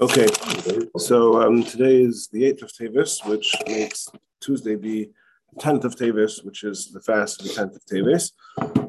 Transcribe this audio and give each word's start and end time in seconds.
Okay, 0.00 0.26
so 0.96 1.42
um, 1.42 1.62
today 1.62 2.02
is 2.02 2.26
the 2.32 2.42
8th 2.44 2.62
of 2.62 2.72
Tevis, 2.72 3.24
which 3.26 3.54
makes 3.66 4.08
Tuesday 4.40 4.74
be 4.74 5.10
the 5.52 5.60
10th 5.60 5.84
of 5.84 5.96
Tevis, 5.96 6.42
which 6.42 6.64
is 6.64 6.90
the 6.90 7.00
fast 7.00 7.40
of 7.40 7.46
the 7.46 7.52
10th 7.52 7.76
of 7.76 7.84
Tevis. 7.84 8.32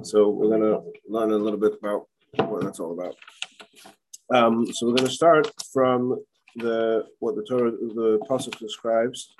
So 0.05 0.29
we're 0.29 0.47
going 0.47 0.61
to 0.61 0.81
learn 1.07 1.31
a 1.31 1.37
little 1.37 1.59
bit 1.59 1.73
about 1.77 2.07
what 2.37 2.63
that's 2.63 2.79
all 2.79 2.93
about. 2.93 3.15
Um, 4.33 4.65
so 4.73 4.87
we're 4.87 4.95
going 4.95 5.09
to 5.09 5.13
start 5.13 5.51
from 5.73 6.23
the 6.55 7.05
what 7.19 7.35
the 7.35 7.43
Torah, 7.43 7.71
the 7.71 8.19
Pasuk 8.29 8.57
describes 8.57 9.35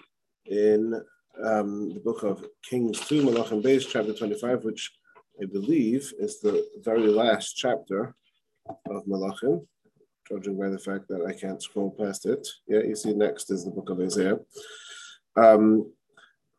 in 0.45 1.01
um, 1.43 1.93
the 1.93 2.01
book 2.01 2.23
of 2.23 2.45
Kings 2.69 2.99
2, 3.07 3.23
Malachim 3.23 3.63
Beis, 3.63 3.87
chapter 3.89 4.13
25, 4.13 4.65
which 4.65 4.91
I 5.41 5.45
believe 5.45 6.13
is 6.19 6.41
the 6.41 6.67
very 6.83 7.07
last 7.07 7.53
chapter 7.53 8.15
of 8.67 9.05
Malachim 9.05 9.65
judging 10.27 10.57
by 10.57 10.69
the 10.69 10.79
fact 10.79 11.07
that 11.09 11.25
I 11.25 11.33
can't 11.33 11.61
scroll 11.61 11.91
past 11.91 12.25
it. 12.25 12.47
Yeah, 12.67 12.79
you 12.79 12.95
see 12.95 13.13
next 13.13 13.51
is 13.51 13.65
the 13.65 13.71
book 13.71 13.89
of 13.89 13.99
Isaiah. 13.99 14.39
Um, 15.35 15.91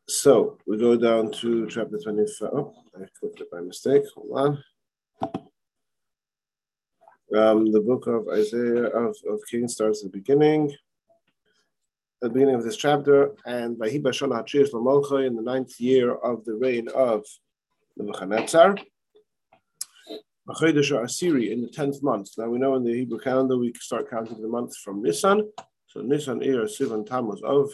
so 0.06 0.58
we 0.66 0.76
go 0.76 0.96
down 0.96 1.30
to 1.32 1.66
chapter 1.68 1.98
25. 1.98 2.50
Oh, 2.52 2.74
I 2.96 3.04
clicked 3.18 3.40
it 3.40 3.50
by 3.50 3.60
mistake. 3.60 4.02
Hold 4.14 4.38
on. 4.38 4.64
Um, 7.34 7.72
the 7.72 7.80
book 7.80 8.06
of 8.06 8.28
Isaiah 8.28 8.84
of, 8.84 9.16
of 9.28 9.40
King 9.50 9.66
starts 9.66 10.04
at 10.04 10.12
the 10.12 10.18
beginning. 10.18 10.70
At 12.22 12.28
the 12.28 12.30
beginning 12.30 12.54
of 12.54 12.64
this 12.64 12.76
chapter, 12.76 13.32
and 13.46 13.78
by 13.78 13.88
in 13.88 14.02
the 14.04 15.42
ninth 15.42 15.80
year 15.80 16.14
of 16.14 16.44
the 16.44 16.54
reign 16.54 16.88
of 16.94 17.24
Nebuchadnezzar. 17.96 18.76
Machodesh 20.48 20.92
Asiri 20.92 21.52
in 21.52 21.62
the 21.62 21.68
tenth 21.68 22.02
month. 22.02 22.28
Now 22.36 22.50
we 22.50 22.58
know 22.58 22.74
in 22.74 22.84
the 22.84 22.92
Hebrew 22.92 23.18
calendar 23.18 23.56
we 23.56 23.72
start 23.80 24.10
counting 24.10 24.42
the 24.42 24.48
months 24.48 24.76
from 24.76 25.02
Nisan. 25.02 25.50
So 25.86 26.02
Nisan, 26.02 26.40
Iyar, 26.40 26.64
Sivan, 26.64 27.06
Tammuz, 27.06 27.40
Of, 27.42 27.70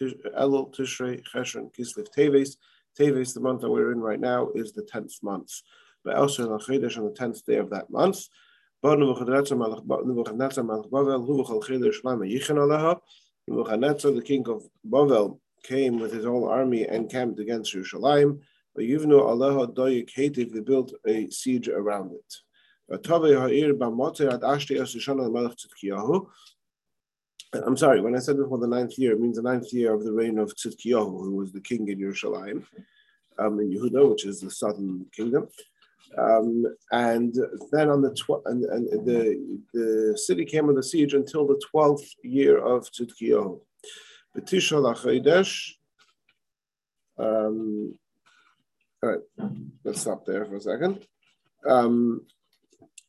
Elul, 0.00 0.74
Tishrei, 0.74 1.22
Cheshvan, 1.34 1.70
Kislev, 1.76 2.08
Teves. 2.16 2.56
Teves, 2.98 3.34
the 3.34 3.40
month 3.40 3.60
that 3.60 3.70
we're 3.70 3.92
in 3.92 4.00
right 4.00 4.20
now, 4.20 4.48
is 4.54 4.72
the 4.72 4.84
tenth 4.84 5.22
month. 5.22 5.50
But 6.02 6.16
also 6.16 6.44
in 6.44 6.58
Chodesh 6.60 6.96
on 6.96 7.04
the 7.04 7.10
tenth 7.10 7.44
day 7.44 7.56
of 7.56 7.68
that 7.70 7.90
month. 7.90 8.26
Nebuchadnezzar, 8.82 9.58
the 14.12 14.22
king 14.22 14.48
of 14.48 14.62
Bavel, 14.88 15.40
came 15.62 15.98
with 15.98 16.12
his 16.12 16.24
whole 16.24 16.48
army 16.48 16.86
and 16.86 17.10
camped 17.10 17.40
against 17.40 17.74
Yerushalayim. 17.74 18.40
Yivnu 18.82 19.20
Allah 19.20 19.68
Doyik 19.68 20.10
Hativ, 20.14 20.52
they 20.52 20.60
built 20.60 20.92
a 21.06 21.30
siege 21.30 21.68
around 21.68 22.12
it. 22.12 22.34
I'm 27.66 27.76
sorry, 27.76 28.00
when 28.00 28.16
I 28.16 28.18
said 28.18 28.36
before 28.36 28.58
the 28.58 28.66
ninth 28.66 28.98
year, 28.98 29.12
it 29.12 29.20
means 29.20 29.36
the 29.36 29.42
ninth 29.42 29.72
year 29.72 29.94
of 29.94 30.04
the 30.04 30.12
reign 30.12 30.38
of 30.38 30.54
Tzidkiyahu, 30.54 31.24
who 31.24 31.36
was 31.36 31.52
the 31.52 31.60
king 31.60 31.88
in 31.88 31.98
Yerushalayim, 31.98 32.64
um, 33.38 33.60
in 33.60 33.70
Yehuda, 33.70 34.10
which 34.10 34.26
is 34.26 34.40
the 34.40 34.50
southern 34.50 35.06
kingdom. 35.12 35.48
Um, 36.18 36.64
and 36.92 37.34
then 37.72 37.88
on 37.90 38.02
the 38.02 38.10
tw- 38.10 38.44
and, 38.46 38.64
and, 38.64 39.06
the 39.06 39.58
the 39.72 40.16
city 40.16 40.44
came 40.44 40.68
under 40.68 40.82
siege 40.82 41.14
until 41.14 41.46
the 41.46 41.60
twelfth 41.70 42.08
year 42.22 42.58
of 42.58 42.90
Tzidkiyahu. 42.90 43.60
Um, 47.16 47.98
let's 49.84 50.00
stop 50.00 50.24
there 50.24 50.44
for 50.44 50.56
a 50.56 50.60
second. 50.60 51.06
Um, 51.68 52.26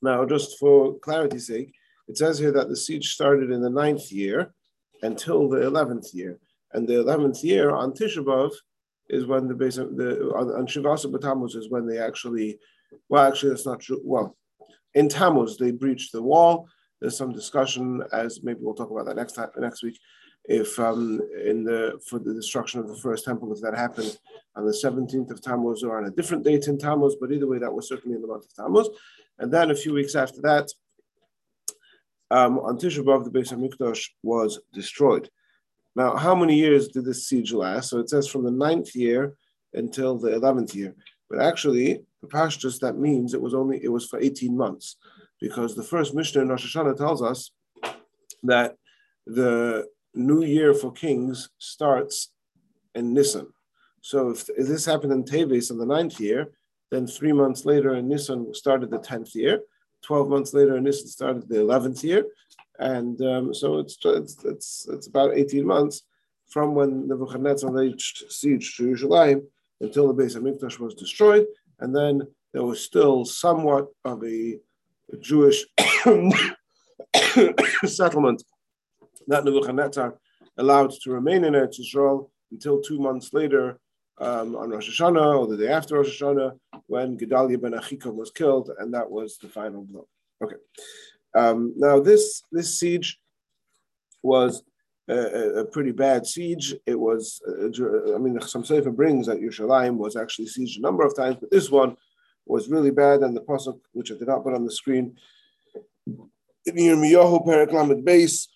now, 0.01 0.25
just 0.25 0.59
for 0.59 0.97
clarity's 0.99 1.47
sake, 1.47 1.73
it 2.07 2.17
says 2.17 2.37
here 2.37 2.51
that 2.51 2.69
the 2.69 2.75
siege 2.75 3.13
started 3.13 3.51
in 3.51 3.61
the 3.61 3.69
ninth 3.69 4.11
year 4.11 4.53
until 5.01 5.49
the 5.49 5.61
eleventh 5.65 6.13
year, 6.13 6.39
and 6.73 6.87
the 6.87 6.99
eleventh 6.99 7.43
year 7.43 7.71
on 7.71 7.93
Tisha 7.93 8.23
B'av 8.23 8.51
is 9.09 9.25
when 9.25 9.47
the 9.47 9.55
base 9.55 9.75
the 9.75 10.31
on, 10.35 10.51
on 10.51 10.67
Shivasa 10.67 11.11
B'Tammuz 11.11 11.55
is 11.55 11.69
when 11.69 11.87
they 11.87 11.99
actually, 11.99 12.59
well, 13.09 13.27
actually 13.27 13.49
that's 13.49 13.65
not 13.65 13.79
true. 13.79 14.01
Well, 14.03 14.35
in 14.93 15.09
Tammuz 15.09 15.57
they 15.57 15.71
breached 15.71 16.11
the 16.11 16.21
wall. 16.21 16.67
There's 17.01 17.17
some 17.17 17.33
discussion, 17.33 18.03
as 18.13 18.41
maybe 18.43 18.59
we'll 18.61 18.73
talk 18.73 18.91
about 18.91 19.05
that 19.07 19.17
next 19.17 19.33
time 19.33 19.49
next 19.57 19.83
week 19.83 19.99
if 20.47 20.79
um, 20.79 21.19
in 21.43 21.63
the 21.63 21.99
for 22.07 22.19
the 22.19 22.33
destruction 22.33 22.79
of 22.79 22.87
the 22.87 22.95
first 22.95 23.25
temple, 23.25 23.51
if 23.53 23.61
that 23.61 23.75
happened 23.75 24.17
on 24.55 24.65
the 24.65 24.71
17th 24.71 25.31
of 25.31 25.41
Tammuz 25.41 25.83
or 25.83 25.97
on 25.97 26.05
a 26.05 26.11
different 26.11 26.43
date 26.43 26.67
in 26.67 26.77
Tammuz, 26.77 27.15
but 27.19 27.31
either 27.31 27.47
way, 27.47 27.57
that 27.59 27.73
was 27.73 27.87
certainly 27.87 28.15
in 28.15 28.21
the 28.21 28.27
month 28.27 28.45
of 28.45 28.53
Tammuz. 28.55 28.89
And 29.39 29.51
then 29.51 29.71
a 29.71 29.75
few 29.75 29.93
weeks 29.93 30.15
after 30.15 30.41
that, 30.41 30.69
um, 32.31 32.59
on 32.59 32.77
Tisha 32.77 33.03
B'av, 33.03 33.23
the 33.23 33.31
Beis 33.31 33.51
Hamikdash 33.51 34.09
was 34.23 34.59
destroyed. 34.73 35.29
Now, 35.95 36.15
how 36.15 36.35
many 36.35 36.55
years 36.55 36.89
did 36.89 37.05
this 37.05 37.27
siege 37.27 37.53
last? 37.53 37.89
So 37.89 37.99
it 37.99 38.09
says 38.09 38.27
from 38.27 38.43
the 38.43 38.51
ninth 38.51 38.95
year 38.95 39.35
until 39.73 40.17
the 40.17 40.31
11th 40.31 40.73
year. 40.73 40.95
But 41.29 41.39
actually, 41.39 42.01
the 42.21 42.27
pashtus, 42.27 42.79
that 42.79 42.97
means 42.97 43.33
it 43.33 43.41
was 43.41 43.53
only, 43.53 43.83
it 43.83 43.91
was 43.91 44.05
for 44.05 44.19
18 44.19 44.55
months. 44.55 44.97
Because 45.39 45.75
the 45.75 45.83
first 45.83 46.13
Mishnah 46.13 46.41
in 46.41 46.49
Rosh 46.49 46.75
Hashanah 46.75 46.97
tells 46.97 47.21
us 47.21 47.51
that 48.43 48.75
the 49.25 49.85
new 50.15 50.43
year 50.43 50.73
for 50.73 50.91
kings 50.91 51.49
starts 51.57 52.31
in 52.93 53.13
Nisan. 53.13 53.47
So 54.01 54.29
if, 54.29 54.49
if 54.49 54.67
this 54.67 54.85
happened 54.85 55.13
in 55.13 55.23
Teves 55.23 55.71
in 55.71 55.77
the 55.77 55.85
ninth 55.85 56.19
year, 56.19 56.51
then 56.91 57.07
three 57.07 57.33
months 57.33 57.65
later 57.65 57.95
in 57.95 58.07
Nisan 58.07 58.53
started 58.53 58.89
the 58.89 58.99
tenth 58.99 59.35
year. 59.35 59.61
Twelve 60.01 60.29
months 60.29 60.53
later 60.53 60.77
in 60.77 60.83
Nisan 60.83 61.07
started 61.07 61.49
the 61.49 61.59
eleventh 61.59 62.03
year, 62.03 62.25
and 62.79 63.19
um, 63.21 63.53
so 63.53 63.79
it's, 63.79 63.97
it's 64.05 64.43
it's 64.45 64.87
it's 64.91 65.07
about 65.07 65.33
eighteen 65.33 65.65
months 65.65 66.03
from 66.47 66.75
when 66.75 67.07
Nebuchadnezzar 67.07 67.71
reached 67.71 68.31
siege 68.31 68.77
to 68.77 68.83
Jerusalem 68.83 69.47
until 69.81 70.07
the 70.07 70.13
base 70.13 70.35
of 70.35 70.43
Mikdash 70.43 70.79
was 70.79 70.93
destroyed, 70.93 71.47
and 71.79 71.95
then 71.95 72.21
there 72.53 72.63
was 72.63 72.81
still 72.81 73.25
somewhat 73.25 73.87
of 74.05 74.23
a 74.23 74.59
Jewish 75.19 75.65
settlement 77.85 78.43
that 79.27 79.45
Nebuchadnezzar 79.45 80.15
allowed 80.57 80.91
to 80.91 81.11
remain 81.11 81.43
in 81.43 81.53
Eretz 81.53 81.79
Yisrael 81.79 82.29
until 82.51 82.81
two 82.81 82.99
months 82.99 83.33
later 83.33 83.79
um, 84.19 84.55
on 84.55 84.69
Rosh 84.69 84.89
Hashanah 84.89 85.39
or 85.39 85.47
the 85.47 85.57
day 85.57 85.67
after 85.67 85.95
Rosh 85.95 86.21
Hashanah 86.21 86.57
when 86.87 87.17
Gedaliah 87.17 87.57
ben 87.57 87.73
Achikam 87.73 88.15
was 88.15 88.31
killed, 88.31 88.71
and 88.79 88.93
that 88.93 89.09
was 89.09 89.37
the 89.37 89.49
final 89.49 89.83
blow. 89.83 90.07
Okay. 90.43 90.55
Um, 91.35 91.73
now 91.75 91.99
this 91.99 92.43
this 92.51 92.79
siege 92.79 93.19
was 94.23 94.63
a, 95.07 95.59
a, 95.59 95.65
pretty 95.65 95.91
bad 95.91 96.25
siege. 96.25 96.73
It 96.85 96.99
was, 96.99 97.41
uh, 97.47 98.15
I 98.15 98.17
mean, 98.17 98.39
some 98.41 98.65
Sefer 98.65 98.89
brings 98.89 99.27
that 99.27 99.39
Yerushalayim 99.39 99.97
was 99.97 100.15
actually 100.15 100.47
sieged 100.47 100.77
a 100.77 100.81
number 100.81 101.05
of 101.05 101.15
times, 101.15 101.37
but 101.39 101.51
this 101.51 101.69
one 101.69 101.95
was 102.45 102.69
really 102.69 102.91
bad. 102.91 103.21
And 103.21 103.35
the 103.35 103.41
pasuk, 103.41 103.79
which 103.91 104.11
I 104.11 104.15
did 104.15 104.27
not 104.27 104.43
put 104.43 104.55
on 104.55 104.65
the 104.65 104.71
screen, 104.71 105.15
in 106.07 106.75
Yirmiyahu 106.75 107.45
Perak 107.45 107.71
Lamed 107.71 108.05
Beis, 108.05 108.47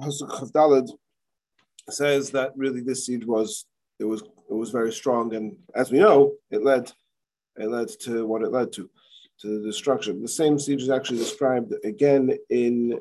Pasuk 0.00 0.30
Chavdalad 0.30 0.88
says 1.90 2.30
that 2.30 2.52
really 2.56 2.80
this 2.80 3.06
siege 3.06 3.24
was 3.24 3.66
it 3.98 4.04
was 4.04 4.22
it 4.22 4.54
was 4.54 4.70
very 4.70 4.92
strong, 4.92 5.34
and 5.34 5.56
as 5.74 5.90
we 5.90 5.98
know, 5.98 6.34
it 6.50 6.62
led 6.62 6.92
it 7.56 7.68
led 7.68 7.88
to 8.00 8.26
what 8.26 8.42
it 8.42 8.52
led 8.52 8.72
to, 8.72 8.88
to 9.40 9.58
the 9.58 9.66
destruction. 9.66 10.22
The 10.22 10.28
same 10.28 10.58
siege 10.58 10.82
is 10.82 10.90
actually 10.90 11.18
described 11.18 11.72
again 11.84 12.36
in 12.50 13.00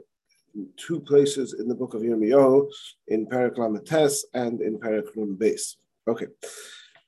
two 0.78 1.02
places 1.02 1.54
in 1.60 1.68
the 1.68 1.76
book 1.76 1.94
of 1.94 2.02
Yirmiyahu, 2.02 2.68
in 3.10 3.28
Paraklamates 3.28 4.24
and 4.34 4.62
in 4.62 4.80
Paraklam 4.80 5.38
Base. 5.38 5.76
Okay. 6.08 6.28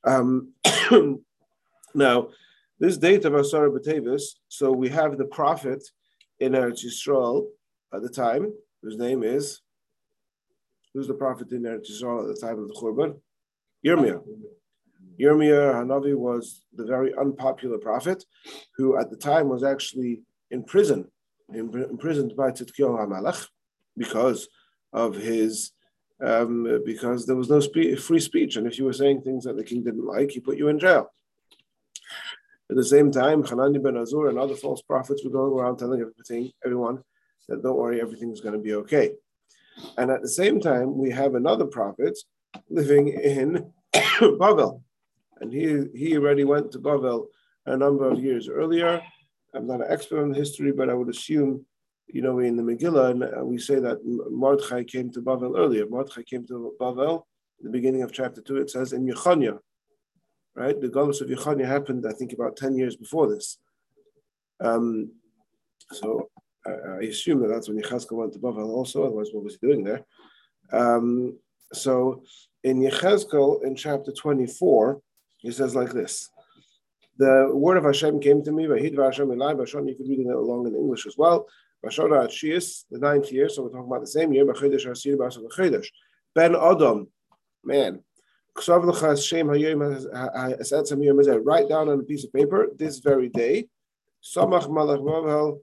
Um, 0.03 0.53
now, 1.95 2.29
this 2.79 2.97
date 2.97 3.23
of 3.23 3.33
Asara 3.33 3.69
Batavis, 3.69 4.23
so 4.49 4.71
we 4.71 4.89
have 4.89 5.17
the 5.17 5.25
prophet 5.25 5.83
in 6.39 6.51
Eretz 6.51 6.85
Yisrael 6.85 7.47
at 7.93 8.01
the 8.01 8.09
time, 8.09 8.53
whose 8.81 8.97
name 8.97 9.23
is 9.23 9.61
Who's 10.97 11.07
the 11.07 11.13
prophet 11.13 11.51
in 11.51 11.61
Eretz 11.61 11.91
Yisrael 11.91 12.27
at 12.27 12.33
the 12.33 12.41
time 12.41 12.57
of 12.57 12.67
the 12.67 12.73
Churban? 12.73 13.19
Yirmiyah. 13.85 14.19
Yirmiyah 15.21 15.75
Hanavi 15.75 16.15
was 16.15 16.63
the 16.73 16.85
very 16.85 17.13
unpopular 17.13 17.77
prophet 17.77 18.25
who 18.77 18.97
at 18.97 19.11
the 19.11 19.15
time 19.15 19.47
was 19.47 19.63
actually 19.63 20.23
in 20.49 20.63
prison, 20.63 21.05
imprisoned 21.53 22.35
by 22.35 22.49
Tzidkiyahu 22.49 22.97
HaMelech 22.97 23.47
because 23.95 24.47
of 24.91 25.15
his, 25.15 25.71
um, 26.19 26.81
because 26.83 27.27
there 27.27 27.35
was 27.35 27.51
no 27.51 27.59
spe- 27.59 27.99
free 27.99 28.19
speech. 28.19 28.55
And 28.55 28.65
if 28.65 28.79
you 28.79 28.85
were 28.85 28.91
saying 28.91 29.21
things 29.21 29.43
that 29.43 29.55
the 29.55 29.63
king 29.63 29.83
didn't 29.83 30.07
like, 30.07 30.31
he 30.31 30.39
put 30.39 30.57
you 30.57 30.67
in 30.67 30.79
jail. 30.79 31.13
At 32.71 32.75
the 32.75 32.83
same 32.83 33.11
time, 33.11 33.43
Hanani 33.43 33.77
ben 33.77 33.93
Azur 33.93 34.29
and 34.29 34.39
other 34.39 34.55
false 34.55 34.81
prophets 34.81 35.23
were 35.23 35.29
going 35.29 35.53
around 35.53 35.77
telling 35.77 36.01
everything, 36.01 36.51
everyone 36.65 37.03
that 37.49 37.61
don't 37.61 37.77
worry, 37.77 38.01
everything's 38.01 38.41
going 38.41 38.55
to 38.55 38.59
be 38.59 38.73
okay. 38.73 39.11
And 39.97 40.11
at 40.11 40.21
the 40.21 40.29
same 40.29 40.59
time, 40.59 40.97
we 40.97 41.11
have 41.11 41.35
another 41.35 41.65
prophet 41.65 42.17
living 42.69 43.09
in 43.09 43.71
Bavel. 43.93 44.81
And 45.39 45.53
he, 45.53 45.85
he 45.95 46.17
already 46.17 46.43
went 46.43 46.71
to 46.71 46.79
Bavel 46.79 47.27
a 47.65 47.77
number 47.77 48.09
of 48.09 48.23
years 48.23 48.47
earlier. 48.47 49.01
I'm 49.53 49.67
not 49.67 49.81
an 49.81 49.87
expert 49.89 50.23
on 50.23 50.33
history, 50.33 50.71
but 50.71 50.89
I 50.89 50.93
would 50.93 51.09
assume 51.09 51.65
you 52.07 52.21
know, 52.21 52.39
in 52.39 52.55
the 52.55 52.63
Megillah, 52.63 53.11
and 53.11 53.23
uh, 53.23 53.43
we 53.43 53.57
say 53.57 53.79
that 53.79 53.99
Mordechai 54.31 54.83
came 54.83 55.11
to 55.11 55.21
Bavel 55.21 55.57
earlier. 55.57 55.85
Mordechai 55.87 56.23
came 56.23 56.47
to 56.47 56.73
Bavel 56.79 57.23
in 57.59 57.65
the 57.65 57.69
beginning 57.69 58.01
of 58.01 58.13
chapter 58.13 58.41
two. 58.41 58.57
It 58.57 58.69
says 58.69 58.93
in 58.93 59.05
Yechonia, 59.05 59.59
right? 60.55 60.79
The 60.79 60.87
Galus 60.87 61.21
of 61.21 61.27
Yechonia 61.27 61.65
happened, 61.65 62.05
I 62.07 62.13
think, 62.13 62.31
about 62.31 62.55
10 62.55 62.77
years 62.77 62.95
before 62.95 63.27
this. 63.27 63.57
Um, 64.61 65.11
so 65.91 66.29
I, 66.67 66.71
I, 66.71 66.99
assume 67.03 67.41
that 67.41 67.47
that's 67.47 67.69
when 67.69 67.81
Yechezkel 67.81 68.13
went 68.13 68.33
to 68.33 68.39
Bavel 68.39 68.69
also, 68.69 69.03
otherwise, 69.03 69.29
what 69.31 69.43
was 69.43 69.57
he 69.59 69.67
doing 69.67 69.83
there? 69.83 70.05
Um, 70.71 71.37
so 71.73 72.23
in 72.63 72.81
Yechezkel, 72.81 73.63
in 73.63 73.75
chapter 73.75 74.11
24, 74.11 75.01
he 75.37 75.51
says 75.51 75.75
like 75.75 75.91
this. 75.91 76.29
The 77.17 77.49
word 77.51 77.77
of 77.77 77.85
Hashem 77.85 78.19
came 78.19 78.43
to 78.43 78.51
me, 78.51 78.65
Vahid 78.65 79.03
Hashem 79.03 79.27
Elai, 79.27 79.57
you 79.87 79.95
could 79.95 80.07
read 80.07 80.19
it 80.19 80.27
along 80.27 80.67
in 80.67 80.75
English 80.75 81.07
as 81.07 81.17
well. 81.17 81.47
Bashon 81.83 82.09
Shias, 82.29 82.85
the 82.91 82.99
ninth 82.99 83.31
year, 83.31 83.49
so 83.49 83.63
we're 83.63 83.69
talking 83.69 83.87
about 83.87 84.01
the 84.01 84.07
same 84.07 84.33
year, 84.33 84.45
Bachedesh 84.45 84.89
Asir 84.89 85.17
Basar 85.17 85.87
Ben 86.35 86.55
Adam, 86.55 87.07
man, 87.63 88.03
Write 88.67 88.89
down 91.69 91.89
on 91.89 91.99
a 91.99 92.03
piece 92.03 92.23
of 92.23 92.33
paper 92.33 92.69
this 92.75 92.99
very 92.99 93.29
day. 93.29 93.67
Samach 94.23 94.67
Malach 94.67 94.99
Bavel 94.99 95.59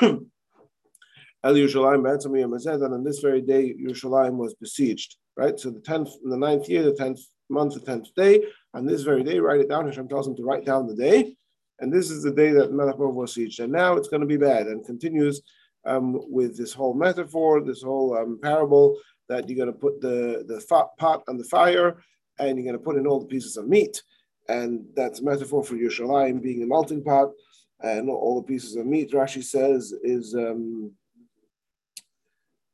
El 1.44 1.54
Yerushalayim 1.54 2.84
and 2.84 2.94
on 2.94 3.04
this 3.04 3.18
very 3.18 3.42
day 3.42 3.74
Yerushalayim 3.74 4.36
was 4.36 4.54
besieged. 4.54 5.16
Right? 5.36 5.58
So 5.58 5.70
the 5.70 5.80
tenth 5.80 6.10
in 6.22 6.30
the 6.30 6.36
ninth 6.36 6.68
year, 6.68 6.82
the 6.82 6.94
tenth 6.94 7.20
month, 7.50 7.74
the 7.74 7.80
tenth 7.80 8.14
day, 8.14 8.44
on 8.72 8.86
this 8.86 9.02
very 9.02 9.22
day, 9.22 9.38
write 9.38 9.60
it 9.60 9.68
down. 9.68 9.86
Hashem 9.86 10.08
tells 10.08 10.26
him 10.26 10.36
to 10.36 10.44
write 10.44 10.64
down 10.64 10.86
the 10.86 10.94
day. 10.94 11.36
And 11.80 11.92
this 11.92 12.10
is 12.10 12.22
the 12.22 12.30
day 12.30 12.50
that 12.52 12.72
Melech 12.72 12.98
was 12.98 13.30
besieged. 13.30 13.60
And 13.60 13.72
now 13.72 13.94
it's 13.94 14.08
going 14.08 14.20
to 14.20 14.26
be 14.26 14.36
bad 14.36 14.68
and 14.68 14.86
continues 14.86 15.42
um, 15.84 16.18
with 16.30 16.56
this 16.56 16.72
whole 16.72 16.94
metaphor, 16.94 17.60
this 17.60 17.82
whole 17.82 18.16
um, 18.16 18.38
parable 18.42 18.96
that 19.28 19.48
you're 19.48 19.56
going 19.56 19.72
to 19.72 19.78
put 19.78 20.00
the, 20.00 20.44
the 20.46 20.64
pot 20.98 21.24
on 21.28 21.36
the 21.36 21.44
fire 21.44 21.98
and 22.38 22.56
you're 22.56 22.64
going 22.64 22.78
to 22.78 22.84
put 22.84 22.96
in 22.96 23.06
all 23.06 23.20
the 23.20 23.26
pieces 23.26 23.56
of 23.56 23.68
meat. 23.68 24.02
And 24.48 24.84
that's 24.94 25.20
a 25.20 25.24
metaphor 25.24 25.64
for 25.64 25.74
Yerushalayim 25.74 26.42
being 26.42 26.62
a 26.62 26.66
melting 26.66 27.02
pot. 27.02 27.30
And 27.80 28.08
all 28.08 28.40
the 28.40 28.46
pieces 28.46 28.76
of 28.76 28.86
meat, 28.86 29.12
Rashi 29.12 29.42
says, 29.42 29.92
is 30.02 30.34
um, 30.34 30.92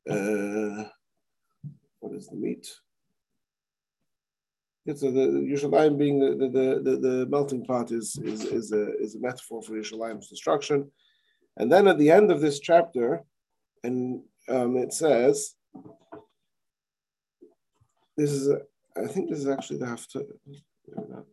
uh, 0.08 0.84
what 2.00 2.14
is 2.14 2.28
the 2.28 2.36
meat? 2.36 2.68
It's 4.86 5.02
a, 5.02 5.10
the 5.10 5.20
Yerushalayim 5.20 5.98
being 5.98 6.18
the, 6.18 6.48
the, 6.48 6.80
the, 6.82 6.96
the, 6.96 7.26
melting 7.26 7.64
pot 7.64 7.92
is, 7.92 8.18
is, 8.24 8.44
is, 8.44 8.72
a, 8.72 8.96
is 8.98 9.14
a 9.14 9.20
metaphor 9.20 9.62
for 9.62 9.72
Yerushalayim's 9.72 10.28
destruction. 10.28 10.90
And 11.56 11.70
then 11.70 11.86
at 11.86 11.98
the 11.98 12.10
end 12.10 12.30
of 12.30 12.40
this 12.40 12.60
chapter, 12.60 13.22
and 13.84 14.22
um, 14.48 14.76
it 14.76 14.92
says, 14.92 15.54
this 18.16 18.32
is 18.32 18.48
a, 18.48 18.60
I 18.96 19.06
think 19.06 19.30
this 19.30 19.40
is 19.40 19.48
actually 19.48 19.78
the 19.78 19.86
haftarah. 19.86 21.24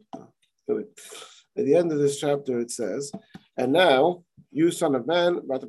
At 0.69 1.65
the 1.65 1.75
end 1.75 1.91
of 1.91 1.99
this 1.99 2.19
chapter, 2.19 2.59
it 2.59 2.71
says, 2.71 3.11
"And 3.57 3.73
now, 3.73 4.23
you 4.51 4.71
son 4.71 4.95
of 4.95 5.07
man, 5.07 5.41
another 5.49 5.67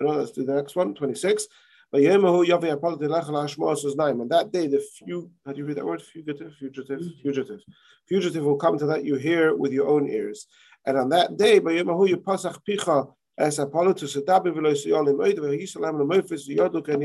let's 0.00 0.30
do 0.30 0.44
the 0.44 0.54
next 0.54 0.76
one, 0.76 0.94
26. 0.94 1.48
On 1.92 2.02
that 2.02 4.48
day, 4.52 4.66
the 4.66 4.84
few, 4.98 5.30
how 5.44 5.52
do 5.52 5.58
you 5.58 5.64
read 5.64 5.76
that 5.76 5.86
word? 5.86 6.02
Fugitive, 6.02 6.52
fugitive, 6.58 7.00
fugitive. 7.22 7.60
Fugitive 8.08 8.44
will 8.44 8.56
come 8.56 8.76
to 8.76 8.84
let 8.84 9.04
you 9.04 9.14
hear 9.14 9.54
with 9.54 9.72
your 9.72 9.88
own 9.88 10.08
ears. 10.08 10.46
And 10.84 10.98
on 10.98 11.08
that 11.10 11.36
day, 11.36 11.54
you 11.54 11.60
pasach 11.60 12.58
picha 12.68 13.08
as 13.38 13.58
Apollo 13.58 13.94
to 13.94 14.06
Sadabi 14.06 14.52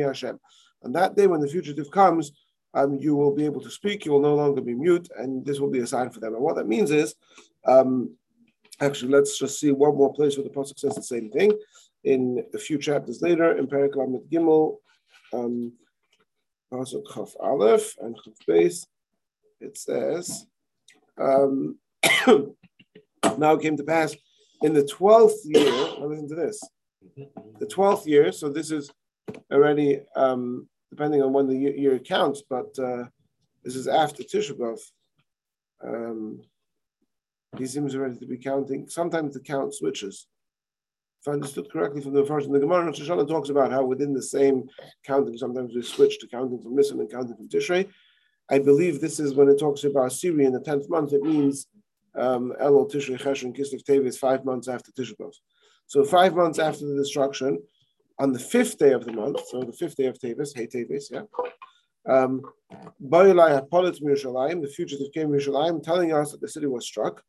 Hashem. 0.06 0.40
On 0.84 0.92
that 0.94 1.16
day, 1.16 1.28
when 1.28 1.42
the 1.42 1.48
fugitive 1.48 1.92
comes, 1.92 2.32
um, 2.74 2.98
you 3.00 3.16
will 3.16 3.36
be 3.36 3.46
able 3.46 3.62
to 3.62 3.70
speak. 3.70 4.06
You 4.06 4.14
will 4.14 4.22
no 4.22 4.36
longer 4.36 4.62
be 4.62 4.74
mute, 4.74 5.10
and 5.18 5.46
this 5.46 5.60
will 5.60 5.70
be 5.70 5.80
a 5.80 5.88
sign 5.88 6.10
for 6.10 6.20
them. 6.20 6.34
And 6.34 6.44
what 6.44 6.56
that 6.56 6.68
means 6.68 6.92
is, 6.92 7.16
um, 7.68 8.16
actually, 8.80 9.12
let's 9.12 9.38
just 9.38 9.60
see 9.60 9.72
one 9.72 9.96
more 9.96 10.14
place 10.14 10.38
where 10.38 10.44
the 10.44 10.50
pasuk 10.50 10.80
says 10.80 10.96
the 10.96 11.04
same 11.04 11.30
thing. 11.30 11.52
In 12.04 12.44
a 12.54 12.58
few 12.58 12.78
chapters 12.78 13.22
later, 13.22 13.58
in 13.58 13.68
Lamed 13.68 14.22
Gimel, 14.32 14.78
um, 15.34 15.74
pasuk 16.74 17.04
Chaf 17.14 17.36
Aleph 17.40 17.96
and 18.00 18.16
Chaf 18.24 18.34
Beis, 18.48 18.88
it 19.60 19.78
says, 19.78 20.48
um, 21.20 21.78
"Now 23.38 23.56
came 23.58 23.78
to 23.78 23.84
pass 23.84 24.16
in 24.64 24.74
the 24.74 24.86
twelfth 24.86 25.42
year." 25.46 25.72
Listen 26.00 26.30
to 26.30 26.36
this. 26.36 26.60
The 27.60 27.68
twelfth 27.68 28.08
year. 28.08 28.32
So 28.32 28.50
this 28.50 28.72
is 28.72 28.92
already 29.52 30.02
um, 30.16 30.68
depending 30.90 31.22
on 31.22 31.34
when 31.34 31.48
the 31.48 31.56
year, 31.56 31.76
year 31.76 32.00
counts, 32.00 32.44
but 32.48 32.78
uh, 32.78 33.06
this 33.64 33.76
is 33.76 33.88
after 33.88 34.24
Tisha 34.24 34.58
B'Av. 34.58 34.80
Um, 35.84 36.42
he 37.58 37.66
seems 37.66 37.96
ready 37.96 38.18
to 38.18 38.26
be 38.26 38.38
counting. 38.38 38.88
Sometimes 38.88 39.34
the 39.34 39.40
count 39.40 39.74
switches. 39.74 40.28
If 41.22 41.28
I 41.28 41.34
understood 41.34 41.70
correctly 41.72 42.02
from 42.02 42.14
the 42.14 42.24
version, 42.24 42.52
the 42.52 42.60
Gemara 42.60 42.88
in 42.88 42.94
Shoshana 42.94 43.28
talks 43.28 43.50
about 43.50 43.72
how 43.72 43.84
within 43.86 44.14
the 44.14 44.22
same 44.22 44.68
counting, 45.06 45.38
sometimes 45.38 45.76
we 45.76 45.84
switch 45.84 46.20
to 46.20 46.28
counting 46.28 46.60
from 46.62 46.76
Nisan 46.76 47.00
and 47.00 47.12
counting 47.12 47.36
from 47.36 47.48
Tishrei. 47.48 47.88
I 48.50 48.60
believe 48.60 49.00
this 49.00 49.20
is 49.20 49.36
when 49.36 49.48
it 49.48 49.60
talks 49.60 49.84
about 49.84 50.14
Syria 50.14 50.48
in 50.48 50.54
the 50.54 50.62
10th 50.62 50.90
month, 50.90 51.14
it 51.14 51.22
means 51.22 51.68
um, 52.16 52.54
Elul, 52.60 52.92
Tishrei, 52.92 53.20
Chesh, 53.20 53.44
and 53.44 53.56
Kislev 53.56 53.84
Tevis, 53.84 54.18
five 54.18 54.44
months 54.46 54.68
after 54.68 54.92
Tisha 54.92 55.16
B'Av. 55.18 55.34
So 55.86 56.04
five 56.04 56.36
months 56.36 56.58
after 56.58 56.88
the 56.88 56.96
destruction, 56.96 57.62
on 58.18 58.32
the 58.32 58.40
fifth 58.40 58.78
day 58.78 58.94
of 58.94 59.06
the 59.06 59.14
month, 59.14 59.40
so 59.48 59.62
the 59.62 59.74
fifth 59.74 59.98
day 59.98 60.06
of 60.06 60.18
Tevis, 60.20 60.56
Hey 60.56 60.68
Tevis, 60.68 61.12
yeah. 61.12 61.22
Um, 62.08 62.42
the 64.62 64.74
fugitive 64.76 65.14
came 65.14 65.32
to 65.32 65.38
Yerushalayim, 65.38 65.84
telling 65.84 66.14
us 66.14 66.32
that 66.32 66.42
the 66.42 66.48
city 66.48 66.66
was 66.66 66.86
struck. 66.86 67.24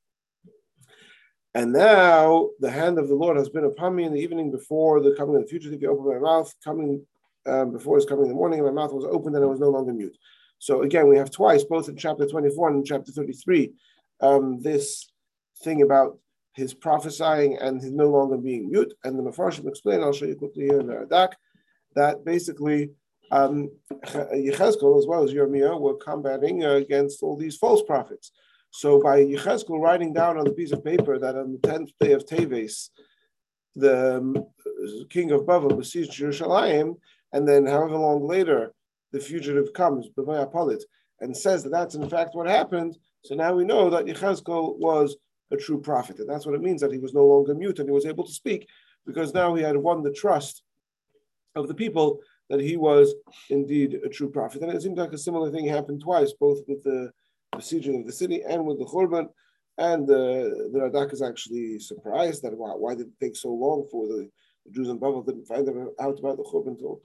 And 1.55 1.73
now 1.73 2.49
the 2.61 2.71
hand 2.71 2.99
of 2.99 3.09
the 3.09 3.15
Lord 3.15 3.37
has 3.37 3.51
been 3.51 3.65
upon 3.65 3.95
me 3.95 4.05
in 4.05 4.13
the 4.13 4.21
evening 4.21 4.51
before 4.51 5.01
the 5.01 5.15
coming 5.17 5.37
of 5.37 5.43
the 5.43 5.49
fugitive. 5.49 5.81
He 5.81 5.87
opened 5.87 6.09
my 6.09 6.19
mouth, 6.19 6.55
coming 6.65 7.05
um, 7.47 7.73
before 7.73 7.97
his 7.97 8.07
coming 8.07 8.25
in 8.25 8.31
the 8.31 8.35
morning, 8.35 8.61
and 8.61 8.75
my 8.75 8.83
mouth 8.83 8.93
was 8.93 9.05
opened 9.05 9.37
and 9.37 9.45
I 9.45 9.49
was 9.49 9.61
no 9.61 9.69
longer 9.69 9.93
mute. 9.93 10.17
So 10.59 10.83
again, 10.83 11.09
we 11.09 11.17
have 11.19 11.31
twice, 11.31 11.65
both 11.65 11.89
in 11.89 11.97
chapter 11.97 12.27
24 12.27 12.71
and 12.71 12.87
chapter 12.87 13.13
33, 13.13 13.73
um, 14.21 14.63
this 14.63 15.11
thing 15.63 15.83
about 15.83 16.19
his 16.55 16.73
prophesying 16.73 17.59
and 17.59 17.81
his 17.81 17.91
no 17.91 18.09
longer 18.09 18.37
being 18.37 18.71
mute. 18.71 18.95
And 19.05 19.19
the 19.19 19.23
Mefarshim 19.23 19.67
explain, 19.67 20.03
I'll 20.03 20.13
show 20.13 20.27
you 20.27 20.37
quickly 20.37 20.65
here 20.65 20.81
in 20.81 20.87
the 20.87 20.95
Radak, 20.95 21.33
that 21.97 22.25
basically 22.25 22.93
um, 23.31 23.71
Yechezkel 23.93 24.99
as 24.99 25.07
well 25.07 25.25
as 25.25 25.33
Yirmiyah 25.33 25.81
were 25.81 25.97
combating 25.97 26.65
uh, 26.65 26.73
against 26.75 27.23
all 27.23 27.37
these 27.37 27.57
false 27.57 27.83
prophets. 27.83 28.31
So 28.73 29.01
by 29.03 29.23
Yechezkel 29.23 29.79
writing 29.79 30.15
down 30.15 30.39
on 30.39 30.47
a 30.47 30.53
piece 30.53 30.73
of 30.73 30.83
paper 30.83 31.19
that 31.19 31.37
on 31.37 31.53
the 31.53 31.69
10th 31.69 31.91
day 32.01 32.13
of 32.13 32.25
Teves, 32.25 32.89
the 33.77 34.17
um, 34.17 34.47
king 35.11 35.31
of 35.31 35.47
Babel 35.47 35.77
besieged 35.77 36.13
Jerusalem, 36.13 36.97
and 37.35 37.47
then 37.47 37.67
however 37.67 37.97
long 37.97 38.27
later, 38.27 38.73
the 39.13 39.21
fugitive 39.21 39.75
comes, 39.75 40.09
Bavayapolit, 40.17 40.83
and 41.21 41.37
says 41.37 41.63
that 41.63 41.69
that's 41.71 41.97
in 41.97 42.09
fact 42.09 42.35
what 42.35 42.49
happened. 42.49 42.97
So 43.25 43.35
now 43.35 43.53
we 43.53 43.65
know 43.65 43.91
that 43.91 44.07
Yechezkel 44.07 44.79
was 44.79 45.17
a 45.51 45.57
true 45.59 45.79
prophet. 45.79 46.19
And 46.19 46.29
that's 46.29 46.47
what 46.47 46.55
it 46.55 46.63
means 46.63 46.81
that 46.81 46.93
he 46.93 46.99
was 46.99 47.13
no 47.13 47.27
longer 47.27 47.55
mute 47.55 47.79
and 47.79 47.87
he 47.87 47.93
was 47.93 48.07
able 48.07 48.25
to 48.25 48.33
speak 48.33 48.67
because 49.05 49.35
now 49.35 49.55
he 49.55 49.63
had 49.63 49.77
won 49.77 50.03
the 50.03 50.13
trust 50.13 50.63
of 51.55 51.69
the 51.69 51.75
people 51.75 52.21
that 52.49 52.61
he 52.61 52.79
was 52.79 53.15
indeed 53.51 54.01
a 54.03 54.09
true 54.09 54.31
prophet. 54.31 54.63
And 54.63 54.73
it 54.73 54.81
seems 54.81 54.99
like 54.99 55.13
a 55.13 55.19
similar 55.19 55.51
thing 55.51 55.67
happened 55.67 56.01
twice, 56.01 56.33
both 56.33 56.61
with 56.67 56.83
the 56.83 57.13
besieging 57.55 58.01
of 58.01 58.07
the 58.07 58.13
city 58.13 58.43
and 58.43 58.65
with 58.67 58.79
the 58.79 58.85
Khurban. 58.85 59.29
And 59.79 60.09
uh, 60.09 60.69
the 60.73 60.91
Radak 60.93 61.13
is 61.13 61.23
actually 61.23 61.79
surprised 61.79 62.43
that 62.43 62.57
why, 62.57 62.71
why 62.71 62.95
did 62.95 63.07
it 63.07 63.21
take 63.21 63.37
so 63.37 63.49
long 63.49 63.87
for 63.91 64.07
the, 64.07 64.29
the 64.67 64.73
Jews 64.73 64.89
in 64.89 64.99
Babel 64.99 65.23
didn't 65.23 65.47
find 65.47 65.69
out 65.69 66.19
about 66.19 66.37
the 66.37 66.45
Khurban 66.45 66.69
until, 66.69 67.01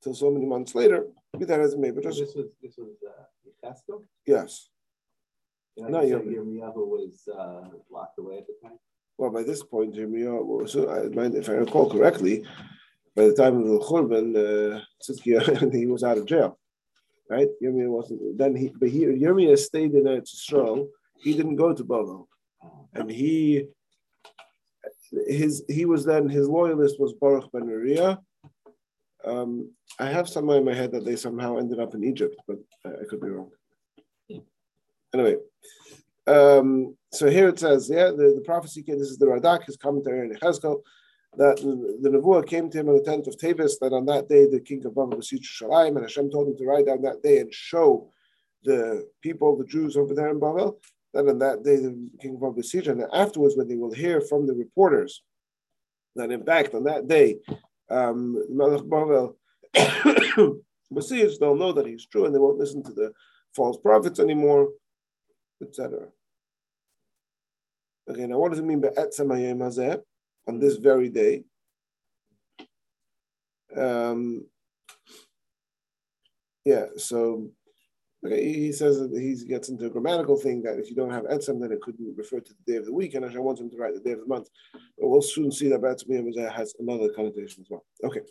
until 0.00 0.14
so 0.14 0.30
many 0.30 0.46
months 0.46 0.74
later. 0.74 1.06
Be 1.38 1.44
that 1.44 1.60
as 1.60 1.74
it 1.74 1.78
may, 1.78 1.90
but 1.90 2.04
just 2.04 2.18
this 2.18 2.34
was 2.34 2.46
this 2.62 2.76
was 2.76 2.96
uh, 3.06 3.72
Yes. 4.26 4.68
And 5.76 5.90
no, 5.90 6.00
Yirmiyahu 6.00 6.74
was 6.76 7.28
uh, 7.28 7.68
locked 7.90 8.18
away 8.18 8.38
at 8.38 8.46
the 8.46 8.54
time. 8.62 8.78
Well, 9.16 9.30
by 9.30 9.42
this 9.42 9.62
point, 9.62 9.94
Yirmiyahu, 9.94 10.68
so 10.68 10.88
I, 10.88 11.36
if 11.36 11.48
I 11.48 11.52
recall 11.52 11.90
correctly, 11.90 12.44
by 13.14 13.26
the 13.26 13.34
time 13.34 13.58
of 13.58 13.66
the 13.66 13.78
Churban, 13.80 14.36
uh, 14.36 15.70
he 15.76 15.86
was 15.86 16.02
out 16.02 16.18
of 16.18 16.26
jail, 16.26 16.58
right? 17.30 17.48
Yirmiyah 17.62 17.88
wasn't. 17.88 18.38
Then 18.38 18.54
he, 18.54 18.68
but 18.68 18.88
he, 18.88 19.00
Yirmiyah 19.04 19.58
stayed 19.58 19.94
in 19.94 20.04
Eretz 20.04 20.34
Yisrael. 20.34 20.88
He 21.20 21.34
didn't 21.34 21.56
go 21.56 21.72
to 21.72 21.84
Bono, 21.84 22.28
and 22.94 23.10
he, 23.10 23.66
his, 25.26 25.64
he 25.68 25.84
was 25.84 26.04
then 26.04 26.28
his 26.28 26.48
loyalist 26.48 27.00
was 27.00 27.12
Baruch 27.14 27.50
ben 27.52 27.68
Uriah. 27.68 28.18
Um, 29.24 29.72
I 29.98 30.06
have 30.06 30.28
somewhere 30.28 30.58
in 30.58 30.64
my 30.64 30.74
head 30.74 30.92
that 30.92 31.04
they 31.04 31.16
somehow 31.16 31.58
ended 31.58 31.80
up 31.80 31.94
in 31.94 32.04
Egypt, 32.04 32.36
but 32.46 32.58
I, 32.84 32.90
I 32.90 33.04
could 33.08 33.20
be 33.20 33.28
wrong. 33.28 33.50
Anyway, 35.12 35.36
um, 36.26 36.96
so 37.10 37.28
here 37.28 37.48
it 37.48 37.58
says, 37.58 37.88
yeah, 37.90 38.10
the, 38.10 38.34
the 38.36 38.42
prophecy, 38.44 38.84
this 38.86 39.08
is 39.08 39.18
the 39.18 39.26
Radak, 39.26 39.64
his 39.64 39.76
commentary 39.76 40.20
in 40.20 40.34
Chazkel, 40.36 40.82
that 41.36 41.56
the 41.58 42.08
Nevuah 42.08 42.46
came 42.46 42.70
to 42.70 42.78
him 42.78 42.88
on 42.88 42.96
the 42.96 43.10
10th 43.10 43.28
of 43.28 43.38
Tevis, 43.38 43.78
that 43.80 43.92
on 43.92 44.06
that 44.06 44.28
day 44.28 44.46
the 44.46 44.60
king 44.60 44.84
of 44.84 44.94
Babel 44.94 45.16
was 45.16 45.30
Shalim, 45.30 45.96
and 45.96 46.02
Hashem 46.02 46.30
told 46.30 46.48
him 46.48 46.56
to 46.56 46.64
ride 46.64 46.86
down 46.86 47.02
that 47.02 47.22
day 47.22 47.38
and 47.38 47.52
show 47.52 48.10
the 48.64 49.06
people, 49.22 49.56
the 49.56 49.64
Jews 49.64 49.96
over 49.96 50.14
there 50.14 50.30
in 50.30 50.40
Babel, 50.40 50.80
that 51.14 51.28
on 51.28 51.38
that 51.38 51.62
day 51.62 51.76
the 51.76 52.10
king 52.20 52.34
of 52.34 52.40
Babel 52.40 52.54
besieged, 52.54 52.88
and 52.88 53.04
afterwards 53.12 53.56
when 53.56 53.68
they 53.68 53.76
will 53.76 53.92
hear 53.92 54.20
from 54.20 54.46
the 54.46 54.54
reporters 54.54 55.22
that 56.16 56.32
in 56.32 56.44
fact 56.44 56.74
on 56.74 56.84
that 56.84 57.06
day 57.06 57.38
um, 57.90 58.42
Melech 58.50 58.88
Babel 58.88 59.36
besieged, 60.92 61.40
they'll 61.40 61.54
know 61.54 61.72
that 61.72 61.86
he's 61.86 62.06
true 62.06 62.26
and 62.26 62.34
they 62.34 62.38
won't 62.38 62.58
listen 62.58 62.82
to 62.82 62.92
the 62.92 63.12
false 63.54 63.78
prophets 63.78 64.18
anymore, 64.18 64.68
etc. 65.62 66.08
Okay, 68.10 68.26
now 68.26 68.38
what 68.38 68.50
does 68.50 68.58
it 68.58 68.64
mean 68.64 68.80
by 68.80 68.88
Etzem 68.88 69.28
Hayem 69.28 69.58
on 70.48 70.58
this 70.58 70.76
very 70.76 71.08
day? 71.08 71.44
Um, 73.76 74.46
yeah, 76.64 76.86
so 76.96 77.50
okay, 78.24 78.52
he 78.52 78.72
says 78.72 78.98
that 78.98 79.10
he 79.12 79.36
gets 79.46 79.68
into 79.68 79.86
a 79.86 79.90
grammatical 79.90 80.36
thing 80.36 80.62
that 80.62 80.78
if 80.78 80.88
you 80.90 80.96
don't 80.96 81.12
have 81.12 81.24
etzem, 81.24 81.60
then 81.60 81.70
it 81.70 81.82
couldn't 81.82 82.16
refer 82.16 82.40
to 82.40 82.52
the 82.52 82.72
day 82.72 82.78
of 82.78 82.86
the 82.86 82.92
week, 82.92 83.14
and 83.14 83.24
Hashem 83.24 83.42
wants 83.42 83.60
him 83.60 83.70
to 83.70 83.76
write 83.76 83.94
the 83.94 84.00
day 84.00 84.12
of 84.12 84.20
the 84.20 84.26
month. 84.26 84.48
But 84.72 85.08
we'll 85.08 85.22
soon 85.22 85.52
see 85.52 85.68
that 85.68 85.82
Etzem 85.82 86.50
has 86.50 86.74
another 86.78 87.10
connotation 87.10 87.62
as 87.62 87.70
well. 87.70 87.84
Okay. 88.04 88.22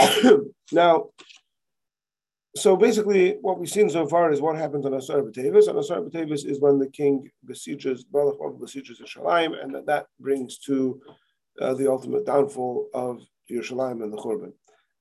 now, 0.72 1.10
so 2.58 2.76
basically, 2.76 3.36
what 3.40 3.58
we've 3.58 3.70
seen 3.70 3.88
so 3.88 4.06
far 4.06 4.30
is 4.32 4.40
what 4.40 4.56
happens 4.56 4.84
on 4.84 4.94
Asar 4.94 5.22
B'Tevis. 5.22 5.68
And 5.68 5.78
Asar 5.78 6.00
B'Tevis 6.00 6.44
is 6.44 6.60
when 6.60 6.78
the 6.78 6.88
king 6.88 7.30
besieges, 7.44 8.04
Balach 8.04 8.38
besieges 8.60 9.00
Yerushalayim, 9.00 9.62
and 9.62 9.74
that, 9.74 9.86
that 9.86 10.06
brings 10.20 10.58
to 10.58 11.00
uh, 11.60 11.74
the 11.74 11.90
ultimate 11.90 12.26
downfall 12.26 12.88
of 12.94 13.22
Yerushalayim 13.50 14.02
and 14.02 14.12
the 14.12 14.18
Churban. 14.18 14.52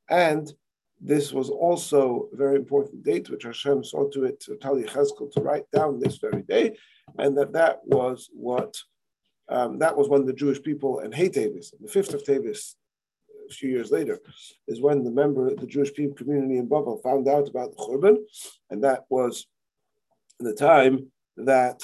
And 0.10 0.52
this 1.00 1.32
was 1.32 1.50
also 1.50 2.28
a 2.34 2.36
very 2.36 2.56
important 2.56 3.04
date, 3.04 3.30
which 3.30 3.44
Hashem 3.44 3.84
saw 3.84 4.10
to 4.10 4.24
it 4.24 4.40
to 4.42 4.56
tell 4.56 4.76
Yechezkel 4.76 5.32
to 5.34 5.42
write 5.42 5.70
down 5.72 6.00
this 6.00 6.18
very 6.18 6.42
day, 6.44 6.76
and 7.20 7.38
that 7.38 7.54
that 7.54 7.80
was 7.86 8.30
what 8.34 8.76
um, 9.50 9.80
that 9.80 9.96
was 9.96 10.10
when 10.10 10.26
the 10.26 10.34
Jewish 10.34 10.62
people 10.62 11.00
and 11.00 11.14
Hey 11.14 11.30
Tevis, 11.30 11.72
the 11.80 11.88
fifth 11.88 12.14
of 12.14 12.24
Tevis, 12.24 12.76
a 13.50 13.54
few 13.54 13.70
years 13.70 13.92
later, 13.92 14.20
is 14.68 14.82
when 14.82 15.04
the 15.04 15.12
member, 15.12 15.48
of 15.48 15.60
the 15.60 15.68
Jewish 15.68 15.94
people 15.94 16.16
community 16.16 16.58
in 16.58 16.68
Babel 16.68 17.02
found 17.04 17.28
out 17.28 17.50
about 17.50 17.72
the 17.72 17.78
Churban, 17.78 18.18
and 18.70 18.84
that 18.84 19.06
was 19.10 19.48
the 20.40 20.54
time 20.54 21.12
that, 21.38 21.82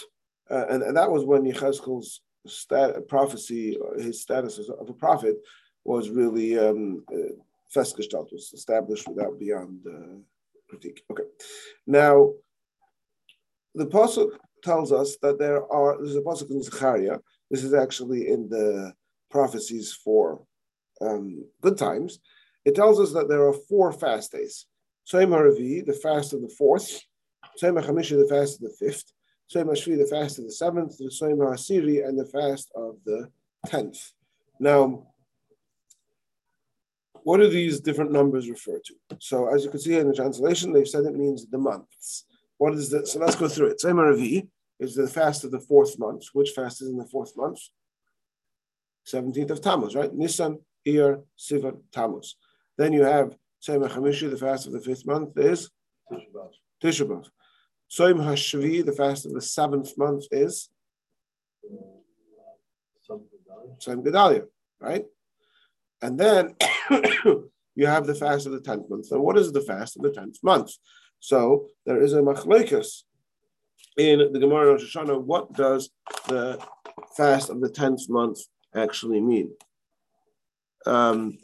uh, 0.50 0.66
and, 0.70 0.84
and 0.84 0.98
that 0.98 1.12
was 1.12 1.24
when 1.26 1.44
Yechezkel's 1.44 2.22
stat, 2.46 3.08
prophecy, 3.08 3.78
his 3.98 4.22
status 4.22 4.60
of 4.60 4.90
a 4.90 4.94
prophet, 4.94 5.38
was 5.86 6.10
really 6.10 6.58
um, 6.58 7.04
uh, 7.14 7.34
was 7.76 8.52
established 8.54 9.08
without 9.08 9.40
beyond 9.40 9.80
uh, 9.88 10.20
critique. 10.70 11.04
Okay, 11.12 11.24
now 11.88 12.32
the 13.76 13.86
pasuk 13.86 14.30
tells 14.64 14.92
us 14.92 15.18
that 15.22 15.40
there 15.40 15.66
are. 15.72 15.98
There's 15.98 16.16
a 16.16 16.22
pasuk 16.22 16.52
in 16.52 16.62
Zechariah. 16.62 17.18
This 17.50 17.64
is 17.64 17.74
actually 17.74 18.28
in 18.30 18.50
the 18.50 18.94
prophecies 19.30 19.94
for 19.94 20.42
um, 21.06 21.46
good 21.62 21.78
times, 21.78 22.20
it 22.66 22.76
tells 22.76 23.00
us 23.00 23.14
that 23.14 23.28
there 23.28 23.46
are 23.48 23.54
four 23.54 23.92
fast 23.92 24.32
days. 24.32 24.66
Tzom 25.12 25.30
HaRavi, 25.30 25.86
the 25.86 25.94
fast 25.94 26.34
of 26.34 26.42
the 26.42 26.50
fourth, 26.50 27.02
HaChamishi, 27.62 28.18
the 28.18 28.28
fast 28.30 28.56
of 28.56 28.70
the 28.70 28.76
fifth, 28.80 29.12
HaShvi, 29.54 29.98
the 29.98 30.08
fast 30.08 30.40
of 30.40 30.46
the 30.46 30.52
seventh, 30.52 30.98
the 30.98 31.06
HaSiri, 31.06 32.08
and 32.08 32.18
the 32.18 32.26
fast 32.26 32.72
of 32.76 32.98
the 33.06 33.30
tenth. 33.68 34.12
Now, 34.60 35.08
what 37.24 37.38
do 37.38 37.50
these 37.50 37.80
different 37.80 38.12
numbers 38.12 38.50
refer 38.50 38.80
to? 38.80 38.96
So, 39.20 39.54
as 39.54 39.64
you 39.64 39.70
can 39.70 39.80
see 39.80 39.98
in 39.98 40.08
the 40.08 40.16
translation, 40.16 40.74
they've 40.74 40.88
said 40.88 41.06
it 41.06 41.16
means 41.16 41.46
the 41.46 41.58
months. 41.58 42.26
What 42.58 42.74
is 42.74 42.90
that? 42.90 43.08
So 43.08 43.20
let's 43.20 43.36
go 43.36 43.48
through 43.48 43.68
it. 43.68 43.82
Tzom 43.84 43.96
HaRavi 43.96 44.48
is 44.80 44.96
the 44.96 45.08
fast 45.08 45.44
of 45.44 45.52
the 45.52 45.60
fourth 45.60 45.98
month. 46.00 46.26
Which 46.34 46.52
fast 46.52 46.82
is 46.82 46.90
in 46.90 46.98
the 46.98 47.06
fourth 47.06 47.36
month? 47.38 47.60
17th 49.08 49.52
of 49.52 49.62
Tammuz, 49.62 49.96
right? 49.96 50.14
Nisan, 50.14 50.60
Iyar, 50.88 51.24
Sivan, 51.38 51.82
Tammuz. 51.92 52.36
Then 52.78 52.94
you 52.94 53.04
have 53.04 53.36
Tzom 53.66 53.88
HaChamishi, 53.88 54.30
the 54.30 54.38
fast 54.38 54.68
of 54.68 54.74
the 54.74 54.82
fifth 54.82 55.06
month 55.06 55.38
is 55.38 55.70
Tisha 56.84 57.08
B'Av. 57.08 57.26
Tzom 57.92 58.16
HaShvi, 58.16 58.86
the 58.86 58.92
fast 58.92 59.26
of 59.26 59.34
the 59.34 59.42
seventh 59.42 59.98
month 59.98 60.26
is 60.32 60.70
Tzom 63.10 64.04
Gedalia, 64.04 64.46
right? 64.80 65.06
And 66.02 66.20
then 66.20 66.56
you 67.76 67.86
have 67.86 68.06
the 68.06 68.16
fast 68.16 68.46
of 68.46 68.52
the 68.52 68.60
tenth 68.60 68.90
month. 68.90 69.06
So 69.06 69.22
what 69.22 69.38
is 69.38 69.52
the 69.52 69.62
fast 69.62 69.96
of 69.96 70.04
the 70.04 70.12
tenth 70.12 70.38
month? 70.44 70.72
So 71.20 71.68
there 71.86 72.02
is 72.02 72.14
a 72.14 72.22
machlekas 72.22 73.04
in 73.98 74.20
the 74.34 74.40
Gemara 74.40 74.74
Rosh 74.74 74.96
Hashanah. 74.96 75.22
What 75.22 75.54
does 75.54 75.90
the 76.28 76.62
fast 77.16 77.50
of 77.50 77.62
the 77.62 77.70
tenth 77.70 78.10
month 78.10 78.40
actually 78.76 79.22
mean? 79.22 79.52
Um, 80.86 81.38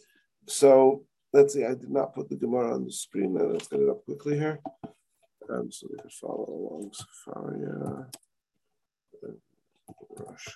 so 0.47 1.03
let's 1.33 1.53
see, 1.53 1.65
I 1.65 1.75
did 1.75 1.89
not 1.89 2.13
put 2.13 2.29
the 2.29 2.35
Gemara 2.35 2.75
on 2.75 2.85
the 2.85 2.91
screen. 2.91 3.33
Let's 3.33 3.67
get 3.67 3.81
it 3.81 3.89
up 3.89 4.03
quickly 4.05 4.37
here. 4.37 4.59
Um, 5.49 5.71
so 5.71 5.87
we 5.89 5.97
can 5.97 6.09
follow 6.09 6.45
along 6.47 6.91
Sefaria. 6.91 8.07
Rush. 10.17 10.47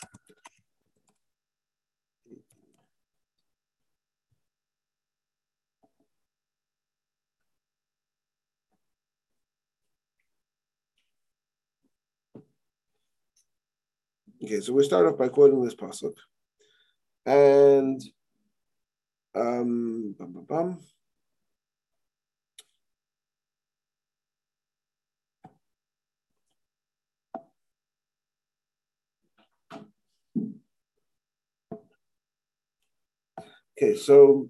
Okay, 14.43 14.59
so 14.59 14.73
we 14.73 14.83
start 14.83 15.05
off 15.05 15.17
by 15.17 15.29
quoting 15.29 15.63
this 15.63 15.73
pasuk, 15.73 16.15
and 17.25 18.03
um, 19.35 20.15
bum, 20.17 20.33
bum, 20.33 20.45
bum. 20.47 20.79
Okay, 33.81 33.97
so 33.97 34.49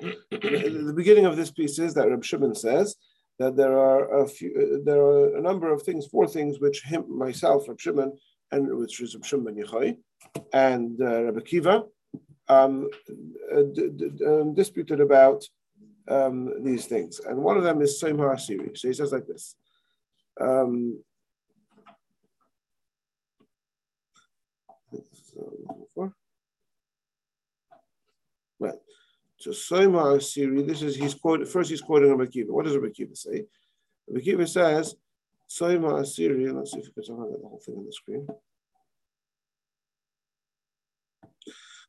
the 0.00 0.92
beginning 0.94 1.24
of 1.24 1.36
this 1.36 1.50
piece 1.50 1.78
is 1.78 1.94
that 1.94 2.10
Reb 2.10 2.24
Shimon 2.24 2.54
says 2.54 2.96
that 3.38 3.56
there 3.56 3.78
are 3.78 4.22
a 4.22 4.28
few, 4.28 4.82
there 4.84 5.00
are 5.00 5.36
a 5.36 5.40
number 5.40 5.72
of 5.72 5.82
things, 5.82 6.06
four 6.06 6.26
things 6.26 6.58
which 6.58 6.82
him, 6.82 7.04
myself, 7.08 7.68
Reb 7.68 7.80
Shimon, 7.80 8.12
and 8.50 8.76
which 8.76 9.00
is 9.00 9.14
Reb 9.14 9.24
Shimon 9.24 9.54
Yochai, 9.54 9.96
and 10.52 11.00
uh, 11.00 11.24
Rabbi 11.24 11.40
Akiva, 11.40 11.84
um, 12.48 12.88
uh, 13.52 13.60
um, 14.26 14.54
disputed 14.54 15.00
about 15.00 15.44
um, 16.08 16.62
these 16.62 16.86
things. 16.86 17.20
And 17.20 17.38
one 17.38 17.56
of 17.56 17.64
them 17.64 17.80
is 17.80 18.00
Tzom 18.02 18.16
HaSiri. 18.16 18.76
So 18.76 18.88
he 18.88 18.94
says 18.94 19.12
like 19.12 19.26
this. 19.26 19.56
Um, 20.40 21.02
right. 28.58 28.74
So 29.38 29.50
Tzom 29.50 29.92
HaSiri, 29.92 30.66
this 30.66 30.82
is, 30.82 30.96
he's 30.96 31.14
quoted, 31.14 31.48
first 31.48 31.70
he's 31.70 31.80
quoting 31.80 32.10
Rabbi 32.10 32.30
Akiva. 32.30 32.50
What 32.50 32.66
does 32.66 32.76
Rabbi 32.76 32.88
say? 33.14 33.44
Rabbi 34.08 34.44
says, 34.44 34.94
Tzom 35.48 35.80
HaSiri, 35.80 36.54
let's 36.54 36.72
see 36.72 36.80
if 36.80 36.88
we 36.96 37.02
can 37.02 37.16
get 37.30 37.40
the 37.40 37.48
whole 37.48 37.62
thing 37.64 37.76
on 37.76 37.86
the 37.86 37.92
screen. 37.92 38.26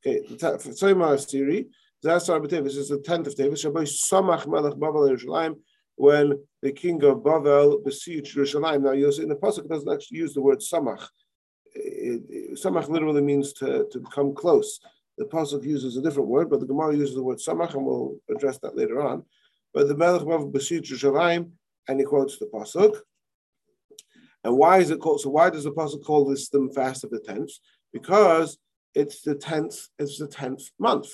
Okay, 0.08 0.22
Tzayma 0.36 1.20
Siri, 1.20 1.66
Zasar 2.04 2.40
B'Tevis 2.40 2.78
is 2.78 2.90
the 2.90 3.00
tenth 3.00 3.26
of 3.26 3.34
Tevis. 3.34 3.66
Shabbai 3.66 3.88
Samach 3.88 4.46
Melech 4.48 4.76
Bavel 4.76 5.10
Yerushalayim 5.10 5.56
when 5.96 6.38
the 6.62 6.72
king 6.72 7.04
of 7.04 7.20
Bavel 7.20 7.84
besieged 7.84 8.38
Yerushalayim. 8.38 8.84
Now 8.84 8.92
you'll 8.92 9.12
see 9.12 9.24
in 9.24 9.30
the 9.30 9.36
pasuk 9.36 9.68
doesn't 9.68 9.92
actually 9.92 10.20
use 10.20 10.36
the 10.36 10.42
word 10.42 10.60
Samach. 10.60 11.08
samach 11.76 12.88
literally 12.88 13.24
means 13.24 13.52
to, 13.54 13.88
to 13.92 14.00
come 14.14 14.36
close. 14.36 14.80
The 15.18 15.26
pasuk 15.26 15.64
uses 15.64 15.98
a 15.98 16.04
different 16.04 16.30
word, 16.30 16.52
but 16.52 16.60
the 16.60 16.68
Gemara 16.68 16.96
uses 16.96 17.16
the 17.16 17.24
word 17.24 17.40
Samach, 17.40 17.74
and 17.74 17.84
we'll 17.84 18.18
address 18.30 18.60
that 18.60 18.78
later 18.78 19.02
on. 19.02 19.24
But 19.74 19.88
the 19.88 19.98
Melech 19.98 20.22
Bavel 20.22 20.54
besieged 20.54 20.94
Yerushalayim, 20.94 21.50
and 21.88 22.00
he 22.00 22.06
quotes 22.06 22.38
the 22.38 22.46
pasuk. 22.46 22.96
And 24.44 24.56
why 24.56 24.78
is 24.78 24.92
it 24.92 25.00
called? 25.00 25.22
So 25.22 25.32
why 25.32 25.50
does 25.50 25.64
the 25.64 25.72
pasuk 25.72 26.04
call 26.04 26.26
this 26.26 26.50
the 26.50 26.70
fast 26.76 27.04
of 27.04 27.10
the 27.10 27.20
tenth? 27.20 27.54
Because 27.92 28.60
it's 28.96 29.22
the 29.22 29.36
tenth, 29.36 29.88
it's 30.00 30.18
the 30.18 30.28
tenth 30.28 30.64
month. 30.80 31.10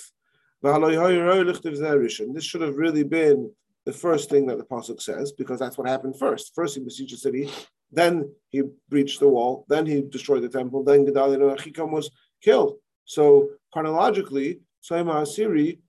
This 0.62 2.44
should 2.44 2.60
have 2.60 2.76
really 2.76 3.02
been 3.02 3.50
the 3.84 3.92
first 3.92 4.30
thing 4.30 4.46
that 4.46 4.58
the 4.58 4.64
pasuk 4.64 5.02
says 5.02 5.32
because 5.32 5.58
that's 5.58 5.76
what 5.76 5.88
happened 5.88 6.16
first. 6.18 6.52
First, 6.54 6.76
he 6.76 6.80
besieged 6.80 7.14
the 7.14 7.18
city, 7.18 7.50
then 7.90 8.32
he 8.50 8.62
breached 8.88 9.18
the 9.18 9.28
wall, 9.28 9.66
then 9.68 9.84
he 9.86 10.02
destroyed 10.02 10.42
the 10.42 10.48
temple, 10.48 10.84
then 10.84 11.04
Gedaliah 11.04 11.38
Achikam 11.38 11.90
was 11.90 12.10
killed. 12.40 12.76
So 13.04 13.48
chronologically, 13.72 14.60
Soima 14.88 15.22
Asiri, 15.22 15.80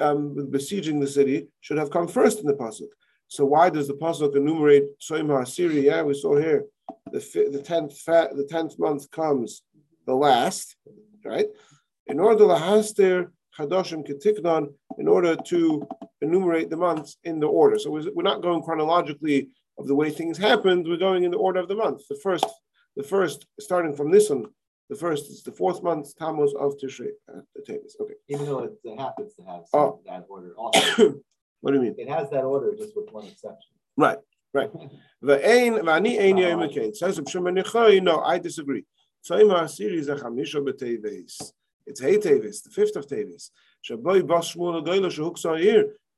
um, 0.00 0.50
besieging 0.50 1.00
the 1.00 1.06
city, 1.06 1.48
should 1.60 1.76
have 1.78 1.90
come 1.90 2.08
first 2.08 2.40
in 2.40 2.46
the 2.46 2.54
pasuk. 2.54 2.88
So 3.28 3.44
why 3.44 3.68
does 3.68 3.88
the 3.88 3.94
pasuk 3.94 4.34
enumerate 4.36 4.84
Soima 4.98 5.42
Asiri? 5.42 5.82
Yeah, 5.82 6.02
we 6.02 6.14
saw 6.14 6.36
here 6.36 6.64
the 7.12 7.20
the 7.52 7.62
tenth 7.62 8.02
the 8.04 8.46
tenth 8.48 8.78
month 8.78 9.10
comes 9.10 9.62
the 10.06 10.14
last, 10.14 10.76
right? 11.24 11.46
In 12.06 12.20
order 12.20 12.40
to 12.40 12.54
haster 12.54 13.30
Chadoshim 13.58 14.06
Ketiknon 14.06 14.72
in 14.98 15.08
order 15.08 15.36
to 15.36 15.86
enumerate 16.20 16.70
the 16.70 16.76
months 16.76 17.16
in 17.24 17.40
the 17.40 17.46
order. 17.46 17.78
So 17.78 17.90
we're 17.90 18.22
not 18.22 18.42
going 18.42 18.62
chronologically 18.62 19.48
of 19.78 19.86
the 19.86 19.94
way 19.94 20.10
things 20.10 20.38
happened. 20.38 20.86
We're 20.86 20.96
going 20.96 21.24
in 21.24 21.30
the 21.30 21.38
order 21.38 21.60
of 21.60 21.68
the 21.68 21.74
month. 21.74 22.02
The 22.08 22.18
first, 22.22 22.46
the 22.96 23.02
first, 23.02 23.46
starting 23.60 23.94
from 23.94 24.10
this 24.10 24.30
one, 24.30 24.46
the 24.90 24.96
first 24.96 25.30
is 25.30 25.42
the 25.42 25.52
fourth 25.52 25.82
month, 25.82 26.16
Tammuz 26.16 26.52
of 26.54 26.74
Tishrei. 26.76 27.08
Uh, 27.32 27.40
okay. 27.60 27.78
Even 28.28 28.46
though 28.46 28.70
it, 28.84 28.98
happens 28.98 29.34
to 29.34 29.42
have 29.44 29.62
oh. 29.72 30.00
that 30.06 30.24
order 30.28 30.54
also. 30.56 31.14
what 31.60 31.70
do 31.70 31.78
you 31.78 31.82
mean? 31.82 31.94
It 31.98 32.08
has 32.08 32.30
that 32.30 32.42
order 32.44 32.74
just 32.76 32.94
with 32.94 33.10
one 33.10 33.24
exception. 33.24 33.72
Right, 33.96 34.18
right. 34.52 34.70
The 35.22 35.48
ain 35.48 35.74
vani 35.74 36.18
ain 36.18 36.36
yoim 36.36 36.94
Says 36.94 37.20
Shimon 37.28 37.54
No, 38.04 38.20
I 38.20 38.38
disagree. 38.38 38.84
Tzayma 39.28 39.68
series 39.70 40.08
a 40.08 40.16
chamisha 40.16 40.56
b'teves. 40.56 41.52
It's 41.86 42.00
Hey 42.00 42.18
Tevis, 42.18 42.62
the 42.62 42.70
fifth 42.70 42.96
of 42.96 43.06
Tevis. 43.06 43.50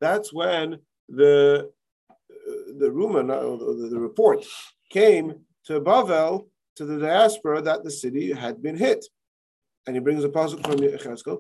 That's 0.01 0.33
when 0.33 0.79
the 1.09 1.71
the 2.79 2.91
rumor, 2.91 3.23
the, 3.23 3.89
the 3.91 3.99
report 3.99 4.45
came 4.91 5.35
to 5.67 5.81
Bavel, 5.81 6.49
to 6.77 6.85
the 6.85 6.99
diaspora, 6.99 7.63
that 7.63 7.85
the 7.85 7.91
city 7.91 8.33
had 8.33 8.61
been 8.61 8.77
hit. 8.77 9.05
And 9.87 9.95
he 9.95 10.01
brings 10.01 10.25
a 10.25 10.29
pasuk 10.29 10.65
from 10.67 10.79
Yechezkel. 10.79 11.39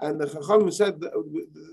And 0.00 0.20
the 0.20 0.26
Chacham 0.26 0.70
said 0.70 1.04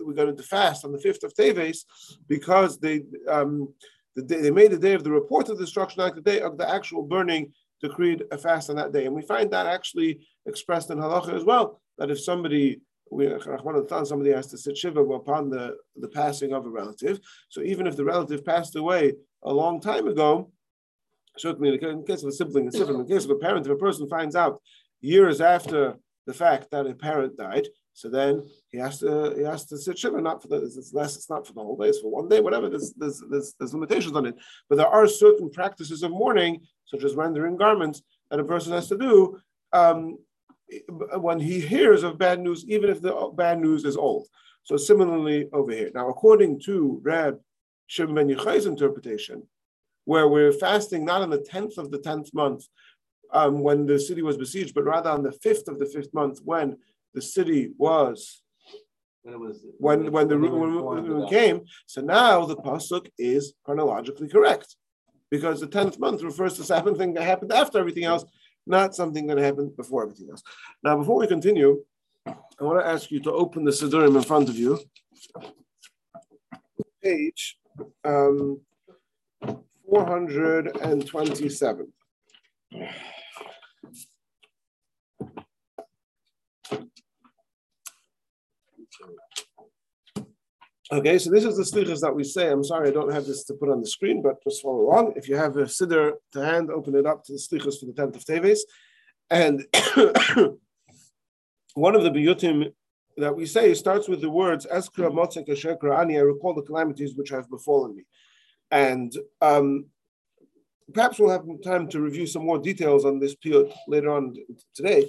we're 0.01 0.13
going 0.13 0.36
to 0.36 0.44
fast 0.44 0.84
on 0.84 0.91
the 0.91 1.00
fifth 1.00 1.24
of 1.24 1.34
Teves 1.34 1.86
because 2.27 2.77
they 2.77 3.03
um, 3.29 3.74
the 4.20 4.26
day, 4.26 4.42
they 4.42 4.52
made 4.52 4.72
the 4.72 4.78
day 4.78 4.94
of 4.94 5.04
the 5.04 5.12
report 5.12 5.50
of 5.50 5.58
destruction 5.58 6.04
like 6.04 6.16
the 6.16 6.22
day 6.22 6.42
of 6.42 6.58
the 6.58 6.70
actual 6.70 7.04
burning 7.04 7.54
decreed 7.82 8.24
a 8.32 8.38
fast 8.38 8.70
on 8.70 8.76
that 8.76 8.92
day. 8.92 9.06
And 9.06 9.16
we 9.16 9.22
find 9.22 9.50
that 9.52 9.66
actually 9.66 10.20
expressed 10.46 10.90
in 10.90 10.98
halacha 10.98 11.34
as 11.34 11.44
well, 11.44 11.82
that 11.98 12.12
if 12.12 12.20
somebody 12.20 12.82
we 13.12 13.28
somebody 14.04 14.32
has 14.32 14.48
to 14.48 14.58
sit 14.58 14.78
shiva 14.78 15.02
upon 15.02 15.50
the, 15.50 15.76
the 15.96 16.10
passing 16.10 16.54
of 16.54 16.66
a 16.66 16.70
relative. 16.70 17.20
So 17.50 17.62
even 17.62 17.88
if 17.88 17.96
the 17.96 18.06
relative 18.06 18.46
passed 18.46 18.76
away 18.76 19.14
a 19.44 19.52
long 19.52 19.82
time 19.82 20.08
ago, 20.08 20.52
certainly 21.38 21.80
in 21.82 22.06
case 22.06 22.22
of 22.22 22.30
a 22.30 22.32
sibling, 22.32 22.68
it's 22.68 22.78
different. 22.78 23.00
In 23.00 23.08
case 23.08 23.26
of 23.26 23.32
a 23.32 23.36
parent, 23.36 23.66
if 23.66 23.72
a 23.72 23.78
person 23.78 24.08
finds 24.08 24.36
out 24.36 24.62
years 25.02 25.42
after 25.42 25.98
the 26.28 26.34
fact 26.34 26.70
that 26.72 26.86
a 26.86 26.94
parent 26.94 27.36
died, 27.38 27.68
so 28.00 28.08
then 28.08 28.48
he 28.70 28.77
has 28.77 29.00
to 29.00 29.34
he 29.36 29.44
has 29.44 29.65
to 29.65 29.77
sit 29.77 30.00
shiva, 30.00 30.22
not 30.22 30.41
for 30.41 30.48
the 30.48 30.63
it's 30.63 30.94
less, 30.94 31.18
it's 31.18 31.29
not 31.29 31.46
for 31.46 31.51
the 31.51 31.62
whole 31.62 31.75
day, 31.75 31.89
it's 31.89 32.00
for 32.00 32.10
one 32.10 32.29
day, 32.29 32.39
whatever. 32.39 32.70
There's, 32.70 32.94
there's 32.94 33.22
there's 33.29 33.56
there's 33.60 33.74
limitations 33.74 34.15
on 34.15 34.25
it. 34.25 34.36
But 34.70 34.77
there 34.77 34.88
are 34.88 35.06
certain 35.06 35.50
practices 35.50 36.01
of 36.01 36.12
mourning, 36.12 36.62
such 36.86 37.03
as 37.03 37.15
rendering 37.15 37.58
garments, 37.58 38.01
that 38.32 38.39
a 38.39 38.46
person 38.46 38.72
has 38.72 38.88
to 38.88 38.98
do 38.98 39.38
um, 39.74 40.18
when 41.18 41.41
he 41.41 41.60
hears 41.60 42.03
of 42.03 42.18
bad 42.18 42.39
news, 42.39 42.63
even 42.70 42.89
if 42.89 43.01
the 43.01 43.32
bad 43.36 43.60
news 43.60 43.84
is 43.84 43.98
old. 43.98 44.27
So 44.63 44.77
similarly 44.77 45.50
over 45.51 45.74
here. 45.74 45.91
Now, 45.94 46.08
according 46.10 46.62
to 46.62 47.01
Rab 47.03 47.38
Shimon 47.88 48.15
Ben 48.15 48.29
Yochai's 48.29 48.65
interpretation, 48.65 49.44
where 50.06 50.29
we're 50.29 50.53
fasting 50.53 51.03
not 51.03 51.22
on 51.22 51.32
the 51.32 51.41
tenth 51.41 51.77
of 51.77 51.91
the 51.91 52.00
tenth 52.00 52.34
month 52.34 52.65
um, 53.34 53.60
when 53.60 53.86
the 53.86 54.00
city 54.00 54.22
was 54.22 54.38
besieged, 54.38 54.74
but 54.74 54.86
rather 54.86 55.10
on 55.10 55.21
the 55.21 55.34
fifth 55.34 55.67
of 55.67 55.80
the 55.80 55.86
fifth 55.86 56.13
month 56.13 56.39
when 56.45 56.78
the 57.13 57.22
city 57.22 57.72
was 57.78 58.41
when 59.24 59.34
it 59.34 59.39
was 59.39 59.65
when 59.78 60.12
when 60.12 60.28
the 60.28 60.38
when, 60.38 61.28
came. 61.28 61.62
So 61.86 62.02
now 62.02 62.45
the 62.45 62.56
pasuk 62.56 63.10
is 63.17 63.54
chronologically 63.63 64.28
correct 64.28 64.76
because 65.30 65.60
the 65.60 65.67
tenth 65.67 66.00
month 66.00 66.24
refers 66.24 66.56
to 66.56 66.63
something 66.63 67.13
that 67.13 67.24
happened 67.24 67.52
after 67.52 67.80
everything 67.80 68.06
else, 68.06 68.26
not 68.65 68.95
something 68.95 69.28
that 69.28 69.38
happened 69.38 69.76
before 69.76 70.04
everything 70.04 70.30
else. 70.32 70.41
Now, 70.84 70.98
before 70.98 71.17
we 71.17 71.28
continue, 71.28 71.84
I 72.26 72.62
want 72.62 72.80
to 72.80 72.88
ask 72.88 73.12
you 73.12 73.19
to 73.22 73.32
open 73.32 73.63
the 73.63 73.72
Siddurim 73.72 74.15
in 74.15 74.24
front 74.24 74.50
of 74.50 74.58
you. 74.58 74.80
Page 77.04 77.58
um, 78.04 78.60
427. 79.89 81.93
Okay, 90.91 91.19
so 91.19 91.30
this 91.30 91.45
is 91.45 91.56
the 91.56 91.63
slichas 91.63 92.02
that 92.02 92.15
we 92.15 92.23
say. 92.23 92.52
I'm 92.52 92.63
sorry 92.63 92.88
I 92.88 92.91
don't 92.91 93.13
have 93.13 93.25
this 93.25 93.43
to 93.43 93.54
put 93.54 93.69
on 93.69 93.80
the 93.80 93.88
screen, 93.88 94.23
but 94.23 94.43
just 94.43 94.63
follow 94.63 94.82
along. 94.82 95.13
If 95.15 95.30
you 95.30 95.36
have 95.36 95.56
a 95.58 95.65
siddur 95.65 96.13
to 96.34 96.43
hand, 96.43 96.71
open 96.71 96.95
it 96.95 97.06
up 97.06 97.23
to 97.25 97.34
the 97.34 97.38
slichas 97.38 97.80
for 97.80 97.86
the 97.86 97.93
10th 97.93 98.15
of 98.15 98.25
Teves. 98.25 98.62
And 99.30 99.67
one 101.75 101.95
of 101.95 102.02
the 102.02 102.10
piyutim 102.10 102.73
that 103.17 103.36
we 103.36 103.45
say 103.45 103.75
starts 103.75 104.08
with 104.08 104.21
the 104.21 104.32
words, 104.32 104.65
Eskra 104.65 105.12
motzek 105.12 105.47
ashekra 105.47 105.99
ani, 105.99 106.17
I 106.17 106.21
recall 106.21 106.56
the 106.56 106.63
calamities 106.63 107.15
which 107.15 107.30
have 107.30 107.47
befallen 107.52 107.95
me. 107.95 108.06
And 108.71 109.15
um, 109.41 109.86
perhaps 110.91 111.19
we'll 111.19 111.30
have 111.30 111.45
time 111.63 111.88
to 111.89 112.02
review 112.02 112.25
some 112.25 112.43
more 112.43 112.58
details 112.58 113.06
on 113.06 113.19
this 113.19 113.36
piyut 113.36 113.71
later 113.88 114.10
on 114.10 114.36
today. 114.73 115.08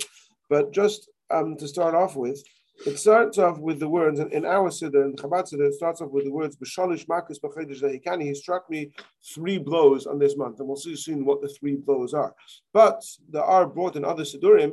But 0.50 0.72
just 0.72 1.08
um, 1.30 1.56
to 1.56 1.66
start 1.66 1.94
off 1.94 2.16
with, 2.16 2.42
it 2.86 2.98
starts 2.98 3.38
off 3.38 3.58
with 3.58 3.78
the 3.78 3.88
words, 3.88 4.20
in, 4.20 4.44
our 4.44 4.70
Siddur, 4.70 5.04
in 5.04 5.14
Chabad 5.14 5.52
Siddur, 5.52 5.68
it 5.68 5.74
starts 5.74 6.00
off 6.00 6.10
with 6.10 6.24
the 6.24 6.32
words, 6.32 6.56
B'shalish 6.56 7.06
makas 7.06 7.38
b'chedesh 7.38 7.82
lehikani, 7.82 8.24
he 8.24 8.34
struck 8.34 8.70
me 8.70 8.90
three 9.34 9.58
blows 9.58 10.06
on 10.06 10.18
this 10.18 10.36
month, 10.36 10.58
and 10.60 10.68
we'll 10.68 10.76
see 10.76 10.96
soon 10.96 11.24
what 11.24 11.42
the 11.42 11.48
three 11.48 11.76
blows 11.76 12.14
are. 12.14 12.34
But 12.72 13.02
there 13.28 13.44
are 13.44 13.66
brought 13.66 13.96
in 13.96 14.04
other 14.04 14.24
Siddurim, 14.24 14.72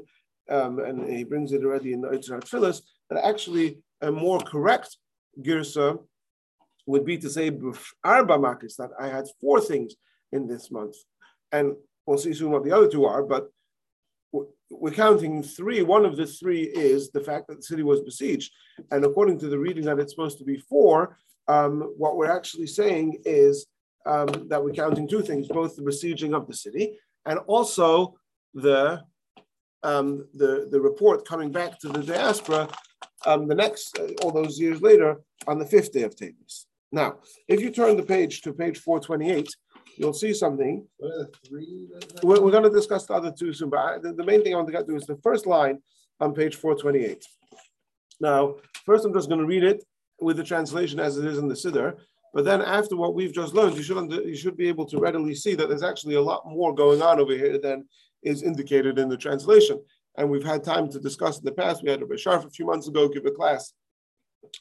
um, 0.50 0.80
and 0.80 1.10
he 1.10 1.24
brings 1.26 1.52
it 1.52 1.64
already 1.64 1.94
in 1.94 2.02
the 2.02 2.08
Eitzrat 2.08 2.48
Phyllis, 2.48 2.82
that 3.10 3.26
actually 3.26 3.80
a 4.02 4.12
more 4.12 4.40
correct 4.40 4.98
girsa 5.42 6.00
would 6.86 7.06
be 7.06 7.18
to 7.18 7.30
say 7.30 7.48
arba 8.04 8.38
makas, 8.38 8.78
that 8.78 8.92
I 9.00 9.08
had 9.10 9.26
four 9.42 9.60
things 9.60 9.96
in 10.32 10.48
this 10.48 10.72
month. 10.72 10.96
And 11.52 11.76
we'll 12.06 12.18
see 12.18 12.34
soon 12.34 12.52
what 12.52 12.64
the 12.64 12.72
other 12.72 12.88
two 12.88 13.06
are, 13.06 13.24
but 13.24 13.50
we're 14.32 14.92
counting 14.92 15.42
three. 15.44 15.82
One 15.82 16.06
of 16.06 16.18
the 16.18 16.26
three 16.26 16.64
is 16.64 17.10
the 17.12 17.22
fact 17.22 17.48
that 17.48 17.58
the 17.58 17.64
city 17.64 17.84
was 17.84 18.02
besieged. 18.02 18.52
And 18.92 19.04
according 19.06 19.40
to 19.40 19.48
the 19.48 19.58
reading 19.58 19.86
that 19.86 20.00
it's 20.00 20.14
supposed 20.14 20.38
to 20.40 20.44
be 20.44 20.58
four, 20.58 21.18
um, 21.48 21.94
what 21.98 22.18
we're 22.18 22.32
actually 22.32 22.68
saying 22.68 23.22
is 23.26 23.66
um, 24.06 24.48
that 24.50 24.64
we're 24.64 24.74
counting 24.74 25.08
two 25.08 25.22
things, 25.22 25.48
both 25.48 25.76
the 25.76 25.82
besieging 25.82 26.34
of 26.34 26.48
the 26.48 26.54
city 26.54 26.98
and 27.26 27.40
also 27.48 28.16
the 28.54 29.02
um, 29.84 30.28
the, 30.34 30.68
the 30.72 30.82
report 30.82 31.28
coming 31.28 31.52
back 31.52 31.80
to 31.80 31.90
the 31.90 32.02
diaspora 32.02 32.68
um, 33.26 33.48
the 33.48 33.56
next, 33.56 33.98
uh, 34.00 34.08
all 34.22 34.32
those 34.32 34.60
years 34.60 34.82
later, 34.82 35.22
on 35.48 35.60
the 35.60 35.66
fifth 35.66 35.94
day 35.94 36.04
of 36.04 36.16
Tavis. 36.16 36.66
Now, 36.92 37.18
if 37.48 37.62
you 37.62 37.70
turn 37.70 37.98
the 37.98 38.04
page 38.04 38.42
to 38.42 38.54
page 38.54 38.80
428, 38.80 39.50
you'll 39.98 40.14
see 40.14 40.34
something. 40.34 40.86
We're, 42.24 42.42
we're 42.42 42.52
going 42.52 42.64
to 42.64 42.70
discuss 42.70 43.06
the 43.06 43.14
other 43.14 43.32
two 43.32 43.54
soon, 43.54 43.70
but 43.70 43.80
I, 43.80 43.98
the, 43.98 44.14
the, 44.14 44.24
main 44.24 44.44
thing 44.44 44.54
I 44.54 44.58
want 44.58 44.68
to 44.68 44.74
get 44.74 44.88
to 44.88 44.96
is 44.96 45.06
the 45.06 45.18
first 45.18 45.46
line 45.46 45.80
on 46.20 46.34
page 46.34 46.56
428. 46.56 47.26
Now, 48.20 48.56
first 48.86 49.06
I'm 49.06 49.14
just 49.14 49.30
going 49.30 49.42
to 49.42 49.48
read 49.48 49.64
it 49.64 49.84
with 50.20 50.38
the 50.38 50.44
translation 50.44 51.00
as 51.00 51.18
it 51.18 51.26
is 51.26 51.38
in 51.38 51.48
the 51.48 51.56
Siddur, 51.56 51.98
but 52.34 52.46
then 52.46 52.62
after 52.62 52.96
what 52.96 53.16
we've 53.16 53.34
just 53.34 53.54
learned, 53.54 53.78
you 53.78 53.84
should, 53.84 53.98
under, 53.98 54.22
you 54.22 54.36
should 54.36 54.58
be 54.58 54.68
able 54.68 54.86
to 54.88 55.00
readily 55.00 55.36
see 55.36 55.56
that 55.56 55.70
there's 55.70 55.84
actually 55.84 56.16
a 56.16 56.22
lot 56.22 56.44
more 56.46 56.74
going 56.74 57.02
on 57.02 57.20
over 57.20 57.34
here 57.34 57.58
than 57.58 57.88
is 58.24 58.44
indicated 58.44 59.00
in 59.00 59.10
the 59.10 59.18
translation. 59.18 59.82
And 60.18 60.30
we've 60.30 60.44
had 60.44 60.64
time 60.64 60.90
to 60.92 61.00
discuss 61.00 61.38
in 61.38 61.46
the 61.46 61.52
past. 61.52 61.84
We 61.84 61.90
had 61.90 62.02
a 62.02 62.18
Sharf 62.18 62.46
a 62.46 62.50
few 62.50 62.66
months 62.66 62.88
ago 62.88 63.08
give 63.08 63.26
a 63.26 63.32
class 63.32 63.74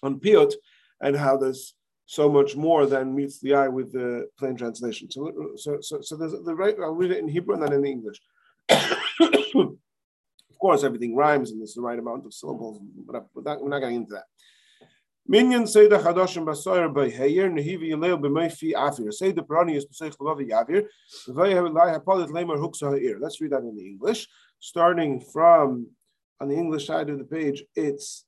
on 0.02 0.20
Piyut 0.20 0.52
and 1.00 1.16
how 1.16 1.36
there's 1.36 1.74
so 2.06 2.30
much 2.30 2.54
more 2.56 2.86
than 2.86 3.14
meets 3.14 3.40
the 3.40 3.54
eye 3.54 3.68
with 3.68 3.92
the 3.92 4.28
plain 4.38 4.56
translation. 4.56 5.10
So, 5.10 5.52
so, 5.56 5.78
so, 5.80 6.00
so 6.00 6.16
there's 6.16 6.32
the 6.32 6.54
right. 6.54 6.76
I'll 6.80 6.94
read 6.94 7.10
it 7.10 7.18
in 7.18 7.28
Hebrew 7.28 7.54
and 7.54 7.62
then 7.62 7.72
in 7.72 7.84
English. 7.84 8.20
of 8.70 10.58
course, 10.60 10.84
everything 10.84 11.16
rhymes 11.16 11.50
and 11.50 11.60
there's 11.60 11.74
the 11.74 11.82
right 11.82 11.98
amount 11.98 12.24
of 12.24 12.32
syllables, 12.32 12.80
but 13.06 13.26
we're 13.34 13.42
not, 13.42 13.80
getting 13.80 13.96
into 13.96 14.14
that. 14.14 14.24
Minyan 15.26 15.66
say 15.66 15.88
the 15.88 15.98
Chadoshim 15.98 16.46
Basoyer 16.46 16.94
by 16.94 17.10
Heyer 17.10 17.50
Nehivi 17.50 17.90
Yaleo 17.90 18.20
b'Meifi 18.20 18.74
Afir. 18.74 19.12
Say 19.12 19.32
the 19.32 19.42
Parani 19.42 19.74
is 19.74 19.84
Pesach 19.84 20.16
Lavavi 20.18 20.50
Yavir. 20.50 20.84
V'Vayhavilai 21.28 21.98
Hapolit 21.98 22.28
Lemer 22.28 22.56
Huksa 22.56 22.92
Ha'ir. 22.92 23.18
Let's 23.20 23.40
read 23.40 23.50
that 23.50 23.62
in 23.62 23.74
the 23.74 23.84
English. 23.84 24.28
Starting 24.60 25.20
from 25.20 25.88
on 26.40 26.48
the 26.48 26.54
English 26.54 26.86
side 26.86 27.10
of 27.10 27.18
the 27.18 27.24
page, 27.24 27.64
it's 27.74 28.24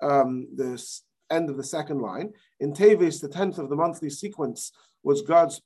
um, 0.00 0.46
this 0.54 1.02
end 1.30 1.50
of 1.50 1.56
the 1.56 1.64
second 1.64 2.00
line. 2.00 2.32
In 2.60 2.72
Teves, 2.72 3.20
the 3.20 3.28
tenth 3.28 3.58
of 3.58 3.68
the 3.68 3.76
monthly 3.76 4.10
sequence 4.10 4.72
was 5.02 5.22
God's 5.22 5.60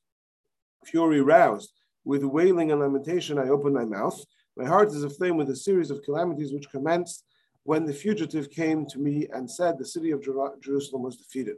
fury 0.85 1.21
roused. 1.21 1.73
With 2.05 2.23
wailing 2.23 2.71
and 2.71 2.81
lamentation, 2.81 3.39
I 3.39 3.49
opened 3.49 3.75
my 3.75 3.85
mouth. 3.85 4.23
My 4.57 4.67
heart 4.67 4.89
is 4.89 5.03
aflame 5.03 5.37
with 5.37 5.51
a 5.51 5.57
series 5.57 5.91
of 5.91 6.03
calamities 6.03 6.53
which 6.53 6.71
commenced 6.71 7.25
when 7.65 7.87
the 7.87 7.95
fugitive 7.95 8.51
came 8.51 8.87
to 8.87 8.99
me 8.99 9.27
and 9.33 9.51
said, 9.51 9.79
The 9.79 9.87
city 9.87 10.11
of 10.11 10.23
Jer- 10.23 10.59
Jerusalem 10.61 11.03
was 11.03 11.17
defeated. 11.17 11.57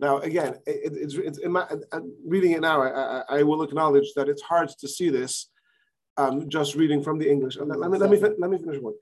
Now, 0.00 0.18
again, 0.20 0.54
it, 0.66 0.92
it's, 0.94 1.14
it's 1.14 1.38
reading 2.24 2.52
it 2.52 2.60
now. 2.62 2.80
I, 2.80 2.88
I, 2.88 3.38
I, 3.38 3.42
will 3.42 3.62
acknowledge 3.62 4.14
that 4.16 4.30
it's 4.30 4.40
hard 4.40 4.70
to 4.70 4.88
see 4.88 5.10
this 5.10 5.50
um, 6.16 6.48
just 6.48 6.74
reading 6.74 7.02
from 7.02 7.18
the 7.18 7.30
English. 7.30 7.58
Let, 7.58 7.68
me, 7.68 7.98
let, 7.98 8.10
me, 8.10 8.16
let 8.16 8.50
me 8.50 8.56
finish 8.56 8.80
one. 8.80 8.94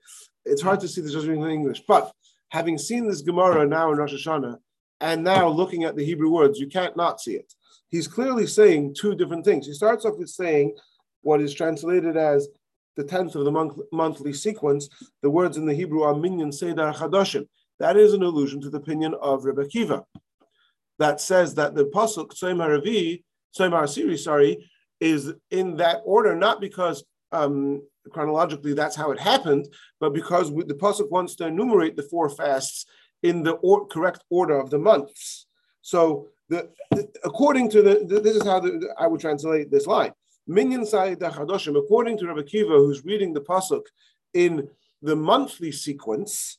It's 0.43 0.61
hard 0.61 0.81
to 0.81 0.89
see 0.89 0.99
this 0.99 1.13
just 1.13 1.25
reading 1.25 1.41
from 1.41 1.51
English, 1.51 1.83
but 1.87 2.11
having 2.49 2.77
seen 2.77 3.07
this 3.07 3.21
Gemara 3.21 3.65
now 3.67 3.91
in 3.91 3.97
Rosh 3.97 4.13
Hashanah 4.13 4.57
and 5.01 5.23
now 5.23 5.47
looking 5.47 5.83
at 5.83 5.95
the 5.95 6.05
Hebrew 6.05 6.29
words, 6.29 6.59
you 6.59 6.67
can't 6.67 6.97
not 6.97 7.21
see 7.21 7.33
it. 7.33 7.53
He's 7.89 8.07
clearly 8.07 8.47
saying 8.47 8.95
two 8.95 9.15
different 9.15 9.45
things. 9.45 9.65
He 9.65 9.73
starts 9.73 10.05
off 10.05 10.17
with 10.17 10.29
saying 10.29 10.75
what 11.21 11.41
is 11.41 11.53
translated 11.53 12.17
as 12.17 12.47
the 12.95 13.03
10th 13.03 13.35
of 13.35 13.45
the 13.45 13.51
month, 13.51 13.77
monthly 13.91 14.33
sequence. 14.33 14.89
The 15.21 15.29
words 15.29 15.57
in 15.57 15.65
the 15.65 15.73
Hebrew 15.73 16.03
are 16.03 16.15
minyan 16.15 16.51
sedar 16.51 16.93
chadoshim. 16.93 17.47
That 17.79 17.97
is 17.97 18.13
an 18.13 18.23
allusion 18.23 18.61
to 18.61 18.69
the 18.69 18.77
opinion 18.77 19.15
of 19.21 19.45
Rebbe 19.45 19.63
Akiva 19.63 20.03
that 20.97 21.21
says 21.21 21.55
that 21.55 21.75
the 21.75 21.85
pasuk 21.85 22.33
Tzoyim 22.33 22.57
Haravi, 22.57 23.23
Tzoyim 23.57 23.71
Harasiri, 23.71 24.19
sorry, 24.19 24.69
is 24.99 25.33
in 25.49 25.77
that 25.77 26.01
order, 26.03 26.35
not 26.35 26.59
because 26.59 27.03
um, 27.31 27.81
chronologically 28.09 28.73
that's 28.73 28.95
how 28.95 29.11
it 29.11 29.19
happened, 29.19 29.67
but 29.99 30.13
because 30.13 30.49
the 30.53 30.73
pasuk 30.73 31.09
wants 31.09 31.35
to 31.35 31.47
enumerate 31.47 31.95
the 31.95 32.03
four 32.03 32.29
fasts 32.29 32.85
in 33.23 33.43
the 33.43 33.53
or, 33.53 33.87
correct 33.87 34.23
order 34.29 34.59
of 34.59 34.69
the 34.69 34.79
months. 34.79 35.47
So, 35.81 36.27
the, 36.49 36.69
according 37.23 37.69
to 37.71 37.81
the, 37.81 38.19
this 38.21 38.35
is 38.35 38.43
how 38.43 38.59
the, 38.59 38.93
I 38.97 39.07
would 39.07 39.21
translate 39.21 39.69
this 39.69 39.85
line. 39.85 40.13
Minyan 40.47 40.81
Chadoshim, 40.81 41.77
according 41.77 42.17
to 42.17 42.27
Rabbi 42.27 42.41
Akiva, 42.41 42.75
who's 42.75 43.05
reading 43.05 43.33
the 43.33 43.41
pasuk 43.41 43.83
in 44.33 44.67
the 45.01 45.15
monthly 45.15 45.71
sequence, 45.71 46.57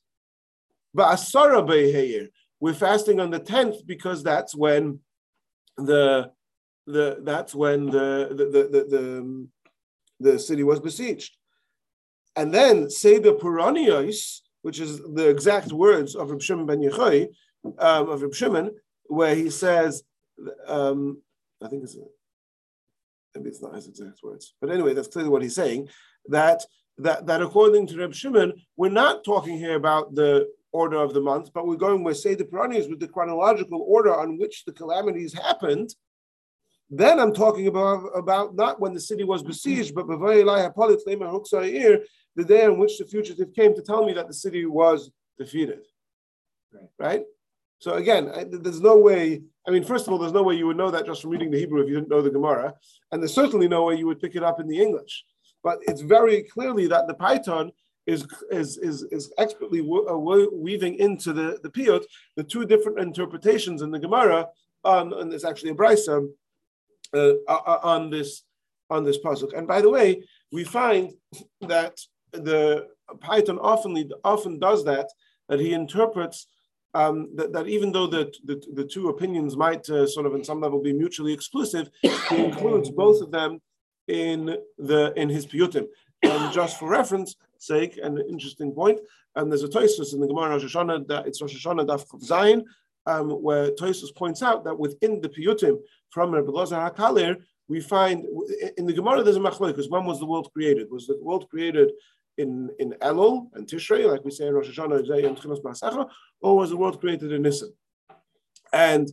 Ba'asara 0.96 1.66
Be'heir, 1.66 2.28
we're 2.60 2.74
fasting 2.74 3.20
on 3.20 3.30
the 3.30 3.38
tenth 3.38 3.86
because 3.86 4.22
that's 4.22 4.54
when 4.54 5.00
the 5.76 6.30
the 6.86 7.18
that's 7.22 7.54
when 7.54 7.86
the 7.86 8.28
the 8.30 8.44
the, 8.44 8.62
the, 8.62 8.84
the, 8.84 9.48
the 10.32 10.38
city 10.38 10.62
was 10.62 10.78
besieged. 10.80 11.36
And 12.36 12.54
then 12.54 12.90
say 12.90 13.18
the 13.18 13.34
Puranios, 13.34 14.40
which 14.62 14.80
is 14.80 14.98
the 14.98 15.28
exact 15.28 15.72
words 15.72 16.14
of 16.14 16.30
Reb 16.30 16.42
Shimon 16.42 16.66
ben 16.66 16.80
Yochai, 16.80 17.28
um, 17.78 18.08
of 18.08 18.22
Reb 18.22 18.34
Shimon, 18.34 18.70
where 19.04 19.34
he 19.34 19.50
says, 19.50 20.02
um, 20.66 21.20
I 21.62 21.68
think 21.68 21.82
it's 21.84 21.96
maybe 23.34 23.48
it's 23.48 23.62
not 23.62 23.74
his 23.74 23.88
exact 23.88 24.22
words, 24.22 24.54
but 24.60 24.70
anyway, 24.70 24.94
that's 24.94 25.08
clearly 25.08 25.30
what 25.30 25.42
he's 25.42 25.54
saying. 25.54 25.88
That 26.28 26.64
that 26.98 27.26
that 27.26 27.42
according 27.42 27.86
to 27.88 27.98
Reb 27.98 28.14
Shimon, 28.14 28.52
we're 28.76 28.90
not 28.90 29.24
talking 29.24 29.58
here 29.58 29.74
about 29.74 30.14
the 30.14 30.48
order 30.72 30.96
of 30.96 31.14
the 31.14 31.20
month, 31.20 31.50
but 31.52 31.66
we're 31.66 31.76
going 31.76 32.04
with 32.04 32.18
say 32.18 32.34
the 32.34 32.44
Puranios 32.44 32.88
with 32.88 33.00
the 33.00 33.08
chronological 33.08 33.84
order 33.86 34.14
on 34.14 34.38
which 34.38 34.64
the 34.64 34.72
calamities 34.72 35.32
happened. 35.34 35.94
Then 36.92 37.20
I'm 37.20 37.32
talking 37.32 37.68
about, 37.68 38.06
about 38.16 38.56
not 38.56 38.80
when 38.80 38.94
the 38.94 39.00
city 39.00 39.22
was 39.22 39.44
besieged, 39.44 39.94
but 39.94 40.08
the 42.40 42.55
day 42.55 42.64
on 42.66 42.79
which 42.79 42.98
the 42.98 43.05
fugitive 43.05 43.53
came 43.55 43.74
to 43.74 43.83
tell 43.83 44.05
me 44.05 44.12
that 44.14 44.29
the 44.29 44.35
city 44.44 44.64
was 44.66 45.11
defeated. 45.38 45.83
Right? 46.72 46.90
right? 46.98 47.24
So 47.79 47.94
again, 47.94 48.31
I, 48.35 48.44
there's 48.44 48.81
no 48.81 48.96
way. 48.96 49.42
I 49.66 49.70
mean, 49.70 49.85
first 49.85 50.07
of 50.07 50.12
all, 50.12 50.18
there's 50.18 50.33
no 50.33 50.42
way 50.42 50.55
you 50.55 50.66
would 50.66 50.76
know 50.76 50.90
that 50.90 51.07
just 51.07 51.22
from 51.22 51.31
reading 51.31 51.50
the 51.50 51.59
Hebrew 51.59 51.83
if 51.83 51.88
you 51.88 51.94
didn't 51.96 52.11
know 52.11 52.22
the 52.22 52.31
Gemara, 52.31 52.74
and 53.11 53.22
there's 53.22 53.35
certainly 53.35 53.68
no 53.68 53.85
way 53.85 53.96
you 53.96 54.07
would 54.07 54.20
pick 54.20 54.37
it 54.37 54.42
up 54.42 54.61
in 54.61 54.68
the 54.68 54.81
English. 54.81 55.24
But 55.62 55.79
it's 55.83 56.03
very 56.03 56.42
clearly 56.42 56.87
that 56.88 57.07
the 57.07 57.14
paytan 57.14 57.70
is 58.07 58.26
is 58.50 58.79
is, 58.79 59.03
is 59.11 59.33
expertly 59.38 59.81
uh, 59.81 60.16
weaving 60.66 60.94
into 60.96 61.33
the 61.33 61.59
the 61.62 61.70
piyut 61.70 62.05
the 62.37 62.44
two 62.44 62.64
different 62.66 62.98
interpretations 62.98 63.83
in 63.83 63.90
the 63.90 63.98
Gemara 63.98 64.48
on, 64.85 65.12
and 65.12 65.33
it's 65.33 65.44
actually 65.44 65.70
a 65.70 65.74
brisa 65.74 66.26
uh, 67.14 67.35
on 67.94 68.11
this 68.11 68.42
on 68.90 69.05
this 69.05 69.18
pasuk. 69.18 69.57
And 69.57 69.66
by 69.66 69.81
the 69.81 69.90
way, 69.90 70.22
we 70.53 70.64
find 70.64 71.12
that 71.62 71.96
the 72.32 72.88
paytan 73.18 73.58
often 73.60 74.10
often 74.24 74.58
does 74.58 74.84
that. 74.84 75.08
That 75.48 75.60
he 75.60 75.72
interprets 75.72 76.46
um, 76.94 77.28
that, 77.36 77.52
that, 77.52 77.68
even 77.68 77.92
though 77.92 78.06
the, 78.06 78.32
the, 78.44 78.62
the 78.72 78.84
two 78.84 79.08
opinions 79.08 79.56
might 79.56 79.88
uh, 79.90 80.06
sort 80.06 80.26
of 80.26 80.34
in 80.34 80.44
some 80.44 80.60
level 80.60 80.80
be 80.80 80.92
mutually 80.92 81.32
exclusive, 81.32 81.90
he 82.02 82.44
includes 82.44 82.90
both 82.90 83.20
of 83.22 83.30
them 83.30 83.60
in 84.08 84.56
the 84.78 85.12
in 85.16 85.28
his 85.28 85.46
piyutim. 85.46 85.86
And 86.22 86.52
just 86.52 86.78
for 86.78 86.88
reference 86.88 87.36
sake, 87.58 87.98
an 88.02 88.18
interesting 88.28 88.72
point, 88.72 89.00
and 89.36 89.50
there's 89.50 89.62
a 89.62 89.68
Toysus 89.68 90.12
in 90.14 90.20
the 90.20 90.26
Gemara 90.26 90.50
Rosh 90.50 90.64
Hashanah 90.64 91.06
that 91.08 91.26
it's 91.26 91.40
Rosh 91.40 91.54
Hashanah 91.54 91.86
Daf 91.86 92.04
Zayin, 92.22 92.64
um, 93.06 93.30
where 93.30 93.70
Toysus 93.70 94.14
points 94.14 94.42
out 94.42 94.64
that 94.64 94.78
within 94.78 95.20
the 95.20 95.28
piyutim 95.28 95.78
from 96.10 96.32
Rabbi 96.32 96.50
Lozer 96.50 96.94
HaKalir, 96.94 97.36
we 97.68 97.80
find 97.80 98.26
in 98.76 98.86
the 98.86 98.92
Gemara 98.92 99.22
there's 99.22 99.36
a 99.36 99.40
machlok 99.40 99.68
because 99.68 99.88
when 99.88 100.04
was 100.04 100.18
the 100.18 100.26
world 100.26 100.50
created? 100.52 100.90
Was 100.90 101.06
the 101.06 101.18
world 101.22 101.48
created 101.48 101.92
in 102.40 102.70
in 102.79 102.94
Elul 103.03 103.48
and 103.55 103.66
Tishrei, 103.66 104.11
like 104.11 104.24
we 104.24 104.31
say 104.31 104.46
in 104.46 104.55
Rosh 104.55 104.68
Hashanah, 104.68 105.26
and 105.26 105.37
Tchilas 105.37 105.62
Masacha, 105.62 106.09
or 106.40 106.57
was 106.57 106.70
the 106.70 106.76
world 106.76 107.00
created 107.00 107.33
in 107.33 107.42
Nisan? 107.42 107.72
And 108.72 109.11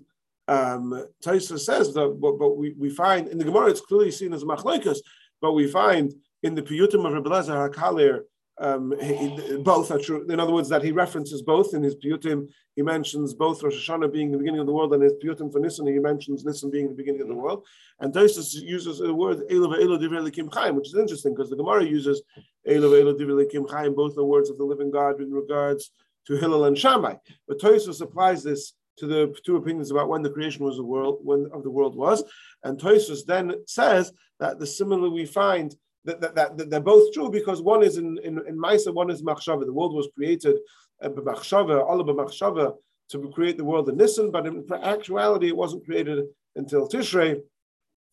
um, 0.48 1.06
Taisa 1.24 1.60
says 1.60 1.94
that, 1.94 2.18
but, 2.22 2.40
but, 2.40 2.58
we, 2.58 2.74
we 2.78 2.90
find 2.90 3.28
in 3.28 3.38
the 3.38 3.44
Gemara 3.44 3.70
it's 3.70 3.82
clearly 3.82 4.12
seen 4.12 4.34
as 4.34 4.44
machlokes, 4.44 5.00
but 5.42 5.54
we 5.54 5.68
find 5.68 6.14
in 6.44 6.56
the 6.56 6.62
Piyutim 6.62 7.06
of 7.06 7.14
Rabbi 7.14 7.30
Lezer 7.30 7.70
HaKalir 7.70 8.22
um, 8.60 8.94
he, 9.00 9.58
both 9.64 9.92
are 9.92 10.00
true. 10.00 10.26
In 10.30 10.40
other 10.40 10.54
words, 10.54 10.70
that 10.70 10.84
he 10.84 10.92
references 10.92 11.42
both 11.42 11.74
in 11.74 11.84
his 11.84 11.96
Piyutim. 11.96 12.48
He 12.76 12.82
mentions 12.82 13.34
both 13.34 13.62
Rosh 13.62 13.90
Hashanah 13.90 14.12
being 14.12 14.32
the 14.32 14.38
beginning 14.38 14.60
of 14.60 14.66
the 14.66 14.74
world 14.74 14.94
and 14.94 15.04
his 15.04 15.14
Piyutim 15.24 15.52
for 15.52 15.60
Nisan. 15.60 15.88
He 15.88 16.00
mentions 16.00 16.44
Nisan 16.44 16.72
being 16.72 16.88
the 16.88 16.96
beginning 16.96 17.22
of 17.22 17.28
the 17.28 17.36
world. 17.36 17.66
And 18.00 18.14
Tosis 18.14 18.54
uses 18.56 18.98
the 19.00 19.14
word 19.14 19.40
Elav 19.52 19.82
Elo 19.82 19.98
Divrei 19.98 20.54
Chaim, 20.54 20.76
which 20.76 20.88
is 20.88 20.96
interesting 20.96 21.34
because 21.36 21.50
the 21.50 21.56
Gemara 21.56 21.86
uses 21.86 22.22
Chaim. 22.66 23.96
Both 23.96 24.16
the 24.16 24.26
words 24.26 24.50
of 24.50 24.58
the 24.58 24.64
living 24.64 24.92
God 24.92 25.22
in 25.22 25.32
regards 25.32 25.92
to 26.26 26.36
Hillel 26.36 26.66
and 26.66 26.78
Shammai. 26.78 27.16
But 27.48 27.60
Tosis 27.60 28.02
applies 28.02 28.44
this 28.44 28.74
to 28.98 29.06
the 29.06 29.36
two 29.46 29.56
opinions 29.58 29.92
about 29.92 30.10
when 30.10 30.24
the 30.24 30.30
creation 30.30 30.66
was 30.66 30.78
the 30.78 30.84
world, 30.84 31.20
when 31.24 31.48
of 31.54 31.64
the 31.64 31.70
world 31.70 31.96
was. 31.96 32.24
And 32.64 32.80
Tosis 32.80 33.24
then 33.26 33.54
says 33.68 34.12
that 34.40 34.60
the 34.60 34.66
similar 34.66 35.10
we 35.10 35.26
find 35.26 35.76
that, 36.08 36.22
that, 36.22 36.58
that, 36.58 36.70
they're 36.70 36.80
both 36.80 37.14
true 37.14 37.30
because 37.30 37.62
one 37.62 37.84
is 37.84 37.98
in 37.98 38.18
in, 38.24 38.40
in 38.48 38.58
Maisa, 38.58 38.94
one 38.94 39.12
is 39.12 39.22
Machshava. 39.22 39.66
The 39.66 39.74
world 39.74 39.94
was 39.94 40.10
created 40.16 40.58
uh, 41.02 41.10
Machshava, 41.10 41.88
Allah 41.88 42.04
Machshava, 42.06 42.76
to 43.10 43.32
create 43.34 43.58
the 43.58 43.66
world 43.66 43.90
in 43.90 43.98
Nisan, 43.98 44.32
but 44.32 44.48
in 44.48 44.66
actuality, 44.84 45.48
it 45.48 45.56
wasn't 45.56 45.86
created 45.86 46.26
until 46.56 46.88
Tishrei, 46.88 47.42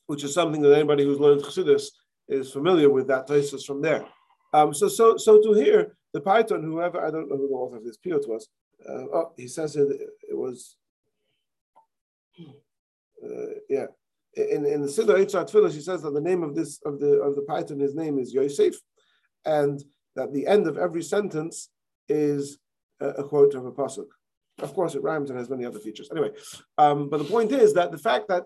which 0.06 0.24
is 0.24 0.34
something 0.34 0.62
that 0.62 0.74
anybody 0.74 1.04
who's 1.04 1.18
learned 1.18 1.42
Chassidus 1.42 1.86
is 2.28 2.52
familiar 2.52 2.90
with 2.90 3.06
that 3.08 3.26
thesis 3.26 3.64
from 3.64 3.82
there. 3.82 4.04
Um, 4.52 4.72
so, 4.72 4.88
so, 4.88 5.16
so 5.16 5.42
to 5.42 5.52
hear 5.52 5.96
the 6.12 6.20
paytan, 6.20 6.62
whoever 6.62 7.04
I 7.04 7.10
don't 7.10 7.28
know 7.28 7.36
who 7.36 7.48
the 7.48 7.54
author 7.54 7.76
of 7.78 7.84
this 7.84 7.98
piyut 7.98 8.28
was. 8.28 8.48
Uh, 8.88 9.06
oh, 9.12 9.32
he 9.36 9.48
says 9.48 9.76
it, 9.76 9.88
it 10.28 10.36
was, 10.36 10.76
uh, 12.38 13.54
yeah, 13.68 13.86
in, 14.36 14.66
in 14.66 14.82
the 14.82 14.88
Siddur 14.88 15.16
Eitzat 15.16 15.50
Tfilah, 15.50 15.72
she 15.72 15.80
says 15.80 16.02
that 16.02 16.12
the 16.12 16.20
name 16.20 16.42
of 16.42 16.54
this 16.54 16.80
of 16.84 17.00
the 17.00 17.20
of 17.20 17.34
the 17.36 17.42
paytan, 17.42 17.80
his 17.80 17.94
name 17.94 18.18
is 18.18 18.32
Yosef, 18.32 18.74
and 19.44 19.82
that 20.16 20.32
the 20.32 20.46
end 20.46 20.66
of 20.66 20.78
every 20.78 21.02
sentence 21.02 21.70
is 22.08 22.58
a, 23.00 23.08
a 23.08 23.24
quote 23.24 23.54
of 23.54 23.66
a 23.66 23.72
pasuk. 23.72 24.06
Of 24.60 24.74
course, 24.74 24.94
it 24.94 25.02
rhymes 25.02 25.30
and 25.30 25.38
has 25.38 25.50
many 25.50 25.64
other 25.64 25.80
features. 25.80 26.08
Anyway, 26.10 26.30
um, 26.78 27.08
but 27.08 27.18
the 27.18 27.24
point 27.24 27.52
is 27.52 27.74
that 27.74 27.90
the 27.90 27.98
fact 27.98 28.28
that 28.28 28.44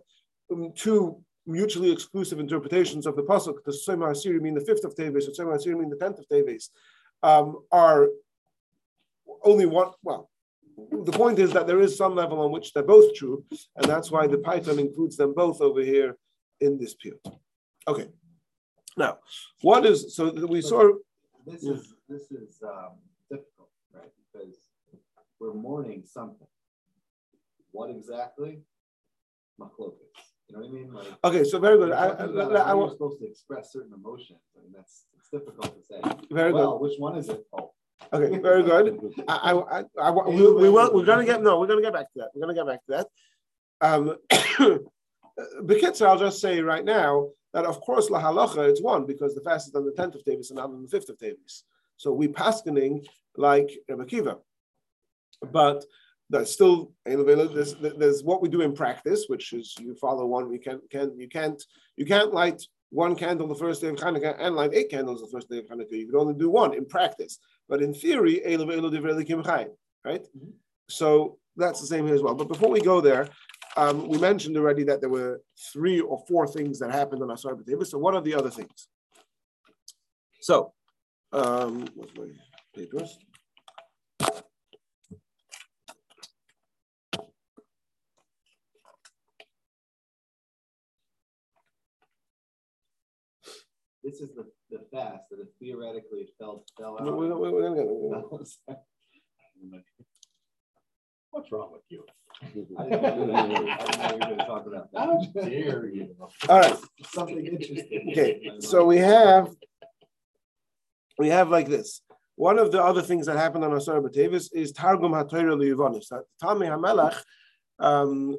um, 0.50 0.72
two 0.74 1.22
mutually 1.46 1.90
exclusive 1.90 2.40
interpretations 2.40 3.06
of 3.06 3.16
the 3.16 3.22
pasuk, 3.22 3.56
the 3.64 3.72
Sema 3.72 4.06
Asiri 4.06 4.40
mean 4.40 4.54
the 4.54 4.64
fifth 4.64 4.84
of 4.84 4.94
Teves, 4.94 5.26
the 5.26 5.34
Sema 5.34 5.50
Asiri 5.50 5.78
mean 5.78 5.90
the 5.90 5.96
tenth 5.96 6.18
of 6.18 6.28
Teves, 6.28 6.68
um, 7.22 7.58
are 7.72 8.08
only 9.42 9.66
one. 9.66 9.90
Well, 10.02 10.27
the 11.04 11.12
point 11.12 11.38
is 11.38 11.52
that 11.52 11.66
there 11.66 11.80
is 11.80 11.96
some 11.96 12.14
level 12.14 12.40
on 12.40 12.52
which 12.52 12.72
they're 12.72 12.82
both 12.82 13.14
true, 13.14 13.44
and 13.76 13.84
that's 13.84 14.10
why 14.10 14.26
the 14.26 14.38
paytan 14.38 14.78
includes 14.78 15.16
them 15.16 15.34
both 15.34 15.60
over 15.60 15.80
here 15.80 16.16
in 16.60 16.78
this 16.78 16.94
period. 16.94 17.20
Okay. 17.86 18.08
Now, 18.96 19.18
what 19.62 19.86
is 19.86 20.14
so 20.14 20.30
we 20.46 20.60
saw? 20.60 20.92
This 21.46 21.62
is 21.62 21.94
this 22.08 22.30
is 22.30 22.62
um, 22.62 22.98
difficult, 23.30 23.70
right? 23.94 24.10
Because 24.32 24.56
we're 25.38 25.54
mourning 25.54 26.02
something. 26.04 26.48
What 27.70 27.90
exactly? 27.90 28.60
Machlokas. 29.60 29.98
You 30.48 30.56
know 30.56 30.62
what 30.62 30.68
I 30.68 30.72
mean? 30.72 30.92
Like, 30.92 31.06
okay, 31.24 31.44
so 31.44 31.58
very 31.58 31.76
good. 31.76 31.92
I, 31.92 32.08
I, 32.08 32.24
I, 32.24 32.70
I 32.70 32.74
was 32.74 32.92
supposed 32.92 33.18
to 33.20 33.26
express 33.26 33.72
certain 33.72 33.92
emotions, 33.92 34.40
and 34.56 34.74
that's 34.74 35.04
it's 35.16 35.28
difficult 35.30 35.76
to 35.76 35.82
say. 35.84 36.00
Very 36.30 36.52
well, 36.52 36.78
good. 36.78 36.88
Which 36.88 36.98
one 36.98 37.16
is 37.18 37.28
it? 37.28 37.44
Oh, 37.52 37.72
Okay, 38.12 38.38
very 38.42 38.62
good. 38.62 38.98
I, 39.28 39.52
I, 39.52 39.84
I, 40.00 40.10
we, 40.10 40.52
we 40.52 40.70
will, 40.70 40.94
we're 40.94 41.04
going 41.04 41.24
to 41.24 41.30
get 41.30 41.42
no, 41.42 41.58
we're 41.58 41.66
going 41.66 41.82
to 41.82 41.84
get 41.84 41.92
back 41.92 42.12
to 42.12 42.18
that. 42.20 42.30
We're 42.34 42.46
going 42.46 42.56
to 42.56 42.60
get 42.60 42.66
back 42.66 42.86
to 42.86 42.92
that. 42.92 43.06
Um, 43.80 44.16
Bekitzer, 45.62 46.06
I'll 46.06 46.18
just 46.18 46.40
say 46.40 46.60
right 46.60 46.84
now 46.84 47.28
that 47.54 47.64
of 47.64 47.80
course 47.80 48.10
la 48.10 48.20
halacha 48.20 48.68
it's 48.68 48.82
one 48.82 49.06
because 49.06 49.34
the 49.34 49.40
fast 49.40 49.68
is 49.68 49.74
on 49.74 49.84
the 49.84 49.92
tenth 49.92 50.14
of 50.14 50.24
Tavis 50.24 50.50
and 50.50 50.56
not 50.56 50.70
on 50.70 50.82
the 50.82 50.88
fifth 50.88 51.08
of 51.08 51.18
Tavis. 51.18 51.62
So 51.96 52.12
we 52.12 52.28
paskening 52.28 53.06
like 53.36 53.70
Rebbe 53.88 54.04
Akiva, 54.04 54.38
but 55.52 55.84
that's 56.30 56.52
still 56.52 56.92
there's, 57.04 57.74
there's 57.74 58.22
what 58.22 58.42
we 58.42 58.48
do 58.48 58.60
in 58.60 58.74
practice, 58.74 59.24
which 59.28 59.52
is 59.52 59.74
you 59.80 59.94
follow 59.94 60.26
one. 60.26 60.52
You 60.52 60.60
can 60.60 60.80
can 60.90 61.18
you 61.18 61.28
can't 61.28 61.62
you 61.96 62.04
can't 62.04 62.34
light 62.34 62.62
one 62.90 63.14
candle 63.14 63.46
the 63.46 63.54
first 63.54 63.80
day 63.80 63.88
of 63.88 63.96
Hanukkah 63.96 64.36
and 64.38 64.54
light 64.54 64.74
eight 64.74 64.90
candles 64.90 65.20
the 65.20 65.28
first 65.28 65.48
day 65.48 65.58
of 65.58 65.66
Hanukkah. 65.66 65.92
You 65.92 66.06
can 66.06 66.16
only 66.16 66.34
do 66.34 66.50
one 66.50 66.74
in 66.74 66.84
practice, 66.84 67.38
but 67.68 67.82
in 67.82 67.94
theory, 67.94 68.40
right? 68.44 70.22
Mm-hmm. 70.22 70.50
So 70.88 71.38
that's 71.56 71.80
the 71.80 71.86
same 71.86 72.06
here 72.06 72.14
as 72.14 72.22
well. 72.22 72.34
But 72.34 72.48
before 72.48 72.70
we 72.70 72.80
go 72.80 73.00
there, 73.00 73.28
um, 73.76 74.08
we 74.08 74.18
mentioned 74.18 74.56
already 74.56 74.84
that 74.84 75.00
there 75.00 75.10
were 75.10 75.40
three 75.72 76.00
or 76.00 76.24
four 76.26 76.46
things 76.46 76.78
that 76.78 76.90
happened 76.90 77.22
on 77.22 77.30
Asar 77.30 77.54
B'Teva. 77.54 77.86
So 77.86 77.98
what 77.98 78.14
are 78.14 78.20
the 78.20 78.34
other 78.34 78.50
things? 78.50 78.88
So, 80.40 80.72
um, 81.32 81.86
what's 81.94 82.16
my 82.16 82.26
papers? 82.74 83.18
This 94.02 94.20
is 94.20 94.30
the, 94.34 94.46
the 94.70 94.80
fast 94.92 95.24
that 95.30 95.40
it 95.40 95.48
theoretically 95.60 96.28
fell 96.38 96.64
fell 96.78 96.98
out. 97.00 97.04
We're, 97.04 97.34
we're, 97.36 97.50
we're 97.52 97.62
gonna 97.62 97.76
get 97.76 98.76
What's 101.30 101.52
wrong 101.52 101.72
with 101.72 101.82
you? 101.88 102.04
I 102.42 102.46
didn't 102.46 102.76
know 102.76 103.46
you 103.46 104.12
were 104.12 104.18
going 104.18 104.38
to 104.38 104.44
talk 104.46 104.66
about 104.66 104.92
that. 104.92 104.98
How 105.34 105.42
dare 105.42 105.88
you? 105.88 106.14
All 106.48 106.60
right. 106.60 106.76
Something 107.10 107.46
interesting. 107.46 108.08
Okay, 108.12 108.50
so 108.60 108.84
we 108.84 108.98
have 108.98 109.50
we 111.18 111.28
have 111.28 111.50
like 111.50 111.68
this. 111.68 112.00
One 112.36 112.58
of 112.58 112.70
the 112.70 112.82
other 112.82 113.02
things 113.02 113.26
that 113.26 113.36
happened 113.36 113.64
on 113.64 113.74
Asar 113.74 114.00
B'Tevis 114.00 114.50
is 114.54 114.72
Targum 114.72 115.12
HaTorah 115.12 115.56
Liyuvanis. 115.56 116.08
That 116.08 116.22
Talmai 116.42 116.70
HaMelech 116.70 117.20
um, 117.80 118.36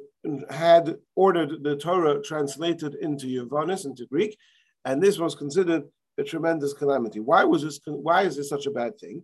had 0.48 0.96
ordered 1.14 1.62
the 1.62 1.76
Torah 1.76 2.22
translated 2.22 2.94
into 2.94 3.26
Yuvanis, 3.26 3.84
into 3.84 4.06
Greek, 4.06 4.36
and 4.86 5.02
this 5.02 5.18
was 5.18 5.34
considered 5.34 5.84
a 6.20 6.24
tremendous 6.24 6.72
calamity. 6.72 7.18
Why 7.18 7.44
was 7.44 7.62
this? 7.62 7.80
Why 7.86 8.22
is 8.22 8.36
this 8.36 8.48
such 8.48 8.66
a 8.66 8.70
bad 8.70 8.98
thing? 8.98 9.22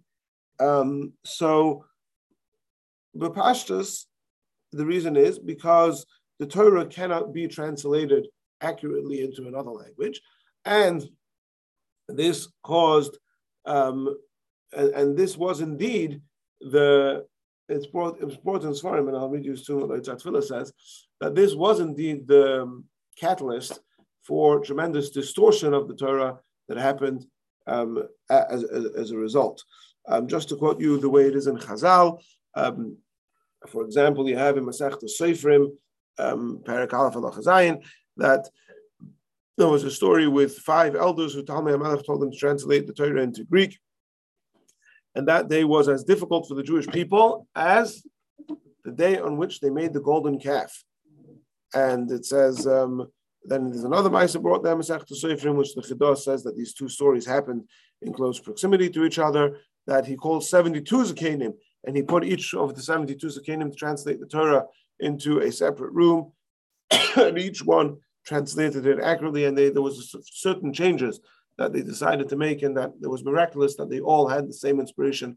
Um, 0.58 1.12
so, 1.24 1.84
Bapashtas, 3.16 4.06
the 4.72 4.86
reason 4.86 5.16
is 5.16 5.38
because 5.38 6.06
the 6.38 6.46
Torah 6.46 6.86
cannot 6.86 7.32
be 7.32 7.46
translated 7.46 8.26
accurately 8.60 9.20
into 9.22 9.46
another 9.46 9.70
language, 9.70 10.20
and 10.64 11.06
this 12.08 12.48
caused, 12.62 13.18
um, 13.66 14.16
and, 14.72 14.88
and, 14.90 15.16
this 15.16 15.36
was 15.36 15.60
indeed 15.60 16.22
the. 16.60 17.24
It's 17.68 17.86
brought. 17.86 18.22
It's 18.22 18.36
brought 18.36 18.62
in 18.62 18.70
Svarim, 18.70 19.08
and 19.08 19.16
I'll 19.16 19.28
read 19.28 19.44
you 19.44 19.56
soon 19.56 19.88
what 19.88 20.02
Tzatzvila 20.02 20.42
says 20.42 20.72
that 21.20 21.34
this 21.34 21.54
was 21.54 21.80
indeed 21.80 22.26
the 22.28 22.62
um, 22.62 22.84
catalyst 23.18 23.80
for 24.22 24.60
tremendous 24.60 25.10
distortion 25.10 25.74
of 25.74 25.88
the 25.88 25.94
Torah 25.94 26.38
that 26.68 26.78
happened 26.78 27.26
um, 27.66 28.02
as, 28.30 28.64
as, 28.64 29.10
a 29.10 29.16
result. 29.16 29.62
Um, 30.08 30.28
just 30.28 30.48
to 30.50 30.56
quote 30.56 30.80
you 30.80 30.98
the 30.98 31.10
way 31.10 31.26
it 31.26 31.34
is 31.34 31.46
in 31.46 31.56
Chazal, 31.56 32.20
um, 32.54 32.96
for 33.68 33.84
example, 33.84 34.28
you 34.28 34.36
have 34.36 34.56
in 34.56 34.64
Masech 34.64 35.02
Seifrim, 35.20 35.68
um, 36.18 36.60
Parak 36.64 36.92
Aleph 36.92 37.82
that 38.16 38.48
there 39.58 39.68
was 39.68 39.84
a 39.84 39.90
story 39.90 40.28
with 40.28 40.58
five 40.58 40.94
elders 40.94 41.34
who 41.34 41.42
Talmai 41.42 41.76
HaMelech 41.76 42.04
told 42.04 42.20
them 42.20 42.30
to 42.30 42.36
translate 42.36 42.86
the 42.86 42.92
Torah 42.92 43.22
into 43.22 43.44
Greek. 43.44 43.78
And 45.14 45.26
that 45.28 45.48
day 45.48 45.64
was 45.64 45.88
as 45.88 46.04
difficult 46.04 46.46
for 46.46 46.54
the 46.54 46.62
Jewish 46.62 46.86
people 46.86 47.48
as 47.54 48.02
the 48.84 48.92
day 48.92 49.18
on 49.18 49.38
which 49.38 49.60
they 49.60 49.70
made 49.70 49.94
the 49.94 50.00
golden 50.00 50.38
calf. 50.38 50.84
And 51.74 52.10
it 52.10 52.26
says, 52.26 52.66
um, 52.66 53.06
then 53.48 53.70
there's 53.70 53.84
another 53.84 54.10
Maisa 54.10 54.40
brought 54.40 54.62
there, 54.62 54.76
Masech 54.76 55.44
in 55.44 55.56
which 55.56 55.74
the 55.74 55.82
Chidah 55.82 56.16
says 56.16 56.42
that 56.42 56.56
these 56.56 56.74
two 56.74 56.88
stories 56.88 57.26
happened 57.26 57.64
in 58.02 58.12
close 58.12 58.38
proximity 58.38 58.88
to 58.90 59.04
each 59.04 59.18
other, 59.18 59.58
that 59.86 60.06
he 60.06 60.16
called 60.16 60.44
72 60.44 60.96
Zakanim, 60.96 61.52
and 61.84 61.96
he 61.96 62.02
put 62.02 62.24
each 62.24 62.54
of 62.54 62.74
the 62.74 62.82
72 62.82 63.26
Zakanim 63.26 63.70
to 63.70 63.76
translate 63.76 64.20
the 64.20 64.26
Torah 64.26 64.64
into 65.00 65.40
a 65.40 65.52
separate 65.52 65.92
room, 65.92 66.32
and 67.16 67.38
each 67.38 67.62
one 67.62 67.96
translated 68.26 68.86
it 68.86 69.00
accurately, 69.00 69.44
and 69.44 69.56
they, 69.56 69.70
there 69.70 69.82
was 69.82 70.14
certain 70.24 70.72
changes 70.72 71.20
that 71.58 71.72
they 71.72 71.82
decided 71.82 72.28
to 72.28 72.36
make, 72.36 72.62
and 72.62 72.76
that 72.76 72.92
it 73.02 73.08
was 73.08 73.24
miraculous 73.24 73.76
that 73.76 73.88
they 73.88 74.00
all 74.00 74.28
had 74.28 74.48
the 74.48 74.52
same 74.52 74.80
inspiration 74.80 75.36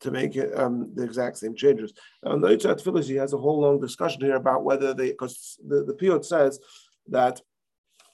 to 0.00 0.10
make 0.10 0.36
it, 0.36 0.56
um, 0.58 0.90
the 0.94 1.04
exact 1.04 1.38
same 1.38 1.54
changes. 1.54 1.92
On 2.24 2.40
the 2.40 2.48
Eitzat 2.48 2.82
Phyllis, 2.82 3.08
he 3.08 3.14
has 3.14 3.32
a 3.32 3.38
whole 3.38 3.60
long 3.60 3.80
discussion 3.80 4.20
here 4.20 4.36
about 4.36 4.64
whether 4.64 4.92
they, 4.92 5.10
because 5.10 5.58
the, 5.66 5.84
the 5.84 5.94
Piyot 5.94 6.24
says 6.24 6.58
that 7.08 7.40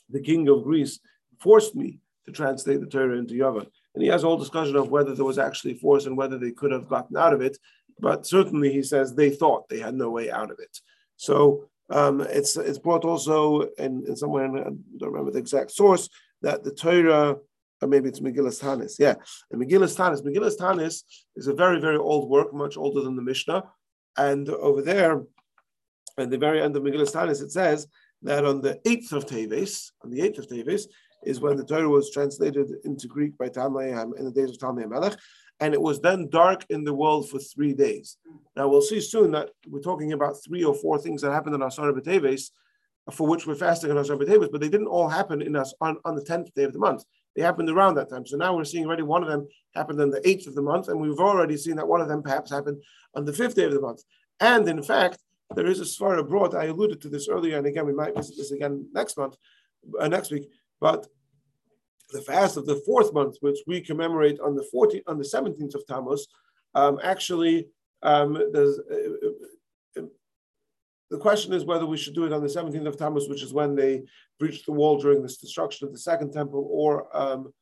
the 0.09 0.20
king 0.20 0.48
of 0.48 0.64
Greece 0.64 1.00
forced 1.40 1.74
me 1.74 2.00
to 2.26 2.33
translate 2.33 2.81
the 2.81 2.87
Torah 2.87 3.18
into 3.18 3.35
Yava. 3.35 3.66
And 3.94 4.03
he 4.03 4.09
has 4.09 4.22
a 4.22 4.26
whole 4.26 4.38
discussion 4.38 4.76
of 4.76 4.90
whether 4.90 5.14
there 5.14 5.24
was 5.24 5.38
actually 5.38 5.74
force 5.74 6.07
and 6.07 6.16
whether 6.16 6.38
they 6.38 6.53
could 6.53 6.72
have 6.72 6.88
gotten 6.88 7.16
out 7.16 7.33
of 7.33 7.40
it. 7.40 7.57
But 7.98 8.26
certainly 8.26 8.72
he 8.72 8.83
says 8.83 9.14
they 9.14 9.31
thought 9.31 9.68
they 9.68 9.81
had 9.81 9.94
no 9.94 10.11
way 10.11 10.31
out 10.31 10.50
of 10.50 10.59
it. 10.61 10.79
So 11.16 11.68
um, 11.90 12.20
it's 12.20 12.57
it's 12.57 12.79
brought 12.79 13.05
also 13.05 13.62
in, 13.79 14.05
in 14.07 14.16
somewhere, 14.16 14.46
I 14.46 14.70
don't 14.98 15.12
remember 15.12 15.33
the 15.33 15.38
exact 15.38 15.72
source, 15.72 16.09
that 16.42 16.62
the 16.64 16.70
Torah, 16.70 17.37
or 17.83 17.88
maybe 17.88 18.09
it's 18.09 18.20
Megillas 18.20 18.62
Tanis, 18.62 18.98
yeah, 18.98 19.14
and 19.50 19.61
Megillas 19.61 19.96
Tanis. 19.96 20.22
Megillas 20.24 20.57
Tanis 20.59 21.03
is 21.37 21.48
a 21.48 21.55
very, 21.55 21.81
very 21.81 21.96
old 21.96 22.31
work, 22.31 22.55
much 22.55 22.76
older 22.76 23.03
than 23.03 23.16
the 23.16 23.22
Mishnah. 23.22 23.64
And 24.16 24.48
over 24.48 24.83
there, 24.83 25.22
at 26.16 26.31
the 26.31 26.38
very 26.38 26.62
end 26.62 26.76
of 26.76 26.83
Megillas 26.83 27.12
Tanis, 27.12 27.42
it 27.42 27.50
says 27.50 27.87
that 28.22 28.44
on 28.44 28.61
the 28.61 28.80
8th 28.87 29.12
of 29.12 29.26
Teves, 29.26 29.92
on 30.04 30.11
the 30.11 30.20
8th 30.20 30.38
of 30.38 30.48
Teves, 30.48 30.87
is 31.24 31.40
when 31.40 31.56
the 31.56 31.64
Torah 31.64 31.88
was 31.88 32.11
translated 32.11 32.70
into 32.85 33.06
Greek 33.06 33.37
by 33.37 33.48
Talmud 33.48 34.14
in 34.18 34.24
the 34.24 34.30
days 34.30 34.50
of 34.50 34.59
Talmai 34.59 34.88
Melech, 34.88 35.16
and 35.61 35.74
it 35.74 35.80
was 35.80 36.00
then 36.00 36.28
dark 36.30 36.64
in 36.70 36.85
the 36.85 36.94
world 36.94 37.28
for 37.28 37.38
three 37.38 37.74
days. 37.74 38.16
Now 38.56 38.68
we'll 38.68 38.80
see 38.80 39.00
soon 39.00 39.33
that 39.33 39.50
we're 39.68 39.80
talking 39.80 40.12
about 40.12 40.37
three 40.44 40.64
or 40.64 40.74
four 40.74 40.98
things 40.98 41.20
that 41.22 41.33
happened 41.33 41.54
in 41.54 41.62
Asar 41.62 41.92
B'Teves, 41.92 42.50
for 43.12 43.26
which 43.26 43.46
we're 43.46 43.54
fasting 43.54 43.90
on 43.90 43.98
Asar 43.98 44.16
B'Teves, 44.16 44.50
but 44.50 44.61
they 44.61 44.68
didn't 44.68 44.87
all 44.87 45.09
happen 45.09 45.42
in 45.42 45.56
us 45.56 45.74
on, 45.80 45.98
on 46.04 46.14
the 46.14 46.22
10th 46.22 46.52
day 46.54 46.64
of 46.64 46.72
the 46.72 46.78
month. 46.78 47.04
They 47.37 47.42
happened 47.42 47.68
around 47.68 47.94
that 47.94 48.09
time. 48.09 48.26
So 48.26 48.37
now 48.37 48.56
we're 48.56 48.64
seeing 48.64 48.87
already 48.87 49.02
one 49.02 49.22
of 49.22 49.28
them 49.28 49.46
happened 49.74 50.00
on 50.00 50.11
the 50.11 50.20
8th 50.20 50.48
of 50.48 50.54
the 50.54 50.62
month, 50.62 50.88
and 50.88 50.98
we've 51.00 51.18
already 51.18 51.56
seen 51.56 51.76
that 51.76 51.87
one 51.87 52.00
of 52.00 52.09
them 52.09 52.22
perhaps 52.22 52.50
happened 52.50 52.83
on 53.14 53.24
the 53.24 53.33
5th 53.33 53.54
day 53.54 53.64
of 53.64 53.72
the 53.72 53.80
month. 53.80 54.02
And 54.40 54.66
in 54.68 54.83
fact, 54.83 55.18
there 55.55 55.67
is 55.67 55.81
a 55.81 55.85
Svar 55.85 56.19
abroad. 56.19 56.55
I 56.55 56.67
alluded 56.67 57.01
to 57.03 57.09
this 57.09 57.29
earlier, 57.29 57.59
and 57.59 57.67
again, 57.67 57.87
we 57.87 57.93
might 57.93 58.17
visit 58.17 58.37
this 58.37 58.53
again 58.53 58.87
next 58.93 59.17
month, 59.17 59.37
uh, 59.99 60.09
next 60.09 60.31
week. 60.31 60.49
But 60.81 61.07
the 62.13 62.23
fast 62.23 62.57
of 62.57 62.67
the 62.67 62.83
fourth 62.87 63.13
month, 63.13 63.37
which 63.41 63.59
we 63.67 63.81
commemorate 63.81 64.39
on 64.41 64.55
the 64.55 64.67
14th, 64.73 65.03
on 65.07 65.19
the 65.19 65.25
17th 65.25 65.75
of 65.75 65.87
Tammuz, 65.87 66.27
um, 66.75 67.01
actually, 67.03 67.69
um, 68.03 68.35
there's, 68.53 68.79
uh, 68.79 70.01
uh, 70.01 70.07
the 71.11 71.19
question 71.19 71.53
is 71.53 71.65
whether 71.65 71.87
we 71.87 71.97
should 71.97 72.15
do 72.15 72.25
it 72.25 72.33
on 72.33 72.43
the 72.43 72.49
17th 72.49 72.87
of 72.87 72.97
Tammuz, 72.97 73.29
which 73.29 73.43
is 73.43 73.53
when 73.53 73.75
they 73.75 74.03
breached 74.39 74.67
the 74.67 74.73
wall 74.73 74.99
during 74.99 75.23
this 75.23 75.37
destruction 75.37 75.87
of 75.87 75.93
the 75.93 75.99
second 75.99 76.33
temple, 76.33 76.69
or 76.71 77.15
um, 77.17 77.53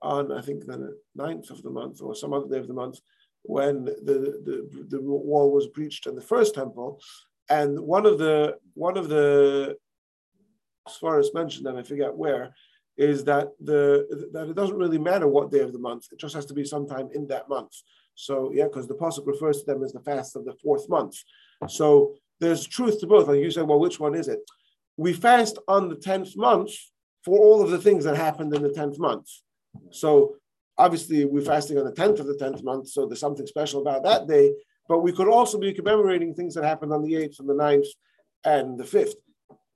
on, 0.00 0.32
I 0.32 0.40
think, 0.40 0.64
the 0.64 0.96
9th 1.18 1.50
of 1.50 1.62
the 1.62 1.70
month 1.70 2.00
or 2.00 2.14
some 2.14 2.32
other 2.32 2.48
day 2.48 2.58
of 2.58 2.68
the 2.68 2.74
month, 2.74 2.98
when 3.44 3.84
the, 3.84 4.40
the, 4.44 4.86
the 4.88 5.00
wall 5.00 5.52
was 5.52 5.66
breached 5.68 6.06
in 6.06 6.14
the 6.14 6.20
first 6.20 6.54
temple. 6.54 7.00
And 7.48 7.78
one 7.78 8.06
of 8.06 8.18
the 8.18 8.56
one 8.72 8.96
of 8.96 9.08
the 9.08 9.76
as 10.86 10.96
far 10.96 11.18
as 11.18 11.32
mentioned, 11.32 11.66
and 11.66 11.78
I 11.78 11.82
forget 11.82 12.14
where, 12.14 12.54
is 12.96 13.24
that 13.24 13.48
the 13.60 14.28
that 14.32 14.48
it 14.48 14.56
doesn't 14.56 14.76
really 14.76 14.98
matter 14.98 15.28
what 15.28 15.50
day 15.50 15.60
of 15.60 15.72
the 15.72 15.78
month; 15.78 16.06
it 16.12 16.18
just 16.18 16.34
has 16.34 16.46
to 16.46 16.54
be 16.54 16.64
sometime 16.64 17.10
in 17.14 17.26
that 17.28 17.48
month. 17.48 17.72
So 18.14 18.50
yeah, 18.52 18.64
because 18.64 18.86
the 18.86 18.94
pasuk 18.94 19.26
refers 19.26 19.60
to 19.60 19.66
them 19.66 19.82
as 19.82 19.92
the 19.92 20.00
fast 20.00 20.36
of 20.36 20.44
the 20.44 20.54
fourth 20.62 20.88
month. 20.88 21.16
So 21.68 22.14
there's 22.40 22.66
truth 22.66 23.00
to 23.00 23.06
both. 23.06 23.28
Like 23.28 23.40
you 23.40 23.50
said, 23.50 23.66
well, 23.66 23.80
which 23.80 24.00
one 24.00 24.14
is 24.14 24.28
it? 24.28 24.40
We 24.96 25.12
fast 25.12 25.58
on 25.68 25.88
the 25.88 25.96
tenth 25.96 26.36
month 26.36 26.70
for 27.24 27.38
all 27.38 27.62
of 27.62 27.70
the 27.70 27.78
things 27.78 28.04
that 28.04 28.16
happened 28.16 28.54
in 28.54 28.62
the 28.62 28.72
tenth 28.72 28.98
month. 28.98 29.28
So 29.90 30.36
obviously 30.78 31.24
we're 31.24 31.42
fasting 31.42 31.78
on 31.78 31.84
the 31.84 31.92
10th 31.92 32.20
of 32.20 32.26
the 32.26 32.34
10th 32.34 32.62
month, 32.62 32.88
so 32.88 33.06
there's 33.06 33.20
something 33.20 33.46
special 33.46 33.80
about 33.80 34.04
that 34.04 34.26
day. 34.26 34.52
But 34.88 35.00
we 35.00 35.12
could 35.12 35.28
also 35.28 35.58
be 35.58 35.72
commemorating 35.72 36.34
things 36.34 36.54
that 36.54 36.64
happened 36.64 36.92
on 36.92 37.02
the 37.02 37.14
8th 37.14 37.40
and 37.40 37.48
the 37.48 37.54
9th 37.54 37.86
and 38.44 38.78
the 38.78 38.84
5th. 38.84 39.14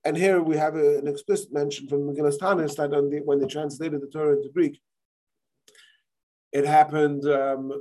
And 0.05 0.15
here 0.15 0.41
we 0.41 0.55
have 0.57 0.75
a, 0.75 0.99
an 0.99 1.07
explicit 1.07 1.51
mention 1.51 1.87
from 1.87 2.01
Megillas 2.01 2.37
Tanis 2.37 2.75
that 2.75 2.91
the, 2.91 3.21
when 3.25 3.39
they 3.39 3.47
translated 3.47 4.01
the 4.01 4.07
Torah 4.07 4.37
into 4.37 4.49
Greek, 4.49 4.79
it 6.51 6.65
happened 6.65 7.25
um, 7.25 7.73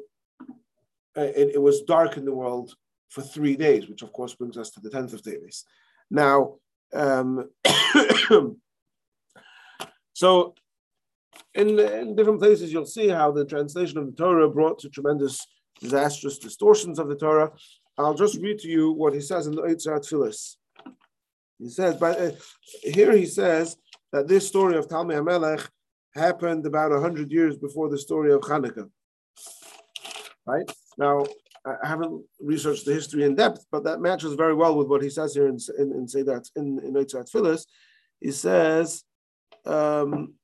it, 1.17 1.53
it, 1.55 1.63
was 1.63 1.83
dark 1.83 2.17
in 2.17 2.25
the 2.25 2.35
world 2.35 2.75
for 3.09 3.23
three 3.23 3.57
days, 3.57 3.89
which 3.89 4.03
of 4.03 4.13
course 4.13 4.35
brings 4.35 4.57
us 4.57 4.71
to 4.71 4.81
the 4.81 4.91
10th 4.91 5.15
of 5.15 5.23
Teves. 5.23 5.65
Now, 6.11 6.57
um, 6.93 7.51
so 10.13 10.55
in, 11.55 11.79
in 11.79 12.17
different 12.17 12.41
places, 12.41 12.73
you'll 12.73 12.87
see 12.87 13.09
how 13.09 13.31
the 13.31 13.45
translation 13.45 13.99
of 13.99 14.07
the 14.07 14.13
Torah 14.13 14.49
brought 14.49 14.79
to 14.81 14.89
tremendous 14.89 15.47
disastrous 15.81 16.39
distortions 16.39 16.99
of 16.99 17.09
the 17.09 17.17
Torah. 17.17 17.51
I'll 17.97 18.15
just 18.15 18.41
read 18.41 18.59
to 18.61 18.69
you 18.69 18.93
what 18.93 19.15
he 19.15 19.21
says 19.21 19.47
in 19.47 19.55
the 19.55 19.63
Eitzar 19.63 20.01
Tfilis. 20.01 20.57
He 21.59 21.69
says, 21.69 21.97
but 21.97 22.21
uh, 22.21 22.31
here 22.83 23.13
he 23.13 23.27
says 23.27 23.77
that 24.13 24.29
this 24.29 24.47
story 24.47 24.77
of 24.77 24.87
Talmai 24.87 25.21
HaMelech 25.21 25.69
happened 26.15 26.65
about 26.67 26.93
100 26.93 27.31
years 27.33 27.57
before 27.57 27.89
the 27.89 27.99
story 27.99 28.33
of 28.33 28.43
Hanukkah. 28.43 28.89
Right? 30.47 30.71
Now, 30.97 31.27
I 31.67 31.87
haven't 31.87 32.25
researched 32.41 32.87
the 32.87 32.95
history 32.95 33.25
in 33.25 33.35
depth, 33.35 33.67
but 33.71 33.85
that 33.85 34.01
matches 34.01 34.35
very 34.35 34.55
well 34.55 34.77
with 34.77 34.87
what 34.87 35.03
he 35.03 35.11
says 35.11 35.35
here 35.35 35.49
in, 35.49 35.59
in, 35.79 35.93
in 35.93 36.09
say 36.09 36.23
that 36.23 36.49
in, 36.57 36.79
in 36.85 36.95
Eitzat 36.95 37.29
Phyllis. 37.31 37.67
He 38.21 38.31
says, 38.31 39.05
um, 39.67 40.35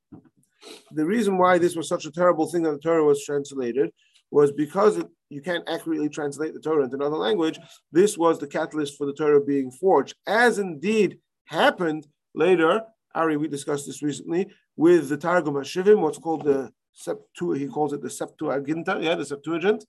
the 0.91 1.05
reason 1.05 1.37
why 1.37 1.57
this 1.57 1.75
was 1.75 1.87
such 1.87 2.05
a 2.05 2.11
terrible 2.11 2.47
thing 2.47 2.63
that 2.63 2.71
the 2.71 2.79
Torah 2.79 3.03
was 3.03 3.23
translated 3.23 3.91
was 4.31 4.51
because 4.51 4.97
it, 4.97 5.07
you 5.29 5.41
can't 5.41 5.67
accurately 5.69 6.09
translate 6.09 6.53
the 6.53 6.59
Torah 6.59 6.83
into 6.83 6.95
another 6.95 7.17
language. 7.17 7.59
This 7.91 8.17
was 8.17 8.39
the 8.39 8.47
catalyst 8.47 8.97
for 8.97 9.05
the 9.05 9.13
Torah 9.13 9.43
being 9.43 9.71
forged, 9.71 10.15
as 10.27 10.59
indeed 10.59 11.19
happened 11.45 12.07
later. 12.33 12.81
Ari, 13.13 13.37
we 13.37 13.47
discussed 13.47 13.85
this 13.85 14.03
recently 14.03 14.47
with 14.75 15.09
the 15.09 15.17
Targum 15.17 15.53
Hashivim, 15.53 16.01
what's 16.01 16.17
called 16.17 16.43
the 16.43 16.71
Septu, 16.95 17.57
he 17.57 17.67
calls 17.67 17.93
it 17.93 18.01
the 18.01 18.09
Septuaginta, 18.09 19.01
yeah, 19.03 19.15
the 19.15 19.25
Septuagint, 19.25 19.85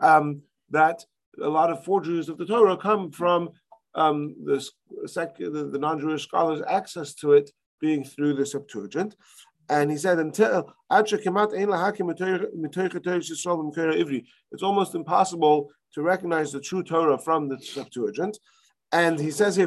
um, 0.00 0.42
that 0.70 1.04
a 1.42 1.48
lot 1.48 1.70
of 1.70 1.84
forgeries 1.84 2.28
of 2.28 2.38
the 2.38 2.46
Torah 2.46 2.76
come 2.76 3.10
from 3.10 3.50
um, 3.94 4.34
the, 4.44 4.64
the, 5.38 5.70
the 5.72 5.78
non-Jewish 5.78 6.24
scholars' 6.24 6.62
access 6.68 7.14
to 7.14 7.32
it 7.32 7.50
being 7.80 8.04
through 8.04 8.34
the 8.34 8.46
Septuagint. 8.46 9.14
And 9.68 9.90
he 9.90 9.98
said, 9.98 10.18
until 10.18 10.72
it's 14.50 14.62
almost 14.62 14.94
impossible 14.94 15.70
to 15.94 16.02
recognize 16.02 16.52
the 16.52 16.60
true 16.60 16.82
Torah 16.82 17.18
from 17.18 17.48
the 17.48 17.58
Septuagint. 17.60 18.38
And 18.92 19.20
he 19.20 19.30
says. 19.30 19.58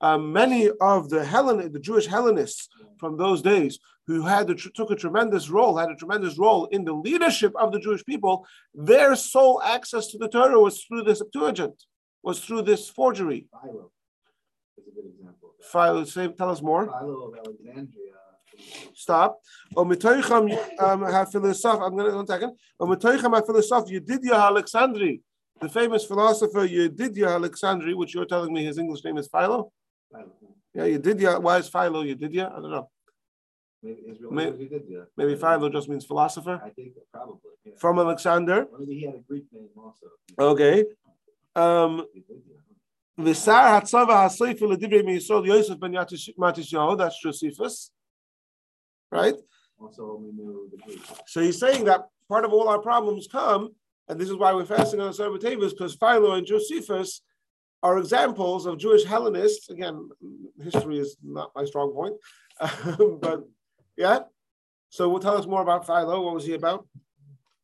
Um, 0.00 0.32
many 0.32 0.70
of 0.80 1.08
the 1.08 1.24
Hellen, 1.24 1.72
the 1.72 1.80
Jewish 1.80 2.06
Hellenists 2.06 2.68
from 2.98 3.16
those 3.16 3.42
days, 3.42 3.78
who 4.06 4.22
had 4.22 4.50
a, 4.50 4.54
took 4.54 4.90
a 4.90 4.96
tremendous 4.96 5.48
role, 5.48 5.76
had 5.76 5.90
a 5.90 5.96
tremendous 5.96 6.38
role 6.38 6.66
in 6.66 6.84
the 6.84 6.92
leadership 6.92 7.52
of 7.56 7.72
the 7.72 7.80
Jewish 7.80 8.04
people, 8.04 8.46
their 8.74 9.16
sole 9.16 9.62
access 9.62 10.08
to 10.08 10.18
the 10.18 10.28
Torah 10.28 10.60
was 10.60 10.82
through 10.82 11.04
the 11.04 11.14
Septuagint, 11.14 11.82
was 12.22 12.44
through 12.44 12.62
this 12.62 12.88
forgery. 12.88 13.46
Philo 13.62 13.90
is 14.76 14.88
a 14.88 14.90
good 14.90 15.10
example. 15.10 15.54
Philo, 15.72 16.04
say, 16.04 16.28
tell 16.28 16.50
us 16.50 16.62
more. 16.62 16.86
Philo 16.86 17.28
of 17.28 17.38
Alexandria 17.38 18.14
Stop. 18.94 19.40
Um, 19.76 19.90
I'm 19.90 19.98
going 19.98 20.10
to 20.10 20.16
one 22.14 22.26
second. 22.26 22.52
Yedidya 22.80 24.32
Alexandri, 24.32 25.20
the 25.60 25.68
famous 25.68 26.04
philosopher 26.04 26.66
Yedidya 26.66 27.40
Alexandri, 27.40 27.96
which 27.96 28.14
you're 28.14 28.26
telling 28.26 28.52
me 28.52 28.64
his 28.64 28.78
English 28.78 29.04
name 29.04 29.18
is 29.18 29.28
Philo. 29.28 29.72
Philo. 30.10 30.32
Yeah, 30.74 30.98
Yedidya. 30.98 31.42
Why 31.42 31.58
is 31.58 31.68
Philo 31.68 32.04
Yedidya? 32.04 32.52
I 32.52 32.60
don't 32.60 32.70
know. 32.70 32.88
Maybe, 33.84 34.18
maybe, 34.30 34.98
maybe 35.16 35.36
Philo 35.36 35.68
just 35.68 35.88
means 35.88 36.06
philosopher. 36.06 36.60
I 36.64 36.70
think 36.70 36.94
probably. 37.12 37.38
Yeah. 37.64 37.72
From 37.78 37.98
Alexander. 37.98 38.66
Maybe 38.78 38.94
he 38.94 39.06
had 39.06 39.14
a 39.16 39.18
Greek 39.18 39.44
name 39.52 39.68
also. 39.76 40.06
Okay. 40.38 40.84
Um, 41.54 42.06
Visar 43.18 43.80
Hatzava 43.80 44.26
Hasleifel 44.26 44.70
Ledivre 44.70 45.02
Yisrael 45.02 45.46
Yosef 45.46 45.78
ben 45.78 45.92
Matisyahu. 45.92 46.98
That's 46.98 47.20
Josephus 47.20 47.90
right? 49.14 49.34
Also, 49.78 50.20
we 50.22 50.32
knew 50.32 50.68
the 50.70 50.78
Greek. 50.82 51.00
So 51.26 51.40
he's 51.40 51.58
saying 51.58 51.84
that 51.84 52.08
part 52.28 52.44
of 52.44 52.52
all 52.52 52.68
our 52.68 52.80
problems 52.80 53.28
come, 53.30 53.70
and 54.08 54.20
this 54.20 54.28
is 54.28 54.36
why 54.36 54.52
we're 54.52 54.66
fasting 54.66 55.00
on 55.00 55.12
Sabbath 55.12 55.40
because 55.40 55.94
Philo 55.94 56.32
and 56.32 56.46
Josephus 56.46 57.22
are 57.82 57.98
examples 57.98 58.66
of 58.66 58.78
Jewish 58.78 59.04
Hellenists. 59.04 59.70
Again, 59.70 60.08
history 60.62 60.98
is 60.98 61.16
not 61.22 61.52
my 61.54 61.64
strong 61.64 61.92
point, 61.92 62.14
but 63.20 63.44
yeah. 63.96 64.20
So 64.90 65.08
we'll 65.08 65.20
tell 65.20 65.36
us 65.36 65.46
more 65.46 65.62
about 65.62 65.86
Philo. 65.86 66.22
What 66.22 66.34
was 66.34 66.46
he 66.46 66.54
about? 66.54 66.86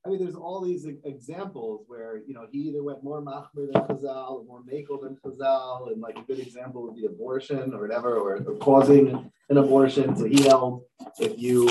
I 0.05 0.09
mean, 0.09 0.19
there's 0.19 0.35
all 0.35 0.63
these 0.63 0.87
examples 1.05 1.85
where 1.87 2.23
you 2.27 2.33
know 2.33 2.47
he 2.51 2.59
either 2.59 2.83
went 2.83 3.05
more 3.05 3.21
machmir 3.21 3.71
than 3.71 3.83
Chazal 3.83 4.33
or 4.33 4.45
more 4.45 4.63
makel 4.63 5.01
than 5.03 5.17
Chazal, 5.17 5.93
and 5.93 6.01
like 6.01 6.19
a 6.19 6.23
good 6.23 6.39
example 6.39 6.83
would 6.83 6.97
be 6.97 7.05
abortion 7.05 7.75
or 7.75 7.83
whatever, 7.83 8.17
or, 8.17 8.37
or 8.37 8.57
causing 8.57 9.31
an 9.51 9.59
abortion. 9.59 10.17
So 10.17 10.25
he 10.25 10.43
held 10.43 10.85
if 11.19 11.39
you 11.39 11.69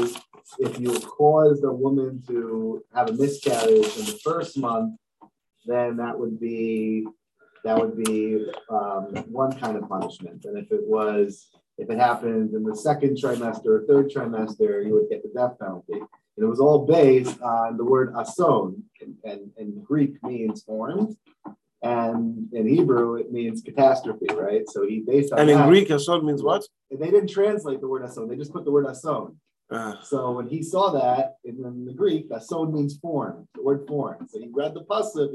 if 0.59 0.79
you 0.79 0.99
caused 0.99 1.63
a 1.63 1.71
woman 1.71 2.21
to 2.27 2.83
have 2.93 3.09
a 3.09 3.13
miscarriage 3.13 3.97
in 3.97 4.05
the 4.05 4.19
first 4.23 4.57
month, 4.57 4.95
then 5.65 5.97
that 5.97 6.17
would 6.17 6.39
be 6.39 7.07
that 7.65 7.79
would 7.79 8.01
be 8.03 8.45
um, 8.69 9.05
one 9.27 9.57
kind 9.59 9.75
of 9.75 9.89
punishment, 9.89 10.45
and 10.45 10.55
if 10.55 10.71
it 10.71 10.85
was 10.85 11.49
if 11.79 11.89
it 11.89 11.97
happened 11.97 12.53
in 12.53 12.63
the 12.63 12.75
second 12.75 13.17
trimester 13.17 13.67
or 13.67 13.85
third 13.87 14.11
trimester, 14.11 14.85
you 14.85 14.93
would 14.93 15.09
get 15.09 15.23
the 15.23 15.29
death 15.33 15.57
penalty. 15.59 15.93
And 15.93 16.45
it 16.45 16.45
was 16.45 16.59
all 16.59 16.85
based 16.85 17.41
on 17.41 17.77
the 17.77 17.85
word 17.85 18.13
ason, 18.17 18.83
and, 19.01 19.15
and, 19.23 19.51
and 19.57 19.83
Greek 19.83 20.21
means 20.23 20.63
formed, 20.63 21.17
and 21.81 22.47
in 22.53 22.67
Hebrew 22.67 23.15
it 23.15 23.31
means 23.31 23.61
catastrophe, 23.61 24.27
right? 24.33 24.67
So 24.67 24.85
he 24.85 24.99
based 25.05 25.33
on 25.33 25.39
And 25.39 25.49
in 25.49 25.67
Greek, 25.67 25.89
ason 25.89 26.25
means 26.25 26.43
what? 26.43 26.63
They 26.91 27.11
didn't 27.11 27.29
translate 27.29 27.81
the 27.81 27.87
word 27.87 28.03
ason; 28.03 28.27
they 28.27 28.35
just 28.35 28.53
put 28.53 28.65
the 28.65 28.71
word 28.71 28.85
ason. 28.85 29.37
Uh, 29.71 30.01
so 30.01 30.31
when 30.31 30.47
he 30.47 30.63
saw 30.63 30.91
that 30.91 31.35
in, 31.43 31.63
in 31.63 31.85
the 31.85 31.93
Greek, 31.93 32.27
that 32.29 32.41
ason 32.41 32.73
means 32.73 32.97
formed, 32.97 33.47
the 33.53 33.61
word 33.61 33.85
formed. 33.87 34.27
So 34.29 34.39
he 34.39 34.49
read 34.51 34.73
the 34.73 34.83
pasuk, 34.85 35.31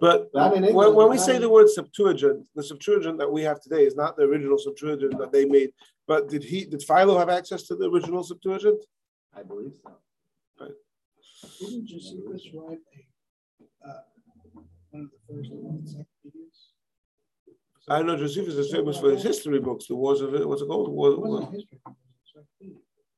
but 0.00 0.30
English, 0.34 0.72
when, 0.72 0.94
when, 0.94 1.10
we 1.10 1.18
say 1.18 1.38
the 1.38 1.48
word 1.48 1.68
Septuagint, 1.68 2.46
the 2.54 2.62
Septuagint 2.62 3.18
that 3.18 3.30
we 3.30 3.42
have 3.42 3.60
today 3.60 3.84
is 3.84 3.96
not 3.96 4.16
the 4.16 4.24
original 4.24 4.58
Septuagint 4.58 5.18
that 5.18 5.32
they 5.32 5.44
made. 5.44 5.70
But 6.06 6.28
did 6.28 6.44
he? 6.44 6.64
Did 6.64 6.82
Philo 6.82 7.18
have 7.18 7.28
access 7.28 7.64
to 7.64 7.76
the 7.76 7.90
original 7.90 8.22
Septuagint? 8.22 8.84
I 9.34 9.42
believe 9.42 9.72
so. 9.82 9.92
Right. 10.60 10.70
Didn't 11.60 11.86
Josephus 11.86 12.48
write 12.54 12.78
a, 13.84 13.88
uh, 13.88 14.00
one 14.90 15.04
of 15.04 15.10
the 15.10 15.34
first 15.34 15.50
encyclopedias? 15.50 16.72
I 17.88 18.02
know 18.02 18.16
Josephus 18.16 18.54
is 18.54 18.72
famous 18.72 18.98
for 18.98 19.10
his 19.10 19.22
history 19.22 19.60
books. 19.60 19.86
The 19.86 19.96
Wars 19.96 20.20
of 20.20 20.34
it. 20.34 20.48
What's 20.48 20.62
it 20.62 20.66
called? 20.66 20.90
War, 20.90 21.16
War. 21.18 21.52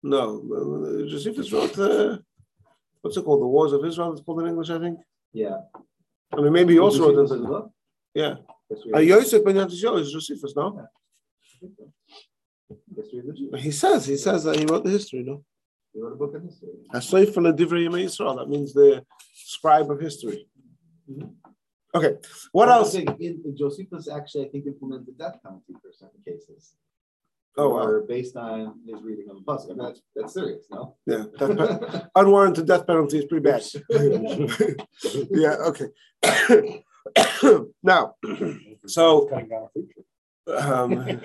No, 0.02 1.07
Josephus 1.09 1.52
wrote. 1.52 1.78
Uh, 1.78 2.18
what's 3.00 3.16
it 3.16 3.24
called? 3.24 3.42
The 3.42 3.46
Wars 3.46 3.72
of 3.72 3.85
Israel. 3.85 4.12
It's 4.12 4.22
called 4.22 4.40
in 4.42 4.48
English, 4.48 4.70
I 4.70 4.78
think. 4.78 4.98
Yeah. 5.33 5.59
I 6.33 6.40
mean, 6.40 6.52
maybe 6.52 6.74
he 6.74 6.78
also 6.78 7.12
wrote 7.12 7.18
it. 7.18 7.35
As 7.35 7.40
well? 7.40 7.74
Yeah. 8.14 8.37
Uh, 8.94 8.98
Yosef 8.98 9.44
ben 9.44 9.57
Yatisho 9.57 9.98
is 9.98 10.12
Josephus, 10.12 10.54
no? 10.54 10.87
He 13.57 13.70
says 13.70 14.07
he 14.07 14.16
says 14.16 14.44
that 14.44 14.57
he 14.57 14.66
wrote 14.66 14.85
the 14.85 14.90
history, 14.90 15.22
no? 15.22 15.42
He 15.92 16.00
wrote 16.00 16.12
a 16.12 16.16
book 16.16 16.35
of 16.35 16.42
history. 16.42 16.68
That 16.92 18.48
means 18.48 18.72
the 18.74 19.04
scribe 19.35 19.90
of 19.90 20.00
history. 20.00 20.46
Mm-hmm. 21.11 21.28
Okay, 21.94 22.16
what 22.52 22.68
else? 22.68 22.94
In, 22.94 23.57
Josephus 23.57 24.09
actually, 24.09 24.44
I 24.46 24.48
think, 24.50 24.66
implemented 24.66 25.07
the 25.07 25.12
death 25.12 25.38
penalty 25.42 25.72
for 25.81 25.90
certain 25.92 26.20
cases. 26.22 26.74
Oh, 27.60 27.70
wow. 27.70 28.00
based 28.06 28.36
on 28.36 28.80
his 28.86 29.02
reading 29.02 29.28
of 29.28 29.36
the 29.36 29.42
bus. 29.42 29.64
I 29.64 29.68
mean, 29.70 29.78
that's, 29.78 30.00
that's 30.14 30.34
serious, 30.34 30.66
no? 30.70 30.96
Yeah, 31.06 31.24
death 31.38 32.09
unwarranted 32.14 32.66
death 32.66 32.86
penalty 32.86 33.18
is 33.18 33.24
pretty 33.24 33.42
bad. 33.42 33.64
yeah, 35.30 35.56
okay. 35.66 36.84
now, 37.82 38.14
so 38.86 39.28
um, 40.56 41.20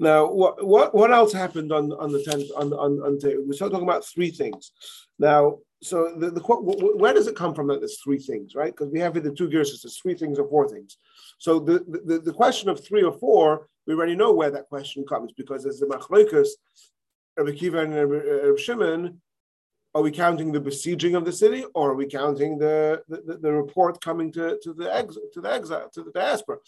now, 0.00 0.26
what, 0.30 0.66
what 0.66 0.94
what 0.94 1.12
else 1.12 1.32
happened 1.32 1.72
on 1.72 1.92
on 1.92 2.10
the 2.10 2.22
tenth 2.22 2.50
on 2.56 2.72
on 2.72 3.00
on 3.00 3.18
we're 3.22 3.52
still 3.52 3.70
talking 3.70 3.88
about 3.88 4.04
three 4.04 4.30
things. 4.30 4.72
Now, 5.18 5.58
so 5.82 6.14
the, 6.18 6.30
the 6.30 6.40
where 6.40 7.14
does 7.14 7.28
it 7.28 7.36
come 7.36 7.54
from 7.54 7.68
that 7.68 7.80
there's 7.80 8.00
three 8.02 8.18
things, 8.18 8.54
right? 8.54 8.72
Because 8.72 8.90
we 8.90 9.00
have 9.00 9.14
here 9.14 9.22
the 9.22 9.30
two 9.30 9.48
gears, 9.48 9.80
there's 9.82 9.98
three 9.98 10.14
things 10.14 10.38
or 10.38 10.48
four 10.48 10.68
things. 10.68 10.98
So 11.38 11.60
the, 11.60 11.84
the 12.04 12.18
the 12.18 12.32
question 12.32 12.68
of 12.68 12.84
three 12.84 13.02
or 13.02 13.12
four, 13.12 13.68
we 13.86 13.94
already 13.94 14.16
know 14.16 14.32
where 14.32 14.50
that 14.50 14.68
question 14.68 15.04
comes 15.04 15.32
because 15.32 15.62
there's 15.62 15.80
the 15.80 15.86
machlokas, 15.86 16.48
Rabbi 17.36 17.50
Akiva 17.50 17.82
and 17.84 17.94
Rabbi 17.94 18.60
Shimon. 18.60 19.20
Are 19.94 20.02
we 20.02 20.10
counting 20.10 20.50
the 20.50 20.60
besieging 20.60 21.14
of 21.14 21.24
the 21.24 21.32
city, 21.32 21.64
or 21.72 21.92
are 21.92 21.94
we 21.94 22.06
counting 22.06 22.58
the 22.58 23.02
the, 23.08 23.38
the 23.40 23.52
report 23.52 24.00
coming 24.00 24.32
to, 24.32 24.58
to 24.62 24.72
the 24.72 24.92
exile 24.92 25.22
to 25.32 25.40
the 25.40 25.52
exile 25.52 25.88
to 25.90 26.02
the 26.02 26.10
diaspora? 26.10 26.58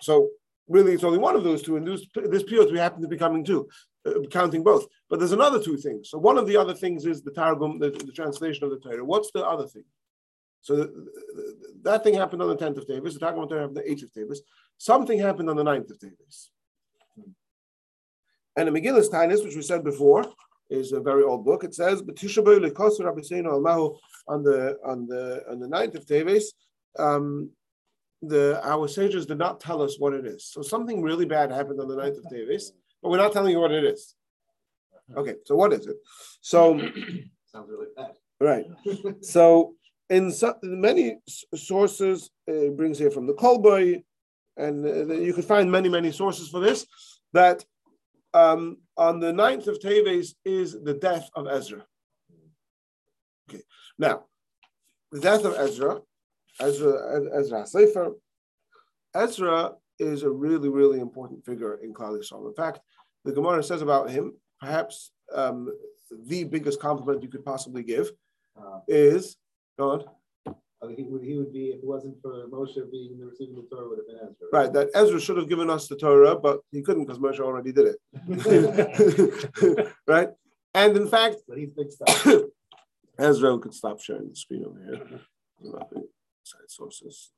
So 0.00 0.30
really 0.68 0.92
it's 0.92 1.04
only 1.04 1.18
one 1.18 1.36
of 1.36 1.44
those 1.44 1.62
two, 1.62 1.76
and 1.76 1.86
this, 1.86 2.06
this 2.14 2.42
period 2.42 2.70
we 2.70 2.78
happen 2.78 3.02
to 3.02 3.08
be 3.08 3.16
coming 3.16 3.44
to, 3.44 3.68
uh, 4.06 4.20
counting 4.30 4.62
both. 4.62 4.86
But 5.08 5.18
there's 5.18 5.32
another 5.32 5.62
two 5.62 5.76
things. 5.76 6.10
So 6.10 6.18
one 6.18 6.38
of 6.38 6.46
the 6.46 6.56
other 6.56 6.74
things 6.74 7.06
is 7.06 7.22
the 7.22 7.30
Targum, 7.30 7.78
the, 7.78 7.90
the 7.90 8.12
translation 8.12 8.64
of 8.64 8.70
the 8.70 8.78
Torah. 8.78 9.04
What's 9.04 9.30
the 9.32 9.46
other 9.46 9.66
thing? 9.66 9.84
So 10.60 10.76
the, 10.76 10.84
the, 10.84 11.56
that 11.82 12.04
thing 12.04 12.14
happened 12.14 12.42
on 12.42 12.48
the 12.48 12.56
10th 12.56 12.78
of 12.78 12.86
Tavis, 12.86 13.14
the 13.14 13.20
Targum 13.20 13.42
of 13.42 13.48
Torah 13.48 13.62
happened 13.62 13.78
on 13.78 13.84
the 13.84 13.90
8th 13.90 14.02
of 14.04 14.12
Tavis. 14.12 14.38
Something 14.78 15.18
happened 15.18 15.50
on 15.50 15.56
the 15.56 15.64
9th 15.64 15.90
of 15.90 15.98
Tavis. 15.98 16.48
And 18.56 18.68
the 18.68 18.72
Megillus 18.72 19.10
Tainis, 19.10 19.44
which 19.44 19.56
we 19.56 19.62
said 19.62 19.84
before, 19.84 20.24
is 20.70 20.92
a 20.92 21.00
very 21.00 21.22
old 21.22 21.44
book. 21.44 21.64
It 21.64 21.74
says, 21.74 22.00
on 22.00 22.06
the 24.42 24.76
on 24.84 25.06
the 25.06 25.44
on 25.50 25.60
the 25.60 25.66
9th 25.66 25.94
of 25.94 26.06
Tavis, 26.06 26.44
um, 26.98 27.50
the 28.22 28.60
our 28.64 28.88
sages 28.88 29.26
did 29.26 29.38
not 29.38 29.60
tell 29.60 29.82
us 29.82 29.96
what 29.98 30.12
it 30.12 30.26
is. 30.26 30.44
So 30.46 30.62
something 30.62 31.02
really 31.02 31.24
bad 31.24 31.50
happened 31.50 31.80
on 31.80 31.88
the 31.88 31.96
9th 31.96 32.18
of 32.18 32.30
Davis, 32.30 32.72
but 33.02 33.10
we're 33.10 33.18
not 33.18 33.32
telling 33.32 33.52
you 33.52 33.60
what 33.60 33.72
it 33.72 33.84
is. 33.84 34.14
Okay, 35.16 35.34
so 35.44 35.54
what 35.54 35.72
is 35.72 35.86
it? 35.86 35.96
So 36.40 36.78
sounds 37.46 37.70
really 37.70 37.86
bad. 37.96 38.12
Right. 38.40 38.66
so 39.22 39.74
in, 40.10 40.32
in 40.62 40.80
many 40.80 41.18
sources, 41.54 42.30
it 42.46 42.76
brings 42.76 42.98
here 42.98 43.10
from 43.10 43.26
the 43.26 43.34
Kol 43.34 43.58
Bo, 43.58 43.94
and 44.58 44.84
uh, 44.84 45.14
you 45.14 45.32
can 45.32 45.42
find 45.42 45.70
many, 45.70 45.88
many 45.88 46.12
sources 46.12 46.48
for 46.48 46.60
this, 46.60 46.86
that 47.32 47.64
um, 48.34 48.78
on 48.96 49.20
the 49.20 49.32
9th 49.32 49.68
of 49.68 49.78
Teves 49.78 50.34
is 50.44 50.76
the 50.82 50.94
death 50.94 51.28
of 51.34 51.46
Ezra. 51.46 51.84
Okay, 53.48 53.62
now, 53.98 54.24
the 55.10 55.20
death 55.20 55.44
of 55.44 55.54
Ezra 55.54 56.00
Ezra, 56.60 57.30
Ezra 57.34 57.66
Sefer. 57.66 58.12
Ezra 59.14 59.72
is 59.98 60.22
a 60.22 60.30
really, 60.30 60.68
really 60.68 61.00
important 61.00 61.44
figure 61.44 61.76
in 61.82 61.92
Klal 61.92 62.18
Yisrael. 62.18 62.46
In 62.46 62.54
fact, 62.54 62.80
the 63.24 63.32
Gemara 63.32 63.62
says 63.62 63.82
about 63.82 64.10
him, 64.10 64.34
perhaps 64.60 65.12
um, 65.34 65.68
the 66.26 66.44
biggest 66.44 66.80
compliment 66.80 67.22
you 67.22 67.28
could 67.28 67.44
possibly 67.44 67.82
give 67.82 68.10
uh, 68.56 68.80
is, 68.86 69.36
go 69.78 70.17
on. 70.82 70.94
He 70.94 71.02
would, 71.04 71.22
he 71.22 71.36
would 71.36 71.52
be, 71.52 71.66
if 71.66 71.78
it 71.78 71.84
wasn't 71.84 72.20
for 72.22 72.48
Moshe 72.48 72.78
being 72.90 73.18
the 73.18 73.26
receiving 73.26 73.56
the 73.56 73.66
Torah, 73.70 73.88
would 73.88 73.98
have 73.98 74.06
been 74.06 74.16
Ezra. 74.16 74.48
Right, 74.52 74.72
that 74.72 74.88
Ezra 74.94 75.20
should 75.20 75.36
have 75.36 75.48
given 75.48 75.70
us 75.70 75.88
the 75.88 75.96
Torah, 75.96 76.36
but 76.36 76.60
he 76.70 76.82
couldn't 76.82 77.04
because 77.06 77.18
Moshe 77.18 77.40
already 77.40 77.72
did 77.72 77.94
it. 77.94 77.98
right? 80.06 80.28
And 80.74 80.96
in 80.96 81.08
fact, 81.08 81.36
but 81.48 81.58
he's 81.58 81.70
big 81.70 81.90
stuff. 81.90 82.26
Ezra 83.18 83.58
could 83.58 83.74
stop 83.74 84.00
sharing 84.00 84.28
the 84.28 84.36
screen 84.36 84.64
over 84.64 84.80
here 84.84 85.20
side 86.44 86.68
sources. 86.68 87.30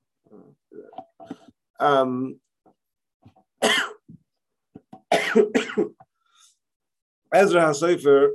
Um, 1.79 2.39
Ezra 7.33 7.63
HaSefer 7.63 8.31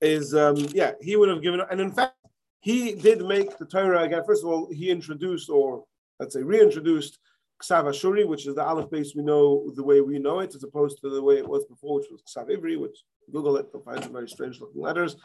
is, 0.00 0.34
um, 0.34 0.56
yeah, 0.72 0.92
he 1.00 1.16
would 1.16 1.28
have 1.28 1.42
given, 1.42 1.60
and 1.70 1.80
in 1.80 1.92
fact, 1.92 2.14
he 2.60 2.94
did 2.94 3.24
make 3.24 3.58
the 3.58 3.66
Torah 3.66 4.02
again. 4.02 4.22
First 4.26 4.44
of 4.44 4.50
all, 4.50 4.68
he 4.72 4.90
introduced, 4.90 5.48
or 5.48 5.84
let's 6.18 6.34
say 6.34 6.42
reintroduced, 6.42 7.18
Ksav 7.62 7.84
Ashuri, 7.84 8.26
which 8.26 8.46
is 8.46 8.54
the 8.54 8.62
Aleph 8.62 8.90
base 8.90 9.14
we 9.16 9.22
know 9.22 9.72
the 9.74 9.82
way 9.82 10.00
we 10.00 10.18
know 10.18 10.38
it, 10.40 10.54
as 10.54 10.62
opposed 10.62 11.00
to 11.00 11.10
the 11.10 11.22
way 11.22 11.38
it 11.38 11.48
was 11.48 11.64
before, 11.64 11.96
which 11.96 12.06
was 12.10 12.22
Ksav 12.22 12.48
Ivri, 12.48 12.78
which 12.78 12.98
Google 13.32 13.56
it, 13.56 13.66
you'll 13.72 13.82
find 13.82 14.02
some 14.02 14.12
very 14.12 14.28
strange 14.28 14.60
looking 14.60 14.80
letters. 14.80 15.16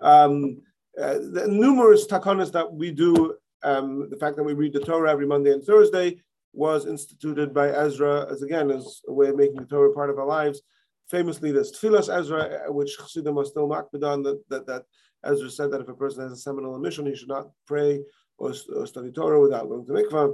Um, 0.00 0.60
uh, 1.00 1.14
the 1.14 1.46
numerous 1.48 2.06
takonas 2.06 2.50
that 2.52 2.72
we 2.72 2.90
do 2.90 3.36
um, 3.62 4.08
the 4.10 4.16
fact 4.16 4.36
that 4.36 4.44
we 4.44 4.52
read 4.54 4.72
the 4.72 4.80
Torah 4.80 5.10
every 5.10 5.26
Monday 5.26 5.52
and 5.52 5.62
Thursday 5.62 6.20
was 6.52 6.86
instituted 6.86 7.52
by 7.52 7.68
Ezra 7.68 8.30
as 8.30 8.42
again 8.42 8.70
as 8.70 9.02
a 9.08 9.12
way 9.12 9.28
of 9.28 9.36
making 9.36 9.56
the 9.56 9.66
Torah 9.66 9.92
part 9.92 10.10
of 10.10 10.18
our 10.18 10.26
lives. 10.26 10.62
Famously, 11.10 11.52
there's 11.52 11.72
Tevilas 11.72 12.14
Ezra, 12.14 12.64
which 12.68 12.96
Chassidim 12.98 13.38
are 13.38 13.44
still 13.44 13.68
makpid 13.68 14.00
that, 14.00 14.42
that, 14.48 14.66
that 14.66 14.82
Ezra 15.24 15.50
said 15.50 15.70
that 15.70 15.80
if 15.80 15.88
a 15.88 15.94
person 15.94 16.22
has 16.22 16.32
a 16.32 16.36
seminal 16.36 16.76
emission, 16.76 17.06
he 17.06 17.16
should 17.16 17.28
not 17.28 17.50
pray 17.66 18.00
or, 18.38 18.54
or 18.74 18.86
study 18.86 19.10
Torah 19.10 19.40
without 19.40 19.68
going 19.68 19.84
to 19.86 19.92
mikvah, 19.92 20.32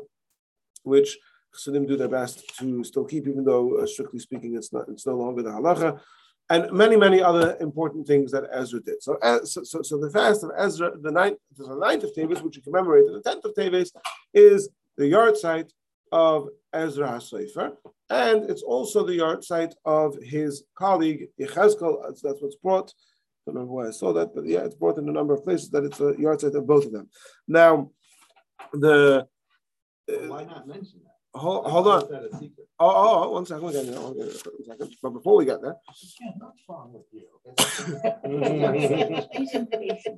which 0.82 1.16
Chassidim 1.55 1.87
do 1.87 1.97
their 1.97 2.09
best 2.09 2.43
to 2.59 2.85
still 2.85 3.05
keep, 3.05 3.26
even 3.26 3.45
though 3.45 3.78
uh, 3.78 3.87
strictly 3.87 4.18
speaking, 4.18 4.57
it's 4.57 4.72
not 4.72 4.89
it's 4.89 5.07
no 5.07 5.16
longer 5.16 5.43
the 5.43 5.51
halacha 5.51 6.01
and 6.51 6.70
many, 6.72 6.97
many 6.97 7.22
other 7.22 7.57
important 7.61 8.07
things 8.07 8.30
that 8.32 8.45
Ezra 8.53 8.80
did. 8.80 9.03
So, 9.03 9.16
uh, 9.22 9.45
so, 9.45 9.62
so, 9.64 9.82
so 9.82 9.99
the 9.99 10.11
fast 10.11 10.45
of 10.45 10.51
Ezra, 10.57 10.93
the 11.01 11.11
ninth, 11.11 11.39
the 11.57 11.74
ninth 11.76 12.05
of 12.05 12.14
Tevis, 12.14 12.43
which 12.43 12.57
you 12.57 12.62
commemorate 12.62 13.07
the 13.07 13.22
tenth 13.22 13.45
of 13.45 13.55
Tevis, 13.55 13.91
is 14.35 14.68
the 14.99 15.05
yahrzeit 15.05 15.70
of 16.12 16.49
Ezra 16.72 17.09
HaSefer, 17.09 17.72
and 18.11 18.51
it's 18.51 18.62
also 18.62 19.05
the 19.05 19.18
yahrzeit 19.18 19.72
of 19.85 20.16
his 20.22 20.64
colleague 20.76 21.28
Yechezkel. 21.41 22.03
That's 22.22 22.43
what's 22.43 22.57
brought. 22.57 22.93
I 23.47 23.53
don't 23.53 23.66
know 23.66 23.72
why 23.72 23.88
I 23.88 23.90
saw 23.90 24.12
that, 24.14 24.34
but 24.34 24.47
yeah, 24.47 24.61
it's 24.64 24.74
brought 24.74 24.97
in 24.99 25.09
a 25.09 25.12
number 25.12 25.34
of 25.34 25.45
places 25.45 25.68
that 25.70 25.84
it's 25.84 26.01
a 26.01 26.14
yahrzeit 26.14 26.55
of 26.55 26.66
both 26.66 26.86
of 26.86 26.92
them. 26.92 27.11
Now, 27.47 27.90
the 28.72 29.26
uh, 30.11 30.14
why 30.28 30.45
not 30.45 30.66
mention 30.66 31.01
that? 31.05 31.11
Hold, 31.38 31.66
hold 31.66 31.88
on. 31.88 32.03
Oh, 32.78 32.88
oh, 32.88 33.24
oh, 33.24 33.30
one 33.32 33.45
second, 33.45 33.64
one 33.64 33.72
second, 33.72 33.95
one 34.01 34.30
second. 34.64 34.97
But 35.03 35.11
before 35.11 35.36
we 35.36 35.45
get 35.45 35.61
there, 35.61 35.76
what's 36.38 36.62
wrong 36.68 36.92
with 36.95 37.05
you? 37.12 37.26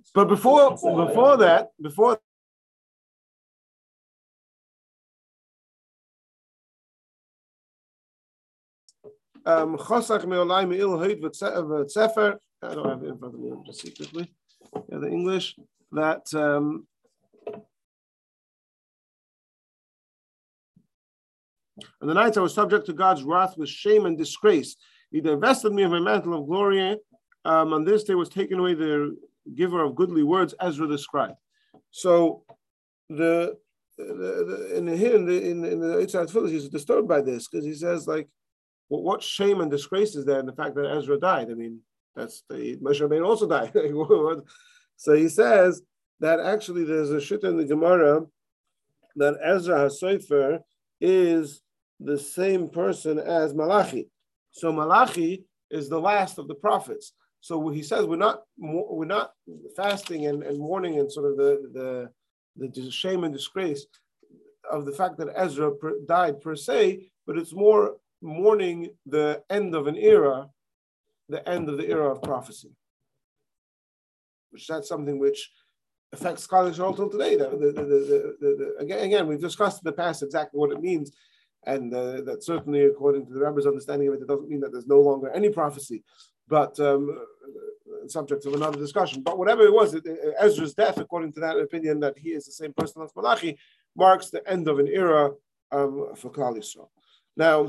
but 0.15 0.29
before 0.29 0.71
before 0.71 1.37
that, 1.39 1.71
before 1.81 2.21
um 9.47 9.77
chosach 9.79 10.25
meolai 10.25 10.69
meil 10.69 10.91
hoid 10.91 11.21
v'tsefer. 11.23 12.39
I 12.63 12.75
don't 12.75 12.89
have 12.89 13.03
it 13.03 13.09
in 13.09 13.19
front 13.19 13.35
of 13.35 13.41
me. 13.41 13.53
Just 13.67 13.83
secretly, 13.83 14.33
yeah, 14.89 14.99
the 14.99 15.09
English 15.09 15.57
that 15.93 16.33
um, 16.35 16.87
On 22.01 22.09
the 22.09 22.15
nights 22.15 22.37
I 22.37 22.41
was 22.41 22.55
subject 22.55 22.87
to 22.87 22.93
God's 22.93 23.23
wrath 23.23 23.57
with 23.57 23.69
shame 23.69 24.07
and 24.07 24.17
disgrace. 24.17 24.77
He 25.11 25.21
divested 25.21 25.73
me 25.73 25.83
of 25.83 25.91
my 25.91 26.01
mantle 26.01 26.35
of 26.35 26.47
glory. 26.47 26.97
Um, 27.45 27.73
on 27.73 27.85
this 27.85 28.05
day 28.05 28.15
was 28.15 28.29
taken 28.29 28.59
away 28.59 28.75
the 28.75 29.17
giver 29.55 29.83
of 29.83 29.95
goodly 29.95 30.23
words, 30.23 30.55
Ezra 30.61 30.87
the 30.87 30.99
scribe. 30.99 31.37
So 31.91 32.45
the, 33.09 33.57
the, 33.99 34.05
the 34.05 34.77
in 34.77 34.87
here 34.97 35.15
in 35.15 35.27
the 35.27 35.51
in, 35.51 35.65
in 35.65 35.81
the 35.81 35.97
Yitzhak 35.97 36.31
Phyllis, 36.31 36.51
he's 36.51 36.69
disturbed 36.69 37.09
by 37.09 37.21
this 37.21 37.49
because 37.49 37.65
he 37.65 37.75
says 37.75 38.07
like, 38.07 38.29
what 38.89 39.23
shame 39.23 39.61
and 39.61 39.71
disgrace 39.71 40.15
is 40.17 40.25
there 40.25 40.41
in 40.41 40.47
the 40.47 40.53
fact 40.53 40.75
that 40.77 40.91
Ezra 40.91 41.19
died? 41.19 41.51
I 41.51 41.55
mean, 41.55 41.81
that's 42.17 42.43
the 42.49 42.77
Moshe 42.83 43.01
Rabbeinu 43.01 43.27
also 43.27 43.47
died. 43.47 43.73
so 44.97 45.13
he 45.13 45.29
says 45.29 45.83
that 46.21 46.41
actually 46.41 46.85
there's 46.85 47.11
a 47.11 47.21
shit 47.21 47.45
in 47.45 47.57
the 47.57 47.65
Gemara 47.65 48.23
that 49.17 49.39
Ezra 49.43 49.87
HaSefer 49.87 50.61
is 51.01 51.63
the 52.01 52.19
same 52.19 52.69
person 52.69 53.19
as 53.19 53.55
Malachi. 53.55 54.09
So 54.51 54.73
Malachi 54.73 55.45
is 55.71 55.89
the 55.89 56.01
last 56.01 56.39
of 56.39 56.49
the 56.49 56.55
prophets. 56.55 57.13
So 57.41 57.69
he 57.69 57.83
says 57.83 58.07
we're 58.07 58.17
not 58.17 58.43
we're 58.59 59.05
not 59.05 59.33
fasting 59.77 60.27
and, 60.27 60.43
and 60.43 60.59
mourning 60.59 60.99
and 60.99 61.11
sort 61.11 61.31
of 61.31 61.37
the, 61.37 61.71
the 62.57 62.69
the 62.69 62.91
shame 62.91 63.25
and 63.25 63.35
disgrace 63.35 63.87
of 64.71 64.87
the 64.87 64.93
fact 64.93 65.19
that 65.19 65.33
Ezra 65.37 65.71
per, 65.73 65.95
died 66.07 66.41
per 66.41 66.57
se, 66.57 67.07
but 67.27 67.37
it's 67.37 67.55
more 67.55 67.97
mourning 68.23 68.91
the 69.05 69.43
end 69.51 69.75
of 69.75 69.87
an 69.87 69.97
era, 69.97 70.49
the 71.29 71.47
end 71.49 71.69
of 71.69 71.77
the 71.77 71.89
era 71.89 72.11
of 72.11 72.23
prophecy. 72.23 72.71
Which 74.51 74.67
that's 74.67 74.89
something 74.89 75.19
which 75.19 75.51
affects 76.13 76.43
scholars 76.43 76.81
all 76.81 76.95
till 76.95 77.11
today. 77.11 77.37
The, 77.37 77.49
the, 77.51 78.37
the, 78.41 78.77
again, 78.79 79.01
again, 79.01 79.27
we've 79.27 79.41
discussed 79.41 79.83
in 79.83 79.87
the 79.87 79.93
past 79.93 80.23
exactly 80.23 80.59
what 80.59 80.71
it 80.71 80.81
means 80.81 81.13
and 81.67 81.93
uh, 81.93 82.23
that 82.23 82.45
certainly, 82.45 82.85
according 82.85 83.27
to 83.27 83.33
the 83.33 83.41
rabbi's 83.41 83.67
understanding 83.67 84.09
of 84.09 84.15
it, 84.15 84.23
it 84.23 84.29
doesn't 84.29 84.49
mean 84.49 84.61
that 84.61 84.73
there's 84.73 84.87
no 84.87 85.01
longer 85.01 85.29
any 85.31 85.51
prophecy, 85.51 86.05
but 86.49 86.79
um, 86.79 87.11
uh, 87.11 88.09
subject 88.09 88.47
of 88.47 88.55
another 88.55 88.79
discussion. 88.79 89.23
But 89.23 89.37
whatever 89.37 89.63
it 89.63 89.73
was, 89.73 89.95
it, 89.95 90.05
Ezra's 90.39 90.75
death, 90.75 90.99
according 90.99 91.33
to 91.33 91.41
that 91.41 91.59
opinion, 91.59 92.01
that 92.01 92.17
he 92.17 92.31
is 92.31 92.47
the 92.47 92.53
same 92.53 92.73
person 92.73 93.03
as 93.03 93.11
Malachi, 93.17 93.59
marks 93.97 94.31
the 94.31 94.49
end 94.49 94.69
of 94.69 94.79
an 94.79 94.87
era 94.87 95.33
um, 95.73 96.13
for 96.15 96.31
Klal 96.31 96.57
Yisrael. 96.57 96.89
Now, 97.37 97.69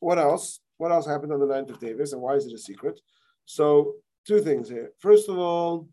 what 0.00 0.18
else? 0.18 0.60
What 0.78 0.92
else 0.92 1.06
happened 1.06 1.32
on 1.32 1.40
the 1.40 1.46
9th 1.46 1.70
of 1.70 1.80
Davis, 1.80 2.12
and 2.12 2.20
why 2.20 2.34
is 2.34 2.46
it 2.46 2.54
a 2.54 2.58
secret? 2.58 3.00
So, 3.44 3.94
two 4.26 4.40
things 4.40 4.68
here. 4.68 4.92
First 4.98 5.28
of 5.28 5.38
all, 5.38 5.88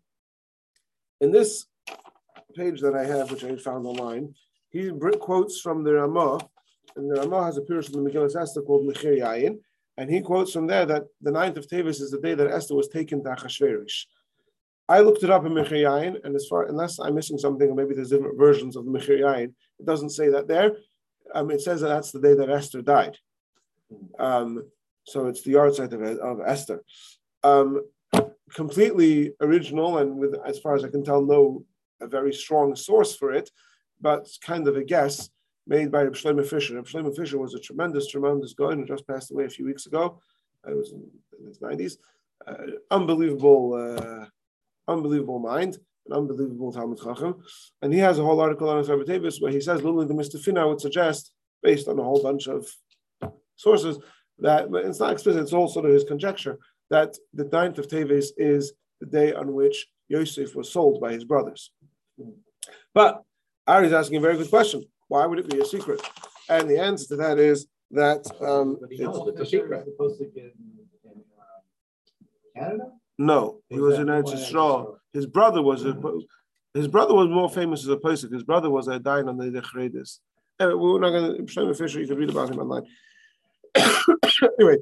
in 1.20 1.32
this 1.32 1.66
page 2.56 2.82
that 2.82 2.96
I 2.96 3.06
have, 3.06 3.32
which 3.32 3.44
I 3.44 3.56
found 3.58 3.86
online, 3.86 4.34
he 4.70 4.90
quotes 5.20 5.60
from 5.60 5.84
the 5.84 5.94
Ramah 5.94 6.40
and 6.96 7.10
the 7.10 7.22
Ramah 7.22 7.46
has 7.46 7.58
a 7.58 7.62
pirush 7.62 7.94
in 7.94 8.04
the 8.04 8.10
Megillah 8.10 8.36
Esther 8.36 8.62
called 8.62 8.88
Mechir 8.88 9.20
Yayin, 9.20 9.60
and 9.98 10.10
he 10.10 10.22
quotes 10.22 10.52
from 10.52 10.68
there 10.68 10.86
that 10.86 11.06
the 11.22 11.32
ninth 11.32 11.58
of 11.58 11.68
Tevis 11.68 12.02
is 12.02 12.12
the 12.12 12.20
day 12.20 12.34
that 12.34 12.52
Esther 12.52 12.76
was 12.76 12.88
taken 12.88 13.24
to 13.24 13.30
Achashverosh. 13.30 14.06
I 14.90 15.00
looked 15.00 15.24
it 15.24 15.30
up 15.30 15.46
in 15.46 15.54
Mechir 15.54 15.84
Yayin, 15.84 16.18
and 16.24 16.36
as 16.36 16.48
far 16.50 16.64
unless 16.64 17.00
I'm 17.00 17.16
missing 17.16 17.38
something, 17.38 17.70
or 17.70 17.76
maybe 17.76 17.94
there's 17.94 18.10
different 18.10 18.38
versions 18.38 18.76
of 18.76 18.86
Mechir 18.86 19.20
Yayin, 19.20 19.54
it 19.80 19.86
doesn't 19.86 20.10
say 20.10 20.30
that 20.30 20.48
there. 20.48 20.72
Um, 21.34 21.50
it 21.52 21.62
says 21.62 21.82
that 21.82 21.88
that's 21.88 22.12
the 22.12 22.20
day 22.20 22.34
that 22.34 22.50
Esther 22.50 22.82
died. 22.82 23.18
Um, 24.20 24.64
so 25.06 25.28
it's 25.28 25.44
the 25.44 25.54
yahrzeit 25.54 25.94
of, 25.94 26.02
of 26.20 26.42
Esther. 26.46 26.84
Um, 27.44 27.82
completely 28.54 29.34
original 29.42 30.00
and 30.00 30.16
with, 30.18 30.36
as 30.46 30.60
far 30.60 30.76
as 30.76 30.84
I 30.84 30.89
can 30.89 31.04
tell, 31.04 31.22
no 31.22 31.66
a 32.02 32.08
very 32.08 32.34
strong 32.34 32.76
source 32.76 33.16
for 33.16 33.32
it, 33.32 33.50
but 34.00 34.28
kind 34.44 34.68
of 34.68 34.76
a 34.76 34.84
guess 34.84 35.30
made 35.68 35.92
by 35.92 36.06
Shlomo 36.06 36.46
Fisher. 36.46 36.78
And 36.78 36.86
Shlomo 36.86 37.16
Fisher 37.16 37.38
was 37.38 37.54
a 37.54 37.60
tremendous, 37.60 38.08
tremendous 38.08 38.54
guy 38.54 38.76
who 38.76 38.86
just 38.86 39.08
passed 39.08 39.32
away 39.32 39.46
a 39.46 39.50
few 39.50 39.66
weeks 39.66 39.86
ago. 39.86 40.20
I 40.66 40.74
was 40.74 40.92
in, 40.92 41.08
in 41.39 41.48
his 41.48 41.60
90s. 41.60 41.98
Uh, 42.46 42.78
unbelievable, 42.89 43.74
uh, 43.76 44.26
unbelievable 44.92 45.39
mind, 45.39 45.78
an 46.08 46.14
unbelievable 46.14 46.72
Talmud 46.72 47.00
Chacham. 47.00 47.44
And 47.82 47.94
he 47.94 48.00
has 48.00 48.18
a 48.18 48.24
whole 48.24 48.42
article 48.42 48.70
on 48.70 48.80
his 48.80 48.89
Rebbe 48.89 49.32
where 49.39 49.52
he 49.52 49.62
says, 49.62 49.84
literally, 49.84 50.08
the 50.08 50.14
Mr. 50.14 50.68
would 50.68 50.82
suggest, 50.82 51.32
based 51.62 51.88
on 51.88 52.00
a 52.00 52.04
whole 52.04 52.22
bunch 52.22 52.48
of 52.48 52.68
sources, 53.62 53.99
that 54.39 54.72
but 54.72 54.86
it's 54.86 54.99
not 54.99 55.14
explicit, 55.14 55.41
it's 55.41 55.53
all 55.53 55.68
sort 55.68 55.86
of 55.86 55.93
his 55.93 56.03
conjecture, 56.03 56.57
that 56.89 57.16
the 57.34 57.45
ninth 57.45 57.78
of 57.78 57.88
Teves 57.88 58.28
is 58.38 58.74
the 58.99 59.05
day 59.05 59.34
on 59.34 59.53
which 59.53 59.88
Yosef 60.09 60.55
was 60.55 60.72
sold 60.72 60.99
by 60.99 61.14
his 61.14 61.24
brothers. 61.24 61.72
But 62.93 63.24
Ari 63.68 63.88
is 63.88 63.93
asking 63.93 64.18
a 64.18 64.22
very 64.22 64.38
good 64.38 64.49
question. 64.49 64.84
Why 65.07 65.26
would 65.26 65.39
it 65.39 65.49
be 65.49 65.59
a 65.59 65.66
secret? 65.66 66.01
And 66.49 66.70
the 66.70 66.80
answer 66.80 67.07
to 67.09 67.16
that 67.18 67.39
is 67.39 67.68
that 67.91 68.26
um, 68.41 68.78
it's 68.89 69.39
a 69.39 69.45
secret. 69.45 69.88
Canada? 72.55 72.91
No, 73.18 73.62
he 73.70 73.80
was 73.80 73.99
in 73.99 74.07
Eretz 74.07 74.95
His 75.14 75.26
brother 75.26 75.62
was 75.62 75.86
a, 75.86 75.95
his 76.74 76.88
brother 76.88 77.14
was 77.14 77.30
more 77.30 77.49
famous 77.49 77.82
as 77.82 77.89
a 77.89 77.97
person. 77.97 78.34
His 78.34 78.43
brother 78.43 78.70
was 78.70 78.88
a 78.88 78.99
dayan 78.99 79.30
on 79.30 79.38
the 79.38 79.45
Dechredis. 79.45 80.20
Anyway, 80.59 80.76
we're 80.76 80.99
not 80.99 81.12
going 81.12 81.38
to 81.38 81.53
Shlomo 81.53 81.78
Fisher. 81.78 81.99
You 81.99 82.07
can 82.07 82.18
read 82.18 82.30
about 82.30 82.49
him 82.49 82.59
online. 82.59 82.84
anyway, 84.60 84.78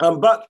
um, 0.00 0.20
but 0.20 0.46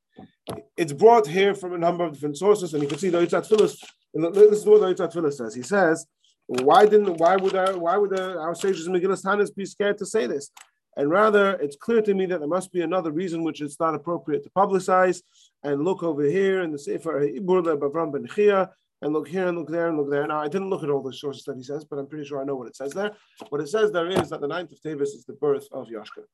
it's 0.76 0.92
brought 0.92 1.26
here 1.26 1.54
from 1.54 1.74
a 1.74 1.78
number 1.78 2.04
of 2.04 2.12
different 2.12 2.38
sources, 2.38 2.74
and 2.74 2.82
you 2.82 2.88
can 2.88 2.98
see 2.98 3.08
the 3.08 3.18
Yitzhak 3.18 3.46
Phyllis. 3.46 3.80
This 4.14 4.58
is 4.58 4.66
what 4.66 4.80
the 4.80 4.94
Yitzhak 4.94 5.12
Phyllis 5.12 5.38
says. 5.38 5.54
He 5.54 5.62
says, 5.62 6.06
"Why 6.46 6.86
didn't? 6.86 7.18
Why 7.18 7.36
would 7.36 7.54
our, 7.54 7.78
why 7.78 7.96
would 7.96 8.18
our 8.18 8.54
sages 8.54 8.86
in 8.86 8.92
Megillas 8.92 9.24
Tanis 9.24 9.54
be 9.54 9.66
scared 9.66 9.98
to 9.98 10.06
say 10.06 10.26
this?" 10.26 10.50
And 10.96 11.08
rather, 11.08 11.52
it's 11.52 11.76
clear 11.76 12.02
to 12.02 12.14
me 12.14 12.26
that 12.26 12.40
there 12.40 12.48
must 12.48 12.72
be 12.72 12.82
another 12.82 13.12
reason 13.12 13.44
which 13.44 13.60
it's 13.60 13.78
not 13.78 13.94
appropriate 13.94 14.42
to 14.44 14.50
publicize. 14.50 15.22
And 15.62 15.84
look 15.84 16.02
over 16.02 16.22
here 16.22 16.62
in 16.62 16.72
the 16.72 16.78
Sefer 16.78 17.20
Ibur 17.20 17.78
Bavram 17.78 18.12
Ben 18.12 18.26
Chia, 18.26 18.70
and 19.02 19.12
look 19.12 19.28
here 19.28 19.48
and 19.48 19.56
look 19.58 19.68
there 19.68 19.88
and 19.88 19.96
look 19.96 20.10
there. 20.10 20.26
Now, 20.26 20.40
I 20.40 20.48
didn't 20.48 20.70
look 20.70 20.82
at 20.82 20.90
all 20.90 21.02
the 21.02 21.12
sources 21.12 21.44
that 21.44 21.56
he 21.56 21.62
says, 21.62 21.84
but 21.84 21.98
I'm 21.98 22.06
pretty 22.06 22.26
sure 22.26 22.40
I 22.40 22.44
know 22.44 22.56
what 22.56 22.68
it 22.68 22.76
says 22.76 22.92
there. 22.92 23.12
What 23.48 23.60
it 23.60 23.68
says 23.68 23.92
there 23.92 24.08
is 24.08 24.28
that 24.30 24.40
the 24.40 24.48
ninth 24.48 24.72
of 24.72 24.82
Tevis 24.82 25.10
is 25.10 25.24
the 25.24 25.34
birth 25.34 25.66
of 25.72 25.88
Yashka. 25.88 26.24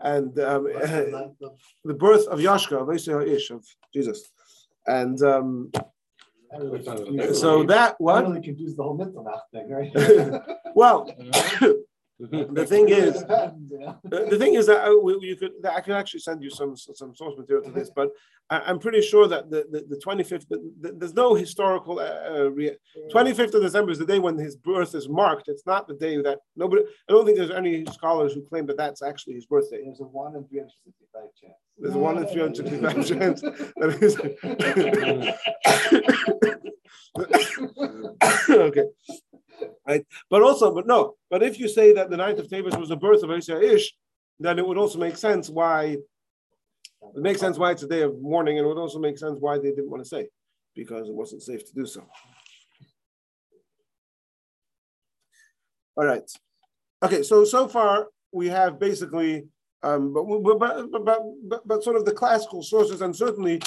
And 0.00 0.38
um, 0.38 0.64
the 1.84 1.94
birth 1.94 2.26
of 2.28 2.38
Yashka, 2.38 2.82
of 2.82 3.26
Ish, 3.26 3.50
of 3.50 3.64
Jesus. 3.92 4.30
And 4.86 5.20
um, 5.22 5.72
so 7.32 7.64
that 7.64 7.94
what? 7.98 8.26
really 8.26 8.42
confused 8.42 8.76
the 8.76 8.82
whole 8.82 8.96
mental 8.96 9.26
thing, 9.52 9.70
right? 9.70 10.42
well, 10.74 11.08
the 12.30 12.66
thing 12.68 12.88
is, 12.88 13.14
the 13.24 14.36
thing 14.38 14.54
is 14.54 14.66
that 14.66 14.84
uh, 14.84 15.18
you 15.20 15.36
could, 15.36 15.52
I 15.68 15.80
can 15.80 15.94
actually 15.94 16.20
send 16.20 16.42
you 16.42 16.50
some 16.50 16.76
some 16.76 17.14
source 17.14 17.36
material 17.36 17.64
to 17.64 17.72
this, 17.72 17.90
but 17.94 18.10
I, 18.50 18.70
am 18.70 18.78
pretty 18.78 19.00
sure 19.00 19.26
that 19.28 19.50
the, 19.50 19.64
the, 19.70 19.84
the 19.88 19.96
25th, 19.96 20.46
the, 20.48 20.72
the, 20.80 20.92
there's 20.92 21.14
no 21.14 21.34
historical, 21.34 21.98
uh, 21.98 22.02
uh, 22.02 22.50
25th 23.14 23.54
of 23.54 23.62
December 23.62 23.92
is 23.92 23.98
the 23.98 24.04
day 24.04 24.18
when 24.18 24.36
his 24.36 24.56
birth 24.56 24.94
is 24.94 25.08
marked. 25.08 25.48
It's 25.48 25.64
not 25.64 25.88
the 25.88 25.94
day 25.94 26.20
that 26.20 26.38
nobody, 26.54 26.82
I 27.08 27.12
don't 27.12 27.24
think 27.24 27.38
there's 27.38 27.50
any 27.50 27.86
scholars 27.86 28.34
who 28.34 28.42
claim 28.42 28.66
that 28.66 28.76
that's 28.76 29.02
actually 29.02 29.34
his 29.34 29.46
birthday. 29.46 29.80
There's 29.82 30.00
a 30.00 30.04
1 30.04 30.36
in 30.36 30.44
365 30.48 31.22
chance. 31.40 31.54
There's 31.82 31.94
1 31.94 32.18
in 32.18 32.26
365 32.26 33.06
chance. 33.06 33.42
That 33.76 33.98
is. 34.00 34.16
okay 38.48 38.84
right? 39.86 40.06
But 40.30 40.42
also, 40.42 40.74
but 40.74 40.86
no, 40.86 41.14
but 41.30 41.42
if 41.42 41.58
you 41.58 41.68
say 41.68 41.92
that 41.94 42.10
the 42.10 42.16
ninth 42.16 42.38
of 42.38 42.48
Tavis 42.48 42.78
was 42.78 42.88
the 42.88 42.96
birth 42.96 43.22
of 43.22 43.30
Isha 43.30 43.60
Ish, 43.60 43.92
then 44.40 44.58
it 44.58 44.66
would 44.66 44.78
also 44.78 44.98
make 44.98 45.16
sense 45.16 45.48
why 45.48 45.96
it 47.14 47.20
makes 47.20 47.40
sense 47.40 47.58
why 47.58 47.72
it's 47.72 47.82
a 47.82 47.88
day 47.88 48.02
of 48.02 48.20
mourning, 48.20 48.58
and 48.58 48.64
it 48.64 48.68
would 48.68 48.78
also 48.78 48.98
make 48.98 49.18
sense 49.18 49.36
why 49.38 49.58
they 49.58 49.70
didn't 49.70 49.90
want 49.90 50.02
to 50.02 50.08
say, 50.08 50.28
because 50.74 51.08
it 51.08 51.14
wasn't 51.14 51.42
safe 51.42 51.64
to 51.66 51.74
do 51.74 51.84
so. 51.84 52.06
All 55.96 56.06
right. 56.06 56.30
Okay, 57.02 57.22
so 57.22 57.44
so 57.44 57.68
far 57.68 58.08
we 58.30 58.48
have 58.48 58.78
basically, 58.78 59.46
um, 59.82 60.12
but, 60.12 60.24
but, 60.24 60.58
but, 60.92 61.04
but, 61.48 61.68
but, 61.68 61.82
sort 61.82 61.96
of 61.96 62.04
the 62.04 62.12
classical 62.12 62.62
sources, 62.62 63.00
and 63.00 63.14
certainly 63.14 63.60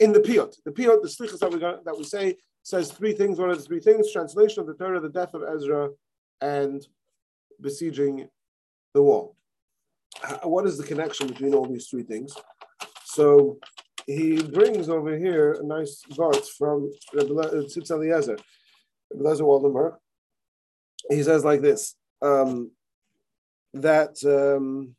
in 0.00 0.12
the 0.12 0.20
Piyot, 0.20 0.56
the 0.64 0.72
Piyot, 0.72 1.00
the 1.00 1.08
slichas 1.08 1.38
that 1.38 1.52
we 1.52 1.60
got, 1.60 1.84
that 1.84 1.96
we 1.96 2.04
say 2.04 2.36
says 2.64 2.90
three 2.90 3.12
things. 3.12 3.38
One 3.38 3.50
of 3.50 3.58
the 3.58 3.64
three 3.64 3.80
things: 3.80 4.12
translation 4.12 4.60
of 4.60 4.66
the 4.66 4.74
Torah, 4.74 5.00
the 5.00 5.08
death 5.08 5.32
of 5.34 5.42
Ezra, 5.42 5.90
and 6.40 6.84
besieging 7.60 8.28
the 8.94 9.02
wall. 9.02 9.36
What 10.42 10.66
is 10.66 10.76
the 10.76 10.84
connection 10.84 11.28
between 11.28 11.54
all 11.54 11.66
these 11.66 11.88
three 11.88 12.02
things? 12.02 12.34
So 13.04 13.58
he 14.06 14.42
brings 14.42 14.88
over 14.88 15.16
here 15.16 15.52
a 15.52 15.64
nice 15.64 16.02
vart 16.10 16.46
from 16.58 16.90
Tzitz 17.14 17.90
Eliezer, 17.90 18.38
Eliezer 19.14 19.44
Waldenberg. 19.44 19.96
He 21.10 21.22
says 21.22 21.44
like 21.44 21.60
this 21.60 21.94
um, 22.22 22.70
that 23.74 24.16
um, 24.24 24.94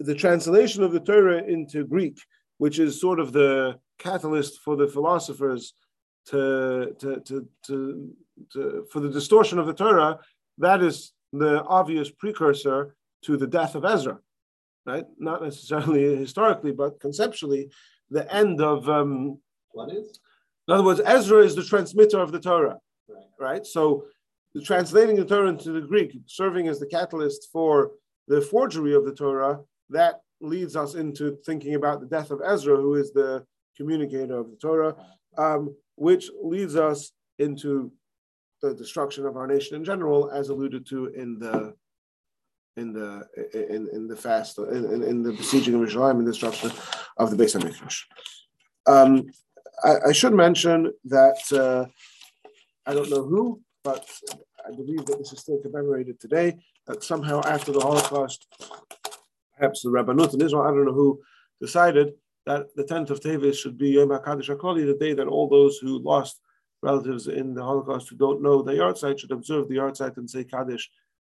the 0.00 0.14
translation 0.14 0.82
of 0.82 0.92
the 0.92 1.00
Torah 1.00 1.42
into 1.42 1.84
Greek, 1.84 2.18
which 2.58 2.78
is 2.78 3.00
sort 3.00 3.20
of 3.20 3.32
the 3.32 3.78
catalyst 3.98 4.60
for 4.60 4.76
the 4.76 4.86
philosophers 4.86 5.74
to, 6.26 6.94
to, 6.98 7.20
to, 7.20 7.48
to, 7.66 8.14
to, 8.52 8.86
for 8.92 9.00
the 9.00 9.08
distortion 9.08 9.58
of 9.58 9.66
the 9.66 9.74
Torah, 9.74 10.18
that 10.58 10.82
is 10.82 11.12
the 11.32 11.62
obvious 11.64 12.10
precursor 12.10 12.94
to 13.22 13.36
the 13.36 13.46
death 13.46 13.74
of 13.74 13.84
Ezra, 13.84 14.18
right? 14.86 15.06
Not 15.18 15.42
necessarily 15.42 16.16
historically, 16.18 16.72
but 16.72 17.00
conceptually, 17.00 17.70
the 18.10 18.32
end 18.32 18.60
of. 18.60 18.88
Um, 18.88 19.38
what 19.72 19.92
is? 19.92 20.18
In 20.66 20.74
other 20.74 20.84
words, 20.84 21.00
Ezra 21.04 21.42
is 21.42 21.54
the 21.54 21.64
transmitter 21.64 22.20
of 22.20 22.30
the 22.30 22.40
Torah, 22.40 22.78
right? 23.08 23.24
right? 23.38 23.66
So, 23.66 24.04
the 24.54 24.62
translating 24.62 25.16
the 25.16 25.24
Torah 25.24 25.48
into 25.48 25.72
the 25.72 25.80
Greek, 25.80 26.16
serving 26.26 26.68
as 26.68 26.78
the 26.78 26.86
catalyst 26.86 27.48
for 27.52 27.92
the 28.28 28.40
forgery 28.40 28.94
of 28.94 29.04
the 29.04 29.14
Torah, 29.14 29.60
that 29.90 30.20
leads 30.40 30.76
us 30.76 30.94
into 30.94 31.36
thinking 31.44 31.74
about 31.74 32.00
the 32.00 32.06
death 32.06 32.30
of 32.30 32.40
Ezra, 32.44 32.76
who 32.76 32.94
is 32.94 33.12
the 33.12 33.44
communicator 33.76 34.38
of 34.38 34.50
the 34.50 34.56
Torah, 34.56 34.94
um, 35.36 35.74
which 35.96 36.30
leads 36.42 36.76
us 36.76 37.12
into 37.38 37.92
the 38.62 38.74
destruction 38.74 39.26
of 39.26 39.36
our 39.36 39.46
nation 39.46 39.76
in 39.76 39.84
general, 39.84 40.30
as 40.30 40.48
alluded 40.48 40.86
to 40.88 41.06
in 41.06 41.38
the 41.38 41.74
in 42.76 42.92
the 42.92 43.26
in, 43.52 43.88
in 43.92 44.06
the 44.06 44.16
fast 44.16 44.58
in, 44.58 45.02
in 45.02 45.22
the 45.22 45.32
besieging 45.32 45.74
of 45.74 45.80
Jerusalem 45.80 46.18
and 46.18 46.26
the 46.26 46.32
destruction 46.32 46.70
of 47.16 47.30
the 47.30 47.36
Beis 47.36 47.56
Hamikdash. 47.56 48.02
Um, 48.86 49.26
I, 49.84 50.08
I, 50.08 50.12
should 50.12 50.32
mention 50.32 50.92
that 51.04 51.40
uh, 51.52 51.86
I 52.86 52.94
don't 52.94 53.10
know 53.10 53.24
who, 53.24 53.60
but 53.84 54.08
I 54.66 54.74
believe 54.74 55.04
that 55.06 55.18
this 55.18 55.32
is 55.32 55.40
still 55.40 55.58
commemorated 55.58 56.20
today. 56.20 56.56
That 56.86 57.04
somehow 57.04 57.42
after 57.42 57.70
the 57.70 57.80
Holocaust, 57.80 58.46
perhaps 59.58 59.82
the 59.82 59.90
Rabbanut 59.90 60.34
in 60.34 60.40
Israel, 60.40 60.62
I 60.62 60.70
don't 60.70 60.86
know 60.86 60.92
who, 60.92 61.20
decided 61.60 62.12
that 62.46 62.74
the 62.76 62.84
10th 62.84 63.10
of 63.10 63.20
Tevis 63.20 63.58
should 63.58 63.76
be 63.76 63.90
Yom 63.90 64.08
HaKaddish 64.08 64.48
HaKlali, 64.48 64.86
the 64.86 64.98
day 64.98 65.12
that 65.12 65.26
all 65.26 65.48
those 65.48 65.78
who 65.78 65.98
lost 65.98 66.40
relatives 66.82 67.26
in 67.26 67.54
the 67.54 67.62
Holocaust 67.62 68.08
who 68.08 68.16
don't 68.16 68.40
know 68.40 68.62
the 68.62 68.72
yahrzeit 68.72 69.18
should 69.18 69.32
observe 69.32 69.68
the 69.68 69.74
yahrzeit 69.74 70.16
and 70.16 70.30
say 70.30 70.44
Kaddish 70.44 70.88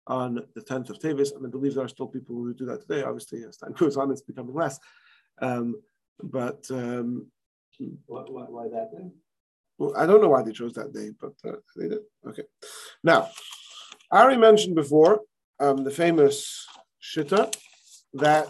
on 0.06 0.42
the 0.54 0.60
10th 0.60 0.90
of 0.90 0.98
Tevis. 0.98 1.32
And 1.32 1.46
I 1.46 1.48
believe 1.48 1.74
there 1.74 1.84
are 1.84 1.88
still 1.88 2.06
people 2.06 2.36
who 2.36 2.52
do 2.52 2.66
that 2.66 2.82
today. 2.82 3.02
Obviously, 3.02 3.42
as 3.44 3.56
time 3.56 3.72
goes 3.78 3.96
on, 3.96 4.10
it's 4.10 4.20
becoming 4.20 4.54
less. 4.54 4.78
Um, 5.40 5.80
but 6.22 6.66
um, 6.70 7.26
why, 8.06 8.22
why, 8.28 8.44
why, 8.44 8.68
that 8.68 8.92
day? 8.92 9.10
Well, 9.78 9.94
I 9.96 10.04
don't 10.04 10.20
know 10.20 10.28
why 10.28 10.42
they 10.42 10.52
chose 10.52 10.74
that 10.74 10.92
day, 10.92 11.10
but 11.18 11.32
uh, 11.44 11.56
they 11.76 11.88
did. 11.88 12.00
Okay. 12.26 12.42
Now, 13.02 13.30
I 14.12 14.20
already 14.20 14.38
mentioned 14.38 14.74
before 14.74 15.22
um, 15.58 15.82
the 15.84 15.90
famous 15.90 16.66
Shitta 17.02 17.54
that 18.14 18.48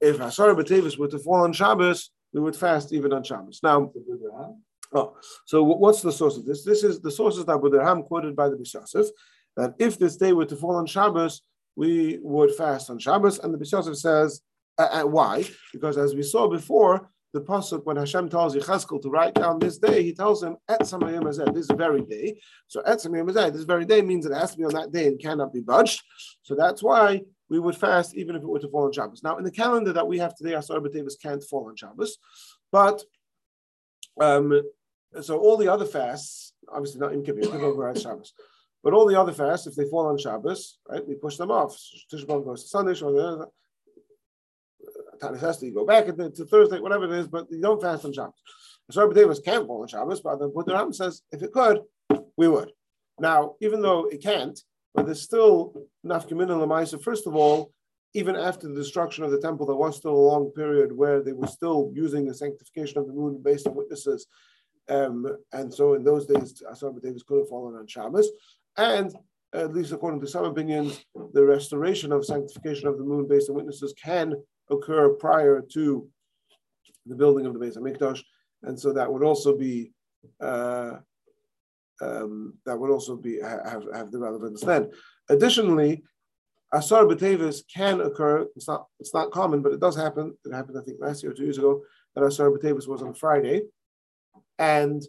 if 0.00 0.20
Asar 0.20 0.54
B'Tevis 0.54 0.98
were 0.98 1.08
to 1.08 1.18
fall 1.18 1.42
on 1.42 1.52
Shabbos, 1.52 2.10
we 2.32 2.40
would 2.40 2.56
fast 2.56 2.92
even 2.92 3.12
on 3.12 3.22
Shabbos. 3.22 3.60
Now, 3.62 3.90
oh, 4.92 5.16
so 5.46 5.62
what's 5.62 6.02
the 6.02 6.12
source 6.12 6.36
of 6.36 6.44
this? 6.44 6.64
This 6.64 6.84
is 6.84 7.00
the 7.00 7.10
sources 7.10 7.44
that 7.46 7.58
Buddham 7.58 8.02
quoted 8.02 8.36
by 8.36 8.48
the 8.48 8.56
Beis 8.56 8.74
Yosef, 8.74 9.06
that 9.56 9.74
if 9.78 9.98
this 9.98 10.16
day 10.16 10.32
were 10.32 10.44
to 10.46 10.56
fall 10.56 10.76
on 10.76 10.86
Shabbos, 10.86 11.42
we 11.76 12.18
would 12.22 12.54
fast 12.54 12.90
on 12.90 12.98
Shabbos. 12.98 13.38
And 13.38 13.52
the 13.52 13.58
Beis 13.58 13.72
Yosef 13.72 13.96
says, 13.96 14.42
uh, 14.78 14.88
uh, 14.92 15.02
why? 15.04 15.44
Because 15.72 15.96
as 15.96 16.14
we 16.14 16.22
saw 16.22 16.48
before, 16.48 17.10
the 17.32 17.40
pasuk 17.40 17.84
when 17.84 17.96
Hashem 17.96 18.30
tells 18.30 18.54
Yecheskel 18.56 19.02
to 19.02 19.10
write 19.10 19.34
down 19.34 19.58
this 19.58 19.78
day, 19.78 20.02
he 20.02 20.14
tells 20.14 20.42
him 20.42 20.56
at 20.68 20.80
Samayim 20.82 21.54
this 21.54 21.68
very 21.70 22.02
day. 22.02 22.40
So 22.66 22.82
at 22.86 22.98
Samayim 22.98 23.52
this 23.52 23.64
very 23.64 23.84
day 23.84 24.00
means 24.00 24.24
it 24.24 24.32
has 24.32 24.52
to 24.52 24.56
be 24.56 24.64
on 24.64 24.72
that 24.72 24.92
day 24.92 25.06
and 25.08 25.20
cannot 25.20 25.52
be 25.52 25.60
budged. 25.60 26.02
So 26.42 26.54
that's 26.54 26.82
why 26.82 27.22
we 27.48 27.58
would 27.58 27.76
fast 27.76 28.14
even 28.14 28.36
if 28.36 28.42
it 28.42 28.48
were 28.48 28.58
to 28.58 28.68
fall 28.68 28.86
on 28.86 28.92
Shabbos. 28.92 29.22
Now, 29.22 29.38
in 29.38 29.44
the 29.44 29.50
calendar 29.50 29.92
that 29.92 30.06
we 30.06 30.18
have 30.18 30.34
today, 30.34 30.54
Asar 30.54 30.80
B'Tevis 30.80 31.20
can't 31.20 31.42
fall 31.42 31.68
on 31.68 31.76
Shabbos, 31.76 32.18
but 32.72 33.02
um, 34.20 34.62
so 35.20 35.38
all 35.38 35.56
the 35.56 35.72
other 35.72 35.84
fasts, 35.84 36.52
obviously 36.68 37.00
not 37.00 37.12
in 37.12 37.24
Kippur, 37.24 37.42
Kippur 37.42 37.64
overrides 37.64 38.02
Shabbos, 38.02 38.32
but 38.82 38.92
all 38.92 39.06
the 39.06 39.18
other 39.18 39.32
fasts, 39.32 39.66
if 39.66 39.74
they 39.74 39.88
fall 39.88 40.06
on 40.06 40.18
Shabbos, 40.18 40.78
right, 40.88 41.06
we 41.06 41.14
push 41.14 41.36
them 41.36 41.50
off. 41.50 41.76
Tisha 42.12 42.26
B'Av 42.26 42.44
goes 42.44 42.62
to 42.62 42.68
Sunday, 42.68 43.00
or 43.00 43.50
Tanis 45.18 45.40
has 45.40 45.58
to 45.58 45.70
go 45.70 45.86
back 45.86 46.06
to 46.06 46.44
Thursday, 46.44 46.80
whatever 46.80 47.04
it 47.04 47.18
is, 47.18 47.28
but 47.28 47.46
you 47.50 47.60
don't 47.60 47.80
fast 47.80 48.04
on 48.04 48.12
Shabbos. 48.12 48.42
Asar 48.88 49.08
B'Tevis 49.08 49.44
can't 49.44 49.66
fall 49.66 49.82
on 49.82 49.88
Shabbos, 49.88 50.20
but 50.20 50.38
the 50.38 50.48
Buddha 50.48 50.92
says 50.92 51.22
if 51.32 51.42
it 51.42 51.52
could, 51.52 51.82
we 52.36 52.48
would. 52.48 52.70
Now, 53.18 53.54
even 53.60 53.80
though 53.80 54.06
it 54.06 54.22
can't, 54.22 54.58
but 54.96 55.06
there's 55.06 55.22
still 55.22 55.74
nafkamina 56.04 56.56
lemaisa. 56.56 57.00
First 57.00 57.26
of 57.26 57.36
all, 57.36 57.70
even 58.14 58.34
after 58.34 58.66
the 58.66 58.74
destruction 58.74 59.22
of 59.22 59.30
the 59.30 59.40
temple, 59.40 59.66
there 59.66 59.76
was 59.76 59.96
still 59.96 60.14
a 60.14 60.28
long 60.32 60.50
period 60.52 60.90
where 60.90 61.22
they 61.22 61.32
were 61.32 61.46
still 61.46 61.92
using 61.94 62.26
the 62.26 62.34
sanctification 62.34 62.98
of 62.98 63.06
the 63.06 63.12
moon 63.12 63.40
based 63.42 63.66
on 63.66 63.74
witnesses. 63.74 64.26
Um, 64.88 65.26
and 65.52 65.72
so 65.72 65.94
in 65.94 66.02
those 66.02 66.26
days, 66.26 66.62
Asar 66.70 66.92
Davis 67.02 67.22
could 67.22 67.38
have 67.38 67.48
fallen 67.48 67.76
on 67.76 67.86
Shabbos. 67.86 68.30
And 68.76 69.14
at 69.52 69.74
least 69.74 69.92
according 69.92 70.20
to 70.20 70.26
some 70.26 70.44
opinions, 70.44 71.04
the 71.32 71.44
restoration 71.44 72.10
of 72.12 72.24
sanctification 72.24 72.88
of 72.88 72.98
the 72.98 73.04
moon 73.04 73.26
based 73.28 73.50
on 73.50 73.56
witnesses 73.56 73.94
can 74.02 74.34
occur 74.70 75.10
prior 75.10 75.60
to 75.72 76.08
the 77.06 77.14
building 77.14 77.46
of 77.46 77.54
the 77.54 77.60
Beis 77.60 77.78
Hamikdash, 77.78 78.22
and 78.62 78.78
so 78.78 78.92
that 78.92 79.12
would 79.12 79.22
also 79.22 79.56
be 79.56 79.92
uh, 80.40 80.96
um, 82.00 82.54
that 82.64 82.78
would 82.78 82.90
also 82.90 83.16
be 83.16 83.40
have, 83.40 83.84
have 83.94 84.10
the 84.10 84.18
relevance 84.18 84.60
then. 84.60 84.90
Additionally, 85.28 86.02
Asar 86.72 87.04
B'Tevis 87.04 87.62
can 87.72 88.00
occur. 88.00 88.46
It's 88.56 88.68
not 88.68 88.86
it's 89.00 89.14
not 89.14 89.30
common, 89.30 89.62
but 89.62 89.72
it 89.72 89.80
does 89.80 89.96
happen. 89.96 90.36
It 90.44 90.52
happened, 90.52 90.78
I 90.78 90.82
think, 90.82 90.98
last 91.00 91.22
year 91.22 91.32
or 91.32 91.34
two 91.34 91.44
years 91.44 91.58
ago 91.58 91.82
that 92.14 92.24
Asar 92.24 92.50
B'Tevis 92.50 92.88
was 92.88 93.02
on 93.02 93.14
Friday, 93.14 93.62
and 94.58 95.02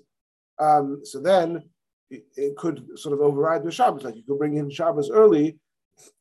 um, 0.60 1.02
so 1.04 1.20
then 1.20 1.64
it, 2.10 2.26
it, 2.36 2.58
could 2.58 2.98
sort 2.98 3.14
of 3.14 3.22
override 3.22 3.64
the 3.64 3.72
Shabbos. 3.72 4.04
Like 4.04 4.16
you 4.16 4.24
could 4.24 4.38
bring 4.38 4.58
in 4.58 4.70
Shabbos 4.70 5.10
early, 5.10 5.58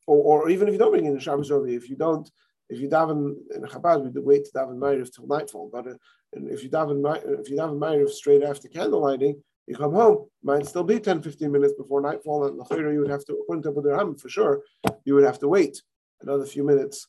or, 0.06 0.42
or 0.42 0.50
even 0.50 0.68
if 0.68 0.72
you 0.72 0.78
don't 0.78 0.90
bring 0.90 1.06
in 1.06 1.18
Shabbos 1.18 1.50
early, 1.50 1.74
if 1.74 1.88
you 1.88 1.96
don't, 1.96 2.28
if 2.68 2.80
you 2.80 2.88
daven 2.88 3.36
in 3.54 3.62
Chabad, 3.62 4.12
we 4.14 4.20
wait 4.20 4.46
to 4.46 4.52
daven 4.52 4.78
Ma'ariv 4.78 5.14
till 5.14 5.26
nightfall. 5.26 5.70
But 5.72 5.86
uh, 5.86 5.94
if 6.32 6.64
you 6.64 6.70
daven 6.70 7.40
if 7.40 7.48
you 7.50 7.56
daven 7.56 7.78
Ma'ariv 7.78 8.10
straight 8.10 8.42
after 8.42 8.68
candle 8.68 9.02
lighting, 9.02 9.42
you 9.66 9.76
come 9.76 9.92
home, 9.92 10.28
might 10.42 10.66
still 10.66 10.84
be 10.84 11.00
10, 11.00 11.22
15 11.22 11.50
minutes 11.50 11.74
before 11.76 12.00
nightfall, 12.00 12.46
and 12.46 12.58
the 12.58 12.92
you 12.92 13.00
would 13.00 13.10
have 13.10 13.24
to, 13.24 13.32
according 13.34 13.62
to 13.64 13.98
Abu 13.98 14.16
for 14.16 14.28
sure, 14.28 14.62
you 15.04 15.14
would 15.14 15.24
have 15.24 15.40
to 15.40 15.48
wait 15.48 15.82
another 16.20 16.46
few 16.46 16.64
minutes 16.64 17.08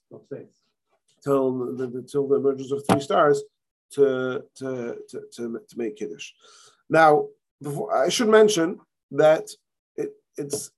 till 1.24 1.76
the, 1.76 1.88
the, 1.88 2.02
till 2.02 2.28
the 2.28 2.36
emergence 2.36 2.72
of 2.72 2.84
three 2.90 3.02
stars 3.02 3.44
to, 3.92 4.44
to, 4.56 4.98
to, 5.10 5.22
to, 5.34 5.62
to 5.68 5.78
make 5.78 5.96
Kiddush. 5.96 6.32
Now, 6.90 7.28
before, 7.62 7.96
I 7.96 8.10
should 8.10 8.30
mention 8.30 8.80
that 9.12 9.50
it, 9.96 10.14
it's 10.38 10.72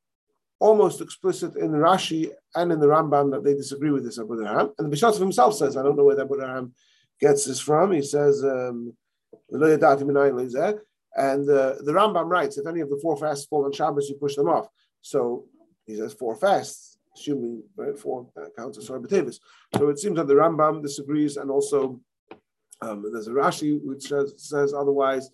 almost 0.59 1.01
explicit 1.01 1.55
in 1.55 1.71
Rashi 1.71 2.31
and 2.55 2.71
in 2.71 2.79
the 2.79 2.87
Rambam 2.87 3.31
that 3.31 3.43
they 3.43 3.53
disagree 3.53 3.91
with 3.91 4.03
this 4.03 4.19
Abu 4.19 4.35
Darham. 4.35 4.73
And 4.77 4.85
the 4.85 4.89
Bishop 4.89 5.15
himself 5.15 5.55
says, 5.55 5.77
I 5.77 5.83
don't 5.83 5.95
know 5.95 6.03
where 6.03 6.19
Abu 6.19 6.35
Darham 6.35 6.71
gets 7.19 7.45
this 7.45 7.59
from. 7.59 7.91
He 7.91 8.01
says, 8.01 8.43
um, 8.43 8.93
and 11.27 11.43
uh, 11.49 11.75
the 11.85 11.95
Rambam 11.99 12.27
writes, 12.33 12.57
if 12.57 12.65
any 12.65 12.81
of 12.81 12.89
the 12.89 12.99
four 13.03 13.15
fasts 13.17 13.45
fall 13.49 13.65
on 13.65 13.71
Shabbos, 13.71 14.09
you 14.09 14.15
push 14.15 14.35
them 14.35 14.49
off. 14.55 14.67
So 15.01 15.45
he 15.85 15.93
says 15.99 16.13
four 16.13 16.35
fasts, 16.43 16.97
assuming 17.15 17.63
right, 17.75 17.97
four 17.97 18.27
counts 18.57 18.77
Asar 18.77 18.99
B'Tevis. 18.99 19.37
So 19.77 19.89
it 19.89 19.99
seems 19.99 20.15
that 20.17 20.27
the 20.27 20.39
Rambam 20.43 20.81
disagrees, 20.81 21.37
and 21.37 21.51
also 21.51 21.79
um, 22.81 22.97
there's 23.11 23.27
a 23.27 23.31
Rashi 23.31 23.71
which 23.89 24.03
says, 24.11 24.33
says 24.37 24.73
otherwise. 24.73 25.25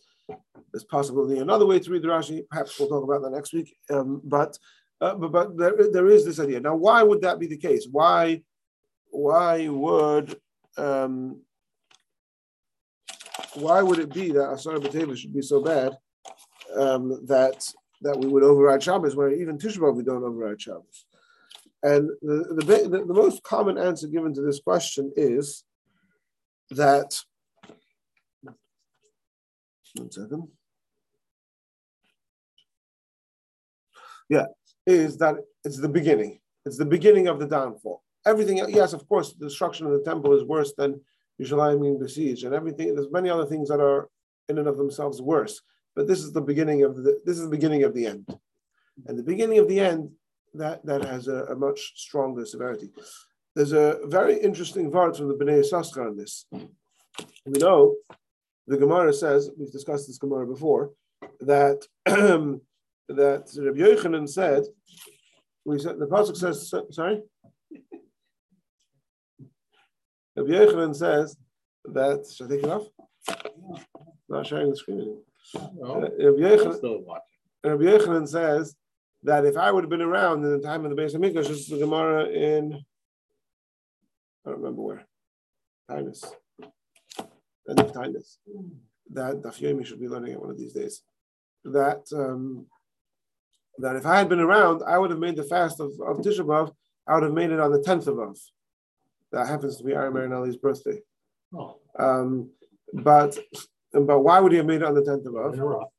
There's 0.72 0.84
possibly 0.98 1.38
another 1.40 1.68
way 1.68 1.80
to 1.80 1.92
read 1.92 2.02
the 2.02 2.08
Rashi. 2.08 2.38
Perhaps 2.50 2.80
we'll 2.80 2.90
talk 2.90 3.04
about 3.04 3.22
that 3.22 3.36
next 3.38 3.54
week. 3.54 3.70
Um, 3.96 4.22
but, 4.24 4.58
uh, 5.00 5.16
but 5.16 5.32
but 5.32 5.58
there, 5.58 5.76
there 5.96 6.10
is 6.16 6.26
this 6.26 6.40
idea. 6.40 6.60
Now, 6.60 6.76
why 6.76 7.04
would 7.04 7.22
that 7.22 7.40
be 7.40 7.48
the 7.48 7.64
case? 7.68 7.88
Why 8.00 8.42
why 9.12 9.68
would 9.68 10.28
um, 10.78 11.42
why 13.56 13.82
would 13.82 14.00
it 14.00 14.14
be 14.14 14.32
that 14.32 14.52
Asar 14.52 14.76
B'Teva 14.76 15.18
should 15.18 15.34
be 15.34 15.42
so 15.42 15.62
bad 15.62 15.98
um, 16.76 17.26
that 17.28 17.68
that 18.02 18.18
we 18.18 18.28
would 18.28 18.44
override 18.44 18.84
Shabbos, 18.84 19.16
where 19.16 19.32
even 19.32 19.58
Tisha 19.58 19.94
we 19.94 20.04
don't 20.04 20.24
override 20.24 20.62
Shabbos? 20.62 21.06
And 21.84 22.10
the, 22.22 22.56
the, 22.58 22.90
the, 22.90 23.06
the 23.06 23.14
most 23.14 23.44
common 23.44 23.78
answer 23.78 24.08
given 24.08 24.34
to 24.34 24.42
this 24.42 24.60
question 24.60 25.14
is 25.16 25.64
that, 26.72 27.16
one 29.96 30.12
second. 30.12 30.48
Yeah, 34.30 34.48
is 34.88 35.18
that 35.18 35.36
it's 35.64 35.80
the 35.80 35.88
beginning. 35.88 36.40
It's 36.66 36.78
the 36.78 36.86
beginning 36.86 37.28
of 37.28 37.40
the 37.40 37.46
downfall. 37.46 38.02
Everything, 38.26 38.58
yes, 38.70 38.94
of 38.94 39.08
course, 39.08 39.34
the 39.34 39.46
destruction 39.46 39.86
of 39.86 39.94
the 39.94 40.02
temple 40.04 40.34
is 40.34 40.44
worse 40.44 40.74
than 40.76 41.00
Yerushalayim 41.42 41.82
being 41.82 42.00
besieged, 42.00 42.44
and 42.44 42.54
everything. 42.54 42.96
There's 42.96 43.12
many 43.12 43.30
other 43.30 43.46
things 43.46 43.70
that 43.70 43.80
are 43.80 44.10
in 44.48 44.58
and 44.58 44.68
of 44.68 44.78
themselves 44.78 45.22
worse, 45.22 45.62
but 45.96 46.08
this 46.08 46.20
is 46.20 46.32
the 46.32 46.42
beginning 46.42 46.84
of 46.84 46.96
the 46.96 47.20
this 47.26 47.38
is 47.38 47.44
the 47.44 47.50
beginning 47.50 47.84
of 47.84 47.94
the 47.94 48.06
end, 48.06 48.40
and 49.08 49.18
the 49.18 49.24
beginning 49.24 49.60
of 49.60 49.68
the 49.68 49.80
end 49.80 50.12
that 50.54 50.86
that 50.86 51.04
has 51.04 51.28
a, 51.28 51.46
a 51.46 51.56
much 51.56 51.94
stronger 51.96 52.46
severity. 52.46 52.90
There's 53.56 53.74
a 53.74 54.00
very 54.06 54.38
interesting 54.38 54.92
verse 54.92 55.18
from 55.18 55.30
the 55.30 55.36
Bnei 55.36 55.62
Yissaschar 55.62 56.08
on 56.08 56.18
this. 56.18 56.46
We 56.52 57.60
know 57.60 57.96
the 58.68 58.78
Gemara 58.78 59.14
says 59.14 59.50
we've 59.58 59.72
discussed 59.72 60.08
this 60.08 60.18
Gemara 60.18 60.48
before 60.48 60.92
that 61.42 61.86
that 62.06 62.60
Rabbi 63.10 63.80
Yochanan 63.80 64.28
said. 64.28 64.64
We 65.64 65.80
said 65.80 66.00
the 66.00 66.06
pasuk 66.06 66.38
says 66.38 66.74
sorry. 66.92 67.22
Rabbi 70.36 70.50
Yochanan 70.50 70.96
says 70.96 71.38
that, 71.86 72.26
should 72.34 72.48
I 72.48 72.56
take 72.56 72.64
it 72.64 72.70
off? 72.70 72.88
not 74.28 74.48
sharing 74.48 74.70
the 74.70 74.76
screen 74.76 75.00
anymore. 75.00 75.22
No, 75.76 75.96
uh, 75.96 76.00
Rabbi, 76.00 76.56
Yochanan, 76.56 77.20
Rabbi 77.64 77.84
Yochanan 77.84 78.28
says 78.28 78.76
that 79.24 79.46
if 79.46 79.58
I 79.58 79.72
would 79.72 79.84
have 79.84 79.90
been 79.90 80.02
around 80.02 80.44
in 80.44 80.52
the 80.52 80.66
time 80.66 80.86
of 80.86 80.96
the 80.96 81.02
Beis 81.02 81.16
Hamikdash, 81.16 81.48
this 81.48 81.50
is 81.50 81.68
the 81.68 81.78
Gemara 81.78 82.26
in, 82.26 82.74
I 84.46 84.50
don't 84.50 84.60
remember 84.60 84.82
where, 84.82 85.06
Tainus, 85.90 86.24
end 87.70 87.80
of 87.80 87.92
Tainus, 87.92 88.38
that 89.12 89.42
Daf 89.42 89.60
Yomi 89.60 89.86
should 89.86 90.00
be 90.00 90.08
learning 90.08 90.34
it 90.34 90.42
one 90.42 90.50
of 90.50 90.58
these 90.58 90.74
days. 90.74 91.02
That 91.64 92.06
um, 92.14 92.68
that 93.80 93.96
if 93.96 94.06
I 94.06 94.18
had 94.18 94.30
been 94.30 94.40
around, 94.40 94.84
I 94.86 94.98
would 94.98 95.10
have 95.10 95.20
made 95.20 95.36
the 95.36 95.44
fast 95.44 95.80
of, 95.80 95.92
of 96.06 96.18
Tisha 96.18 96.46
B'Av, 96.46 96.72
I 97.08 97.16
would 97.16 97.24
have 97.24 97.34
made 97.34 97.52
it 97.52 97.60
on 97.60 97.72
the 97.72 97.80
10th 97.80 98.08
of 98.08 98.20
Av 98.20 98.38
that 99.36 99.48
happens 99.48 99.76
to 99.78 99.84
be 99.84 99.92
Aaron 99.94 100.14
Marinelli's 100.14 100.56
birthday. 100.56 101.02
Oh. 101.54 101.76
Um, 102.00 102.50
but 102.94 103.38
but 103.92 104.20
why 104.22 104.40
would 104.40 104.54
he 104.54 104.58
have 104.58 104.66
made 104.66 104.82
it 104.82 104.88
on 104.88 104.96
the 104.96 105.02
10th 105.02 105.26
of 105.26 105.36
Av? 105.36 105.90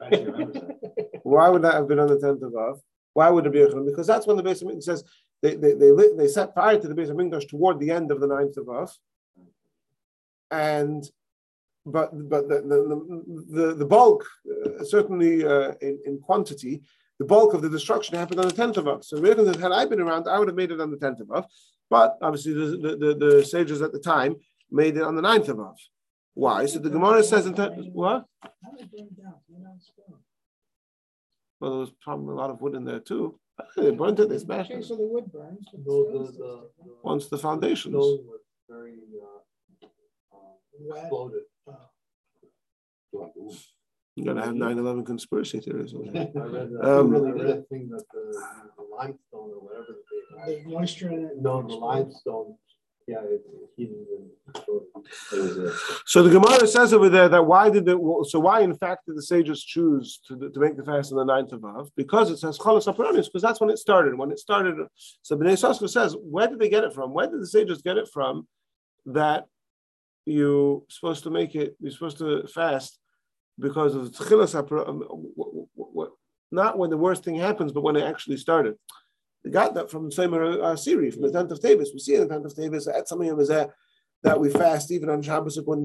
why 1.22 1.48
would 1.48 1.62
that 1.62 1.74
have 1.74 1.88
been 1.88 1.98
on 1.98 2.08
the 2.08 2.18
10th 2.18 2.42
of 2.42 2.54
Av? 2.54 2.80
Why 3.14 3.30
would 3.30 3.46
it 3.46 3.52
be 3.52 3.62
a 3.62 3.80
Because 3.80 4.06
that's 4.06 4.26
when 4.26 4.36
the 4.36 4.42
Beis 4.42 4.62
Hamikdash 4.62 4.82
says 4.82 5.04
they, 5.42 5.54
they, 5.54 5.72
they, 5.72 5.90
lit, 5.90 6.18
they 6.18 6.28
set 6.28 6.54
fire 6.54 6.78
to 6.78 6.88
the 6.88 6.94
Beis 6.94 7.10
Hamikdash 7.10 7.48
toward 7.48 7.80
the 7.80 7.90
end 7.90 8.10
of 8.10 8.20
the 8.20 8.28
9th 8.28 8.58
of 8.58 8.68
Av. 8.68 8.92
And 10.50 11.10
but 11.86 12.10
but 12.28 12.48
the 12.48 12.60
the, 12.60 13.58
the, 13.58 13.74
the 13.74 13.86
bulk, 13.86 14.26
uh, 14.66 14.84
certainly 14.84 15.46
uh, 15.46 15.72
in, 15.80 15.98
in 16.04 16.18
quantity, 16.18 16.82
the 17.18 17.24
bulk 17.24 17.54
of 17.54 17.62
the 17.62 17.70
destruction 17.70 18.18
happened 18.18 18.40
on 18.40 18.48
the 18.48 18.54
10th 18.54 18.76
of 18.76 18.88
Av. 18.88 19.04
So 19.04 19.22
had 19.24 19.72
I 19.72 19.86
been 19.86 20.00
around, 20.00 20.28
I 20.28 20.38
would 20.38 20.48
have 20.48 20.56
made 20.56 20.72
it 20.72 20.80
on 20.80 20.90
the 20.90 20.98
10th 20.98 21.20
of 21.20 21.30
Av. 21.30 21.46
But 21.88 22.18
obviously, 22.20 22.52
the, 22.52 22.66
the, 22.76 22.96
the, 22.96 23.14
the, 23.14 23.44
sages 23.44 23.80
at 23.82 23.92
the 23.92 24.00
time 24.00 24.36
made 24.70 24.96
it 24.96 25.02
on 25.02 25.14
the 25.14 25.22
ninth 25.22 25.48
of 25.48 25.60
Av. 25.60 25.76
Why? 26.34 26.66
So 26.66 26.78
the 26.78 26.90
Gemara 26.90 27.22
says 27.22 27.46
in 27.46 27.54
ten, 27.54 27.90
what? 27.92 28.24
Well, 31.60 31.70
there 31.70 31.80
was 31.80 31.92
probably 32.02 32.32
a 32.32 32.36
lot 32.36 32.50
of 32.50 32.60
wood 32.60 32.74
in 32.74 32.84
there 32.84 33.00
too. 33.00 33.38
They 33.76 33.90
burnt 33.90 34.20
it. 34.20 34.28
They 34.28 34.38
smashed 34.38 34.70
it. 34.70 34.84
So 34.84 34.96
the 34.96 35.06
wood 35.06 35.32
burns. 35.32 35.66
Once 37.02 37.28
the 37.28 37.38
foundations. 37.38 37.94
was 37.94 38.40
very 38.68 38.96
uh, 39.22 39.86
uh, 40.36 41.00
exploded. 41.00 41.42
Oh. 43.14 43.54
You 44.16 44.24
gotta 44.24 44.40
have 44.40 44.54
9-11 44.54 45.04
conspiracy 45.04 45.60
theories. 45.60 45.94
I 45.94 45.98
read, 45.98 46.72
uh, 46.82 47.00
um, 47.00 47.14
I 47.14 47.18
read 47.18 47.58
a 47.58 47.62
thing 47.64 47.90
that 47.90 48.02
the, 48.12 48.42
the 48.78 48.82
limestone 48.90 49.50
or 49.52 49.60
whatever 49.60 49.94
the 50.46 50.62
moisture 50.66 51.10
in 51.10 51.24
it. 51.24 51.32
No, 51.36 51.60
the 51.60 51.74
limestone 51.74 52.56
Yeah, 53.06 53.20
it, 53.20 53.42
he 53.76 53.84
didn't. 53.84 54.30
It 54.54 55.74
So 56.06 56.22
the 56.22 56.30
Gemara 56.30 56.66
says 56.66 56.94
over 56.94 57.10
there 57.10 57.28
that 57.28 57.44
why 57.44 57.68
did 57.68 57.86
it? 57.86 57.98
so 58.28 58.40
why 58.40 58.60
in 58.60 58.74
fact 58.74 59.04
did 59.06 59.16
the 59.18 59.22
sages 59.22 59.62
choose 59.62 60.18
to, 60.28 60.50
to 60.50 60.60
make 60.60 60.78
the 60.78 60.84
fast 60.84 61.12
on 61.12 61.18
the 61.18 61.24
ninth 61.24 61.52
of 61.52 61.62
Av? 61.62 61.90
Because 61.94 62.30
it 62.30 62.38
says 62.38 62.56
Cholos 62.58 62.86
Aperonis, 62.86 63.26
because 63.26 63.42
that's 63.42 63.60
when 63.60 63.68
it 63.68 63.78
started. 63.78 64.16
When 64.16 64.30
it 64.30 64.38
started, 64.38 64.76
so 65.20 65.36
Bnei 65.36 65.52
Yissaschar 65.52 65.90
says, 65.90 66.16
where 66.22 66.48
did 66.48 66.58
they 66.58 66.70
get 66.70 66.84
it 66.84 66.94
from? 66.94 67.12
Where 67.12 67.28
did 67.28 67.42
the 67.42 67.46
sages 67.46 67.82
get 67.82 67.98
it 67.98 68.08
from 68.10 68.48
that 69.04 69.44
you're 70.24 70.82
supposed 70.88 71.22
to 71.24 71.30
make 71.30 71.54
it, 71.54 71.76
you're 71.80 71.92
supposed 71.92 72.18
to 72.18 72.46
fast 72.46 72.98
because 73.58 73.94
of 73.94 74.10
Tchilas 74.10 74.60
Aperonis, 74.60 76.10
not 76.50 76.78
when 76.78 76.90
the 76.90 76.96
worst 76.96 77.24
thing 77.24 77.36
happens, 77.36 77.72
but 77.72 77.82
when 77.82 77.96
it 77.96 78.04
actually 78.04 78.36
started. 78.36 78.76
They 79.44 79.50
got 79.50 79.74
that 79.74 79.90
from 79.90 80.10
Seimer 80.10 80.62
uh, 80.62 80.76
Siri, 80.76 81.10
from 81.10 81.22
the 81.22 81.32
tent 81.32 81.52
of 81.52 81.60
Tavis. 81.60 81.88
We 81.92 82.00
see 82.00 82.14
in 82.14 82.22
the 82.22 82.28
tent 82.28 82.46
of 82.46 82.54
Tavis 82.54 82.92
at 82.92 83.08
some 83.08 83.20
of 83.20 83.48
that 84.22 84.40
we 84.40 84.50
fast 84.50 84.90
even 84.90 85.08
on 85.08 85.22
Shabbos 85.22 85.58
when 85.64 85.84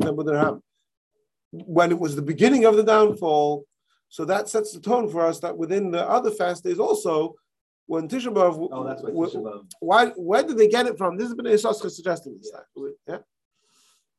when 1.51 1.91
it 1.91 1.99
was 1.99 2.15
the 2.15 2.21
beginning 2.21 2.65
of 2.65 2.75
the 2.75 2.83
downfall. 2.83 3.65
So 4.09 4.25
that 4.25 4.49
sets 4.49 4.73
the 4.73 4.79
tone 4.79 5.09
for 5.09 5.25
us 5.25 5.39
that 5.39 5.57
within 5.57 5.91
the 5.91 6.07
other 6.09 6.31
fast 6.31 6.63
days 6.63 6.79
also, 6.79 7.35
when 7.85 8.07
Tisha 8.07 8.33
B'av, 8.33 8.69
oh, 8.71 8.83
that's 8.83 9.01
what 9.01 9.13
Tisha 9.13 9.43
B'av. 9.43 9.65
why 9.79 10.07
where 10.15 10.43
did 10.43 10.57
they 10.57 10.67
get 10.67 10.87
it 10.87 10.97
from? 10.97 11.17
This 11.17 11.27
has 11.27 11.35
been 11.35 11.45
Yisrael 11.45 11.75
suggesting 11.91 12.37
this. 12.37 12.51
Yeah. 13.07 13.17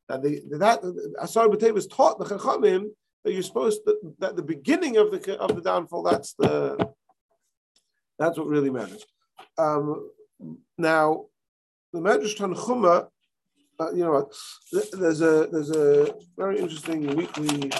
That 0.09 0.21
they, 0.21 0.41
that 0.57 0.79
Asar 1.19 1.47
B'Tevis 1.47 1.89
taught 1.89 2.19
the 2.19 2.25
Chachamim 2.25 2.91
that 3.23 3.33
you're 3.33 3.43
supposed 3.43 3.81
to, 3.85 3.97
that 4.19 4.35
the 4.35 4.43
beginning 4.43 4.97
of 4.97 5.11
the 5.11 5.37
of 5.39 5.55
the 5.55 5.61
downfall 5.61 6.03
that's 6.03 6.33
the 6.33 6.93
that's 8.19 8.37
what 8.37 8.47
really 8.47 8.69
matters. 8.69 9.05
Um, 9.57 10.09
now, 10.77 11.25
the 11.91 11.99
Medrash 11.99 12.37
Tanchuma, 12.37 13.07
uh, 13.79 13.91
you 13.91 14.03
know 14.03 14.11
what? 14.11 14.33
There's 14.71 15.21
a 15.21 15.47
there's 15.51 15.71
a 15.71 16.13
very 16.37 16.59
interesting 16.59 17.15
weekly 17.15 17.71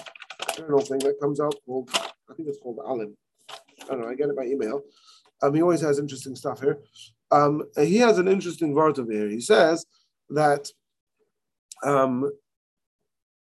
journal 0.55 0.81
thing 0.81 0.99
that 0.99 1.19
comes 1.21 1.39
out 1.39 1.55
called 1.65 1.89
I 1.93 2.33
think 2.35 2.49
it's 2.49 2.59
called 2.59 2.79
Alim. 2.85 3.15
I 3.49 3.87
don't 3.87 4.01
know. 4.01 4.07
I 4.07 4.15
get 4.15 4.29
it 4.29 4.35
by 4.35 4.45
email. 4.45 4.81
Um, 5.41 5.53
he 5.53 5.61
always 5.61 5.81
has 5.81 5.99
interesting 5.99 6.35
stuff 6.35 6.61
here. 6.61 6.79
Um, 7.31 7.63
he 7.77 7.97
has 7.97 8.17
an 8.17 8.27
interesting 8.27 8.73
word 8.73 8.97
over 8.97 9.11
here. 9.11 9.27
He 9.27 9.41
says 9.41 9.85
that 10.29 10.69
um, 11.83 12.31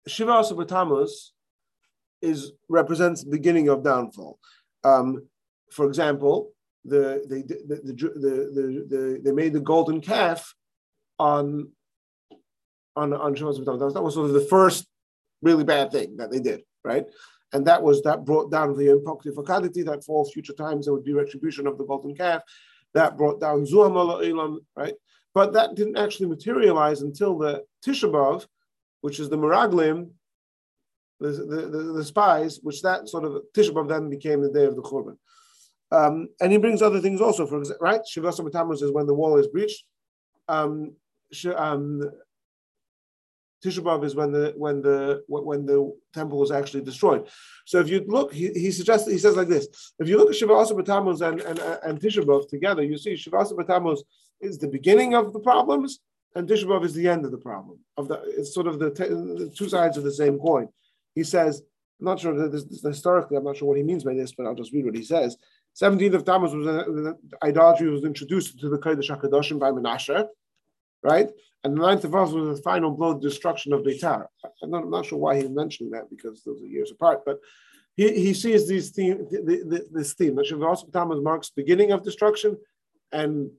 Shiva 0.08 0.44
Tammuz 0.66 1.34
is 2.24 2.54
represents 2.70 3.24
the 3.24 3.30
beginning 3.30 3.70
of 3.70 3.84
downfall. 3.84 4.40
Um, 4.84 5.28
for 5.72 5.86
example, 5.86 6.52
the 6.86 7.24
they 7.30 7.42
the 7.42 7.58
the, 7.68 7.94
the, 7.94 8.34
the, 8.56 8.86
the 8.90 9.22
they 9.24 9.32
made 9.32 9.54
the 9.54 9.60
golden 9.60 10.02
calf 10.02 10.56
on 11.20 11.70
on 12.96 13.14
on 13.14 13.34
Asar 13.34 13.54
That 13.54 14.04
was 14.04 14.14
sort 14.16 14.28
of 14.28 14.34
the 14.34 14.48
first 14.50 14.88
really 15.42 15.64
bad 15.64 15.92
thing 15.92 16.18
that 16.18 16.32
they 16.32 16.40
did, 16.40 16.62
right? 16.84 17.06
And 17.52 17.68
that 17.68 17.82
was 17.84 18.02
that 18.04 18.26
brought 18.26 18.52
down 18.52 18.76
the 18.76 18.90
impakti 18.90 19.30
fakaditi, 19.30 19.86
that 19.86 20.04
for 20.04 20.18
all 20.18 20.30
future 20.30 20.54
times 20.54 20.86
there 20.86 20.94
would 20.94 21.04
be 21.04 21.14
retribution 21.14 21.68
of 21.68 21.78
the 21.78 21.86
golden 21.86 22.16
calf. 22.16 22.42
That 22.94 23.18
brought 23.18 23.40
down 23.40 23.66
Zuham 23.66 24.60
right? 24.76 24.94
But 25.34 25.54
that 25.54 25.76
didn't 25.76 25.98
actually 25.98 26.30
materialize 26.30 27.02
until 27.02 27.38
the 27.38 27.64
Tisha 27.86 28.46
which 29.02 29.20
is 29.20 29.30
the 29.30 29.38
Meraglim, 29.38 30.10
the, 31.32 31.68
the, 31.68 31.94
the, 31.94 32.04
spies, 32.04 32.60
which 32.64 32.82
that 32.82 33.10
sort 33.10 33.24
of 33.24 33.44
Tisha 33.54 33.88
then 33.88 34.10
became 34.10 34.42
the 34.42 34.52
day 34.52 34.66
of 34.66 34.76
the 34.76 34.82
Churban. 34.82 35.18
Um, 35.92 36.30
and 36.42 36.52
he 36.52 36.58
brings 36.58 36.82
other 36.82 37.00
things 37.00 37.22
also, 37.22 37.46
for 37.46 37.60
example, 37.60 37.86
right? 37.86 38.02
Shivasa 38.02 38.52
Tammuz 38.52 38.82
is 38.82 38.92
when 38.92 39.06
the 39.06 39.14
wall 39.14 39.38
is 39.38 39.48
breached. 39.48 39.84
Um, 40.48 40.96
sh- 41.32 41.48
um, 41.56 42.02
Tisha 43.64 43.80
B'av 43.80 44.04
is 44.04 44.14
when 44.14 44.32
the 44.32 44.54
when 44.58 44.82
the 44.82 45.24
when 45.28 45.66
the 45.66 45.96
temple 46.14 46.38
was 46.38 46.52
actually 46.52 46.84
destroyed. 46.84 47.30
So 47.66 47.80
if 47.80 47.88
you 47.88 48.04
look, 48.08 48.34
he, 48.34 48.50
he 48.50 48.72
suggests 48.72 49.10
he 49.10 49.18
says 49.18 49.38
like 49.38 49.48
this: 49.48 49.68
if 50.00 50.10
you 50.10 50.18
look 50.18 50.30
at 50.30 50.36
Shiva 50.36 50.54
Asa 50.54 50.74
B'Tammuz 50.74 51.22
and 51.22 51.40
and 51.42 51.60
and 51.60 52.00
Tisha 52.00 52.24
B'av 52.24 52.50
together, 52.50 52.84
you 52.84 52.98
see 52.98 53.16
Shiva 53.16 53.38
Asa 53.38 53.56
B'Tammuz 53.56 54.00
is 54.42 54.58
the 54.58 54.68
beginning 54.68 55.16
of 55.16 55.32
the 55.32 55.40
problems, 55.40 56.00
and 56.36 56.48
Tisha 56.48 56.66
B'av 56.66 56.84
is 56.84 56.94
the 56.94 57.08
end 57.08 57.24
of 57.24 57.32
the 57.32 57.38
problem. 57.38 57.80
Of 57.96 58.10
the 58.10 58.22
it's 58.28 58.54
sort 58.54 58.68
of 58.68 58.80
the, 58.80 58.90
the 58.90 59.54
two 59.56 59.70
sides 59.70 59.98
of 59.98 60.04
the 60.04 60.12
same 60.12 60.40
coin. 60.40 60.68
He 61.16 61.24
says, 61.24 61.62
I'm 62.00 62.06
not 62.06 62.20
sure 62.20 62.50
this, 62.50 62.64
this, 62.66 62.82
historically, 62.82 63.38
I'm 63.38 63.44
not 63.44 63.58
sure 63.58 63.68
what 63.68 63.78
he 63.78 63.84
means 63.84 64.04
by 64.04 64.14
this, 64.14 64.34
but 64.34 64.46
I'll 64.46 64.56
just 64.56 64.74
read 64.74 64.86
what 64.86 64.96
he 64.96 65.04
says. 65.04 65.38
17th 65.82 66.14
of 66.14 66.26
Tammuz 66.26 66.54
was 66.54 66.68
uh, 66.68 67.14
idolatry 67.42 67.90
was 67.90 68.04
introduced 68.04 68.60
to 68.60 68.70
the 68.70 68.78
Kodesh 68.78 69.10
Hakadoshim 69.10 69.60
by 69.60 69.72
Menashe, 69.72 70.26
right? 71.02 71.30
And 71.64 71.78
the 71.78 71.82
ninth 71.82 72.04
of 72.04 72.14
Av 72.14 72.34
was 72.34 72.58
the 72.58 72.64
final 72.64 72.92
blow, 72.92 73.14
the 73.14 73.22
destruction 73.22 73.74
of 73.74 73.82
Beitar. 73.82 74.26
I'm 74.62 74.70
not, 74.70 74.84
I'm 74.84 74.92
not 74.92 75.06
sure 75.06 75.18
why 75.18 75.38
he's 75.38 75.50
mentioning 75.50 75.92
that 75.92 76.10
because 76.10 76.44
those 76.44 76.62
are 76.62 76.68
years 76.68 76.92
apart, 76.92 77.22
but 77.26 77.40
he, 77.96 78.12
he 78.14 78.34
sees 78.34 78.68
these 78.68 78.90
theme, 78.90 79.28
the, 79.30 79.64
the, 79.66 79.88
this 79.92 80.14
theme 80.14 80.36
that 80.36 80.48
Shavuot 80.48 80.92
Tammuz 80.92 81.24
marks 81.24 81.52
beginning 81.52 81.92
of 81.92 82.04
destruction 82.04 82.58
and 83.12 83.50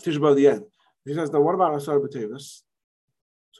Tisha 0.00 0.18
B'av 0.18 0.36
the 0.36 0.48
end. 0.48 0.64
He 1.04 1.14
says, 1.14 1.30
now 1.30 1.40
what 1.40 1.54
about 1.54 1.74
Asar 1.74 2.00
B'Tevis? 2.00 2.62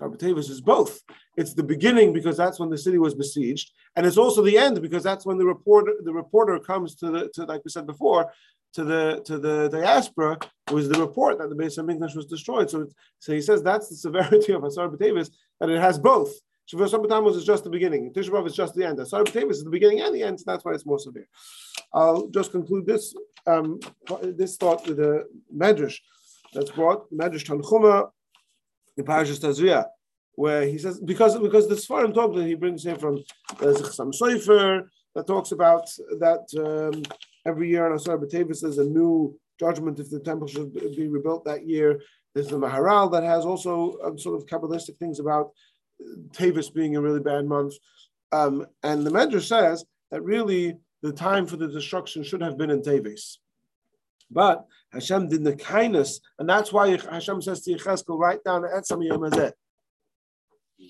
B'Tevis 0.01 0.51
is 0.51 0.61
both. 0.61 1.01
It's 1.36 1.55
the 1.55 1.62
beginning 1.62 2.12
because 2.12 2.36
that's 2.36 2.59
when 2.59 2.70
the 2.70 2.78
city 2.78 2.99
was 2.99 3.14
besieged, 3.14 3.72
and 3.94 4.07
it's 4.07 4.16
also 4.16 4.42
the 4.42 4.59
end 4.59 4.80
because 4.82 5.03
that's 5.03 5.26
when 5.26 5.38
the 5.38 5.47
reporter 5.47 5.94
the 6.03 6.12
reporter 6.12 6.59
comes 6.59 6.94
to 6.97 7.11
the 7.11 7.28
to 7.34 7.44
like 7.44 7.62
we 7.64 7.70
said 7.70 7.86
before 7.86 8.32
to 8.74 8.84
the 8.84 9.22
to 9.24 9.38
the 9.38 9.68
diaspora 9.68 10.38
was 10.70 10.88
the 10.88 11.01
report 11.01 11.38
that 11.38 11.49
the 11.49 11.55
base 11.55 11.78
of 11.78 11.88
English 11.88 12.14
was 12.14 12.26
destroyed. 12.26 12.68
So, 12.68 12.86
so 13.18 13.32
he 13.32 13.40
says 13.40 13.62
that's 13.62 13.88
the 13.88 13.97
severity 13.97 14.53
of 14.57 14.64
Asar 14.64 14.88
B'Tevis, 14.88 15.30
that 15.61 15.70
it 15.70 15.80
has 15.80 15.99
both. 15.99 16.32
Shavuot 16.70 17.07
B'Tammuz 17.07 17.36
is 17.36 17.44
just 17.44 17.64
the 17.64 17.70
beginning. 17.70 18.12
Tisha 18.12 18.47
is 18.47 18.55
just 18.55 18.74
the 18.74 18.84
end. 18.84 18.99
Asar 18.99 19.22
is 19.22 19.64
the 19.64 19.70
beginning 19.70 20.01
and 20.01 20.14
the 20.14 20.22
end, 20.22 20.40
so 20.40 20.44
that's 20.47 20.64
why 20.64 20.72
it's 20.72 20.84
more 20.84 20.99
severe. 20.99 21.28
I'll 21.92 22.26
just 22.28 22.51
conclude 22.51 22.86
this 22.86 23.14
um, 23.47 23.78
this 24.22 24.57
thought 24.57 24.86
with 24.86 24.99
a 24.99 25.24
medrash 25.55 25.99
that's 26.53 26.70
brought, 26.72 27.11
medrash 27.12 27.44
Tanchuma, 27.44 28.11
in 28.97 29.05
Parashas 29.05 29.40
Tazria, 29.40 29.86
where 30.34 30.66
he 30.66 30.78
says 30.78 31.01
because 31.01 31.38
because 31.38 31.68
the 31.68 31.74
Sfarim 31.74 32.14
talk 32.14 32.34
that 32.34 32.47
he 32.47 32.55
brings 32.55 32.82
here 32.82 32.97
from 32.97 33.22
there's 33.61 33.94
some 33.94 34.12
Sofer 34.12 34.86
that 35.14 35.26
talks 35.26 35.53
about 35.53 35.86
that 36.18 36.44
um, 36.59 37.03
every 37.47 37.68
year 37.68 37.86
on 37.86 37.97
Asar 37.97 38.18
B'Tevis 38.18 38.61
there's 38.61 38.78
a 38.78 38.84
new 38.84 39.38
judgment 39.59 39.99
if 39.99 40.11
the 40.11 40.20
temple 40.20 40.47
should 40.47 40.72
be 40.74 41.09
rebuilt 41.09 41.44
that 41.44 41.66
year. 41.66 42.01
There's 42.34 42.49
the 42.49 42.59
Maharal 42.59 43.11
that 43.12 43.22
has 43.22 43.47
also 43.47 43.99
um, 44.05 44.18
sort 44.18 44.36
of 44.36 44.47
Kabbalistic 44.47 44.99
things 44.99 45.20
about 45.20 45.53
Tavis 46.32 46.72
being 46.72 46.97
a 46.97 47.01
really 47.01 47.20
bad 47.20 47.47
month. 47.47 47.74
Um, 48.32 48.66
and 48.82 49.07
the 49.07 49.11
Medrash 49.11 49.49
says 49.49 49.84
that 50.11 50.22
really 50.22 50.76
the 51.03 51.12
time 51.12 51.47
for 51.47 51.57
the 51.57 51.68
destruction 51.68 52.22
should 52.22 52.42
have 52.42 52.59
been 52.59 52.70
in 52.70 52.82
Tavis. 52.82 53.38
But 54.31 54.64
Hashem 54.93 55.29
did 55.29 55.45
the 55.45 55.57
kindness, 55.57 56.20
and 56.39 56.49
that's 56.49 56.72
why 56.72 56.97
Hashem 56.97 57.43
says 57.43 57.62
to 57.62 57.74
Yecheskel, 57.74 58.18
write 58.18 58.43
down 58.45 58.62
Etzam 58.62 59.07
Yemazet. 59.09 59.53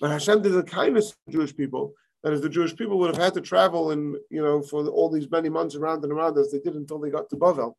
But 0.01 0.11
Hashem 0.11 0.43
did 0.43 0.53
the 0.53 0.63
kindness 0.63 1.11
to 1.11 1.33
Jewish 1.33 1.57
people. 1.57 1.93
That 2.23 2.33
is, 2.33 2.41
the 2.41 2.49
Jewish 2.49 2.75
people 2.75 2.99
would 2.99 3.15
have 3.15 3.23
had 3.23 3.35
to 3.35 3.41
travel 3.41 3.93
and 3.93 4.17
you 4.31 4.43
know 4.43 4.61
for 4.63 4.87
all 4.89 5.11
these 5.11 5.31
many 5.31 5.49
months 5.49 5.77
around 5.77 6.03
and 6.03 6.13
around 6.13 6.37
as 6.39 6.51
they 6.51 6.59
did 6.59 6.75
until 6.75 6.99
they 6.99 7.11
got 7.11 7.31
to 7.31 7.37
Bavel. 7.37 7.75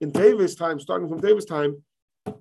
In 0.00 0.10
David's 0.10 0.54
time, 0.54 0.80
starting 0.80 1.08
from 1.08 1.20
David's 1.20 1.46
time, 1.46 1.82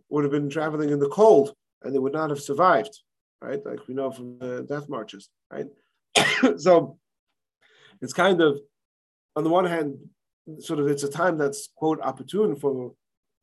would 0.10 0.24
have 0.24 0.32
been 0.32 0.50
traveling 0.50 0.90
in 0.90 1.00
the 1.00 1.10
cold, 1.10 1.54
and 1.84 1.94
they 1.94 2.00
would 2.00 2.14
not 2.14 2.30
have 2.30 2.42
survived, 2.42 3.02
right? 3.42 3.64
Like 3.66 3.88
we 3.88 3.94
know 3.94 4.12
from 4.12 4.40
the 4.40 4.66
death 4.68 4.90
marches, 4.90 5.30
right? 5.52 5.68
so 6.58 6.98
it's 8.02 8.14
kind 8.14 8.42
of, 8.42 8.60
on 9.36 9.44
the 9.44 9.50
one 9.50 9.66
hand, 9.66 9.98
sort 10.60 10.80
of 10.80 10.88
it's 10.88 11.04
a 11.04 11.10
time 11.10 11.38
that's 11.38 11.70
quote 11.76 12.00
opportune 12.02 12.56
for 12.56 12.94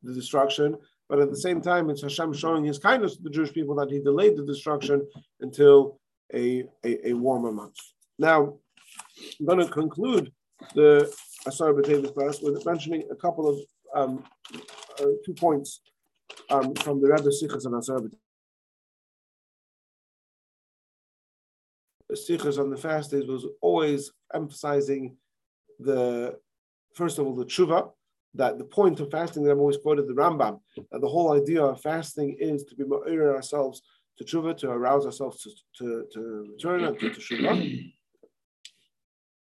the 0.03 0.13
destruction, 0.13 0.77
but 1.09 1.19
at 1.19 1.29
the 1.29 1.37
same 1.37 1.61
time, 1.61 1.89
it's 1.89 2.01
Hashem 2.01 2.33
showing 2.33 2.63
His 2.63 2.79
kindness 2.79 3.15
to 3.17 3.23
the 3.23 3.29
Jewish 3.29 3.53
people 3.53 3.75
that 3.75 3.91
He 3.91 3.99
delayed 3.99 4.37
the 4.37 4.45
destruction 4.45 5.05
until 5.41 5.99
a, 6.33 6.65
a, 6.83 7.09
a 7.09 7.13
warmer 7.13 7.51
month. 7.51 7.77
Now, 8.17 8.57
I'm 9.39 9.45
going 9.45 9.59
to 9.59 9.71
conclude 9.71 10.31
the 10.73 11.13
Asar 11.45 11.73
B'Tevis 11.73 12.13
class 12.13 12.41
with 12.41 12.65
mentioning 12.65 13.03
a 13.11 13.15
couple 13.15 13.47
of 13.47 13.59
um, 13.93 14.23
uh, 14.99 15.05
two 15.25 15.33
points 15.33 15.81
um, 16.49 16.73
from 16.75 17.01
the 17.01 17.07
Rebbe 17.07 17.29
Sichas 17.29 17.65
on 17.65 17.75
Asar 17.75 17.99
B'Tevis. 17.99 18.17
Sichas 22.13 22.59
on 22.59 22.69
the 22.69 22.77
fast 22.77 23.11
days 23.11 23.27
was 23.27 23.45
always 23.61 24.11
emphasizing 24.33 25.17
the 25.79 26.39
first 26.95 27.19
of 27.19 27.25
all 27.25 27.35
the 27.35 27.45
tshuva, 27.45 27.91
that 28.33 28.57
the 28.57 28.65
point 28.65 28.99
of 28.99 29.11
fasting 29.11 29.43
that 29.43 29.51
I'm 29.51 29.59
always 29.59 29.77
quoted 29.77 30.07
the 30.07 30.13
Rambam, 30.13 30.59
that 30.91 31.01
the 31.01 31.07
whole 31.07 31.33
idea 31.33 31.63
of 31.63 31.81
fasting 31.81 32.35
is 32.39 32.63
to 32.65 32.75
be 32.75 32.83
ma'ir 32.83 33.33
ourselves 33.33 33.81
to 34.17 34.23
tshuva, 34.23 34.57
to 34.57 34.69
arouse 34.69 35.05
ourselves 35.05 35.41
to, 35.43 35.51
to, 35.77 36.05
to 36.13 36.47
return 36.51 36.83
and 36.83 36.99
to 36.99 37.09
tshuva. 37.09 37.91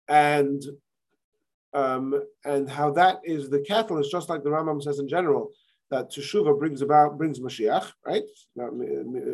And 0.09 0.61
um, 1.73 2.21
and 2.45 2.69
how 2.69 2.91
that 2.91 3.21
is 3.23 3.49
the 3.49 3.61
catalyst, 3.61 4.11
just 4.11 4.29
like 4.29 4.43
the 4.43 4.49
Rambam 4.49 4.83
says 4.83 4.99
in 4.99 5.07
general, 5.07 5.51
that 5.89 6.11
teshuva 6.11 6.57
brings 6.57 6.81
about 6.81 7.17
brings 7.17 7.39
Mashiach, 7.39 7.91
right? 8.05 8.23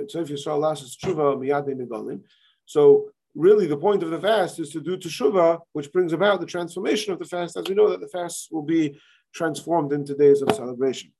So 0.07 0.19
if 0.21 0.29
you 0.29 0.37
saw 0.37 0.55
last 0.55 0.83
is 0.83 0.97
teshuva 0.97 1.37
miyad 1.37 1.67
negolim. 1.67 2.21
So 2.65 3.09
really, 3.35 3.67
the 3.67 3.77
point 3.77 4.03
of 4.03 4.09
the 4.09 4.19
fast 4.19 4.59
is 4.59 4.69
to 4.71 4.81
do 4.81 4.97
teshuva, 4.97 5.59
which 5.73 5.91
brings 5.91 6.13
about 6.13 6.39
the 6.39 6.45
transformation 6.45 7.13
of 7.13 7.19
the 7.19 7.25
fast, 7.25 7.57
as 7.57 7.67
we 7.67 7.75
know 7.75 7.89
that 7.89 8.01
the 8.01 8.07
fast 8.07 8.49
will 8.51 8.63
be 8.63 8.99
transformed 9.33 9.93
into 9.93 10.15
days 10.15 10.41
of 10.41 10.55
celebration. 10.55 11.11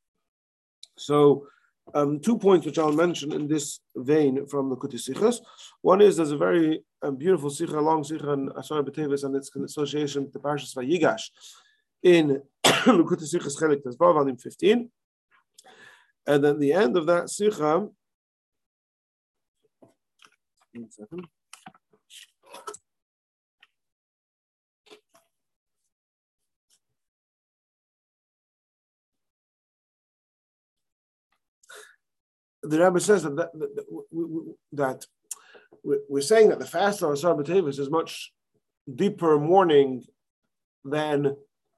So. 0.98 1.48
Um, 1.92 2.20
two 2.20 2.38
points 2.38 2.68
which 2.68 2.78
I'll 2.78 2.92
mention 2.92 3.34
in 3.34 3.48
this 3.48 3.80
vein 3.96 4.46
from 4.46 4.70
the 4.70 4.76
Kutisichas. 4.76 5.38
One 5.82 6.02
is 6.02 6.18
there's 6.18 6.30
a 6.30 6.38
very 6.38 6.84
um, 7.02 7.16
beautiful 7.16 7.50
sikha, 7.50 7.80
long 7.80 8.04
sikha 8.04 8.30
on 8.30 8.52
Asar 8.56 8.84
B'Tevis 8.84 9.24
and 9.24 9.36
its 9.36 9.50
association 9.56 10.26
with 10.26 10.34
the 10.34 10.40
Parshas 10.40 10.76
Vayigash 10.76 11.32
in 12.04 12.42
Likkutei 12.64 13.34
Sichas 13.34 13.60
Chelik 13.60 13.82
Tezvav, 13.82 14.14
volume 14.14 14.38
15. 14.38 14.90
And 16.28 16.44
then 16.44 16.60
the 16.60 16.74
end 16.74 16.96
of 16.96 17.08
that 17.08 17.30
sikha, 17.30 17.88
one 20.74 20.92
second. 20.92 21.28
The 32.70 32.84
Rebbe 32.84 33.00
says 33.00 33.24
that, 33.24 33.36
that, 33.36 33.52
that, 33.60 33.86
that 34.74 35.06
we're 35.84 36.22
saying 36.22 36.50
that 36.50 36.60
the 36.60 36.66
fast 36.66 37.02
on 37.02 37.12
Asar 37.12 37.34
B'Tevis 37.34 37.80
is 37.80 37.90
much 37.90 38.32
deeper 38.94 39.40
mourning 39.40 40.04
than 40.86 41.36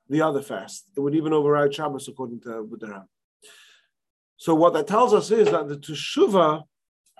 the 0.09 0.21
other 0.21 0.41
fast. 0.41 0.89
It 0.97 0.99
would 0.99 1.15
even 1.15 1.31
override 1.31 1.73
Shabbos 1.73 2.09
according 2.09 2.41
to 2.41 2.49
the 2.49 2.63
Budaram. 2.69 3.05
So 4.35 4.53
what 4.53 4.73
that 4.73 4.87
tells 4.87 5.13
us 5.13 5.31
is 5.31 5.49
that 5.51 5.69
the 5.69 5.77
teshuva 5.77 6.63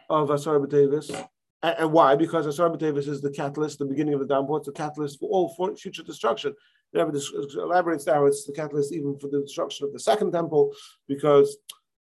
of 0.09 0.29
Asar 0.29 0.59
B'Tevis, 0.59 1.27
and, 1.63 1.93
why? 1.93 2.15
Because 2.15 2.47
Asar 2.47 2.71
B'Tevis 2.71 3.07
is 3.07 3.21
the 3.21 3.31
catalyst, 3.31 3.79
the 3.79 3.85
beginning 3.85 4.15
of 4.15 4.19
the 4.19 4.25
downpour, 4.25 4.57
it's 4.57 4.67
the 4.67 4.73
catalyst 4.73 5.19
for 5.19 5.29
all 5.29 5.53
for 5.55 5.73
future 5.77 6.03
destruction. 6.03 6.53
The 6.91 6.99
never 6.99 7.17
elaborates 7.55 8.05
now, 8.05 8.25
it's 8.25 8.45
the 8.45 8.51
catalyst 8.51 8.91
even 8.91 9.17
for 9.17 9.29
the 9.29 9.39
destruction 9.39 9.85
of 9.85 9.93
the 9.93 9.99
second 9.99 10.33
temple, 10.33 10.73
because 11.07 11.57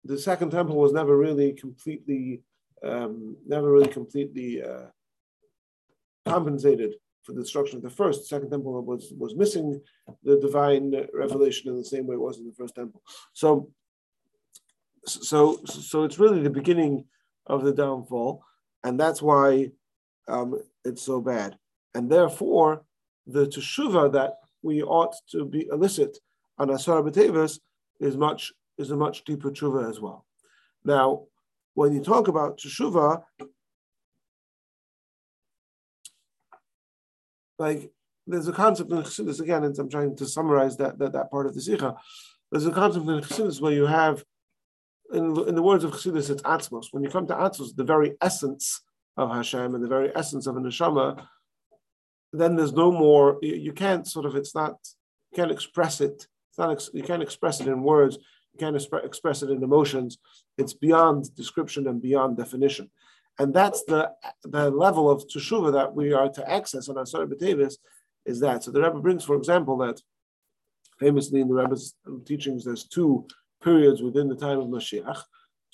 the 0.04 0.18
second 0.18 0.52
temple 0.52 0.76
was 0.78 0.94
never 0.94 1.18
really 1.18 1.54
completely, 1.54 2.42
um, 2.84 3.38
never 3.48 3.72
really 3.72 3.88
completely 3.88 4.64
uh, 4.64 4.88
compensated 6.26 6.96
for 7.24 7.34
the 7.34 7.42
destruction 7.42 7.78
of 7.78 7.84
the 7.84 7.90
first. 7.90 8.22
The 8.22 8.28
second 8.28 8.50
temple 8.50 8.82
was 8.84 9.14
was 9.18 9.36
missing 9.36 9.80
the 10.24 10.40
divine 10.40 10.94
revelation 11.14 11.70
in 11.70 11.78
the 11.78 11.86
same 11.86 12.08
way 12.08 12.16
it 12.16 12.22
was 12.22 12.40
in 12.40 12.48
the 12.48 12.54
first 12.54 12.76
temple. 12.76 13.02
So 13.34 13.72
so 15.06 15.60
so 15.66 16.04
it's 16.04 16.20
really 16.20 16.42
the 16.42 16.50
beginning 16.50 17.06
of 17.48 17.64
the 17.64 17.74
downfall, 17.74 18.44
and 18.84 19.00
that's 19.00 19.22
why 19.22 19.72
um, 20.28 20.62
it's 20.84 21.04
so 21.04 21.22
bad. 21.22 21.58
And 21.94 22.10
therefore, 22.10 22.86
the 23.28 23.46
teshuva 23.46 24.12
that 24.14 24.36
we 24.62 24.82
ought 24.82 25.16
to 25.32 25.46
be 25.46 25.68
elicit 25.72 26.18
on 26.58 26.70
Asar 26.70 27.02
B'Tevis 27.02 27.60
is 28.00 28.16
much 28.18 28.52
is 28.82 28.92
a 28.92 28.96
much 28.96 29.24
deeper 29.24 29.52
teshuva 29.52 29.90
as 29.90 30.00
well. 30.00 30.26
Now, 30.84 31.24
when 31.74 31.94
you 31.94 32.02
talk 32.02 32.28
about 32.28 32.58
teshuva, 32.58 33.24
like 37.58 37.92
there's 38.28 38.48
a 38.48 38.54
concept 38.54 38.92
in 38.92 38.98
Chassidus 38.98 39.40
again, 39.40 39.64
and 39.64 39.78
I'm 39.78 39.90
trying 39.90 40.16
to 40.18 40.26
summarize 40.26 40.78
that 40.78 40.98
that, 41.00 41.14
that 41.14 41.32
part 41.32 41.46
of 41.48 41.56
the 41.56 41.62
Sikha. 41.62 41.96
There's 42.52 42.66
a 42.66 42.72
concept 42.72 43.08
in 43.08 43.22
Chassidus 43.22 43.62
where 43.62 43.74
you 43.74 43.86
have 43.86 44.24
in, 45.14 45.38
in 45.48 45.56
the 45.56 45.62
words 45.62 45.84
of 45.84 45.92
Chassidus, 45.92 46.30
it's 46.30 46.42
Atzmos. 46.44 46.88
When 46.92 47.04
you 47.04 47.10
come 47.10 47.28
to 47.28 47.34
Atzmos, 47.34 47.76
the 47.76 47.84
very 47.84 48.16
essence 48.22 48.82
of 49.18 49.30
Hashem 49.30 49.76
and 49.76 49.84
the 49.84 49.88
very 49.88 50.16
essence 50.16 50.48
of 50.48 50.56
a 50.56 50.60
neshama, 50.60 51.26
then 52.34 52.56
there's 52.56 52.74
no 52.74 52.92
more. 52.92 53.38
You, 53.42 53.56
you 53.56 53.74
can't 53.74 54.08
sort 54.08 54.26
of. 54.26 54.36
It's 54.36 54.56
not. 54.56 54.78
You 55.32 55.38
can't 55.38 55.52
express 55.52 56.02
it. 56.02 56.28
It's 56.50 56.58
not. 56.58 56.88
You 56.94 57.04
can't 57.04 57.24
express 57.24 57.60
it 57.60 57.68
in 57.68 57.84
words. 57.84 58.18
Can't 58.60 58.76
exp- 58.76 59.06
express 59.06 59.44
it 59.44 59.50
in 59.50 59.64
emotions. 59.64 60.18
It's 60.58 60.74
beyond 60.74 61.34
description 61.36 61.88
and 61.88 62.02
beyond 62.02 62.38
definition, 62.38 62.90
and 63.40 63.54
that's 63.54 63.84
the 63.86 64.12
the 64.44 64.70
level 64.70 65.10
of 65.10 65.24
teshuva 65.28 65.72
that 65.74 65.96
we 65.96 66.14
are 66.14 66.30
to 66.30 66.52
access 66.52 66.90
on 66.90 66.98
Asar 66.98 67.26
B'Tevis 67.26 67.76
is 68.26 68.40
that. 68.42 68.64
So 68.64 68.72
the 68.72 68.82
Rebbe 68.82 69.00
brings, 69.00 69.24
for 69.24 69.36
example, 69.36 69.78
that 69.78 70.02
famously 71.00 71.42
in 71.42 71.48
the 71.48 71.56
Rebbe's 71.56 71.96
teachings, 72.26 72.66
there's 72.66 72.86
two 72.88 73.26
periods 73.64 74.02
within 74.02 74.28
the 74.28 74.36
time 74.36 74.60
of 74.60 74.68
Mashiach, 74.68 75.22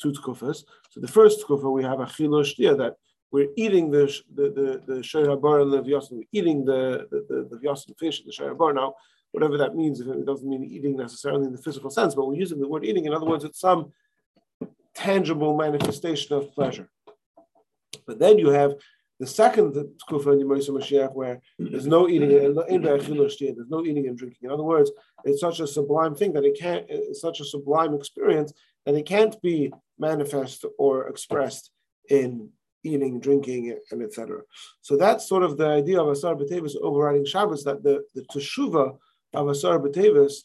two 0.02 0.12
tkufas. 0.12 0.64
So 0.92 1.00
the 1.02 1.08
first 1.08 1.46
tkufa 1.46 1.72
we 1.72 1.84
have 1.84 2.00
a 2.00 2.06
chiloshtia 2.06 2.78
that 2.78 2.96
we're 3.32 3.50
eating 3.58 3.92
the 3.92 4.06
the 4.36 4.50
the, 4.58 4.94
the 4.94 5.00
shayrabar 5.02 5.62
and 5.64 5.74
the 5.74 5.82
vyasin, 5.82 6.12
we're 6.12 6.24
eating 6.32 6.64
the 6.64 7.08
the 7.12 7.48
the, 7.50 7.58
the 7.60 7.96
fish, 8.00 8.24
the 8.24 8.32
shayrabar. 8.32 8.74
Now, 8.74 8.94
whatever 9.38 9.58
that 9.60 9.76
means, 9.76 10.00
it 10.00 10.26
doesn't 10.26 10.50
mean 10.50 10.64
eating 10.64 10.98
necessarily 10.98 11.46
in 11.46 11.52
the 11.52 11.62
physical 11.68 11.92
sense, 11.92 12.16
but 12.16 12.28
we're 12.28 12.44
using 12.46 12.60
the 12.60 12.68
word 12.68 12.84
eating. 12.84 13.06
In 13.06 13.14
other 13.14 13.28
words, 13.28 13.44
it's 13.44 13.60
some 13.60 13.94
tangible 14.96 15.56
manifestation 15.56 16.36
of 16.36 16.52
pleasure. 16.56 16.90
But 18.08 18.18
then 18.18 18.40
you 18.40 18.50
have 18.50 18.74
the 19.20 19.28
second 19.28 19.74
tkufa 20.02 20.34
in 20.34 20.40
Yemos 20.42 20.68
HaMashiach, 20.68 21.14
where 21.14 21.40
there's 21.60 21.86
no 21.86 22.10
eating, 22.10 22.30
there's 22.30 22.56
no 22.56 23.86
eating 23.86 24.08
and 24.08 24.18
drinking. 24.18 24.44
In 24.48 24.52
other 24.52 24.64
words, 24.64 24.90
it's 25.24 25.42
such 25.42 25.60
a 25.60 25.68
sublime 25.68 26.16
thing 26.16 26.34
that 26.34 26.44
it 26.44 26.58
can't. 26.60 26.88
It's 26.90 27.22
such 27.22 27.40
a 27.40 27.46
sublime 27.46 27.94
experience 27.94 28.54
that 28.88 28.96
it 28.96 29.06
can't 29.06 29.40
be 29.44 29.72
manifest 30.00 30.66
or 30.80 31.10
expressed 31.10 31.70
in 32.10 32.50
eating, 32.84 33.20
drinking, 33.20 33.78
and 33.92 34.02
etc. 34.02 34.42
So 34.82 34.98
that's 34.98 35.30
sort 35.30 35.44
of 35.44 35.58
the 35.58 35.68
idea 35.68 36.02
of 36.02 36.08
Asar 36.10 36.34
B'Tevis 36.36 36.76
overriding 36.82 37.26
Shabbos, 37.26 37.64
that 37.66 37.84
the, 37.84 38.04
the 38.16 38.24
teshuva 38.34 38.98
of 39.34 39.48
Asar 39.48 39.80
B'Tevis 39.80 40.44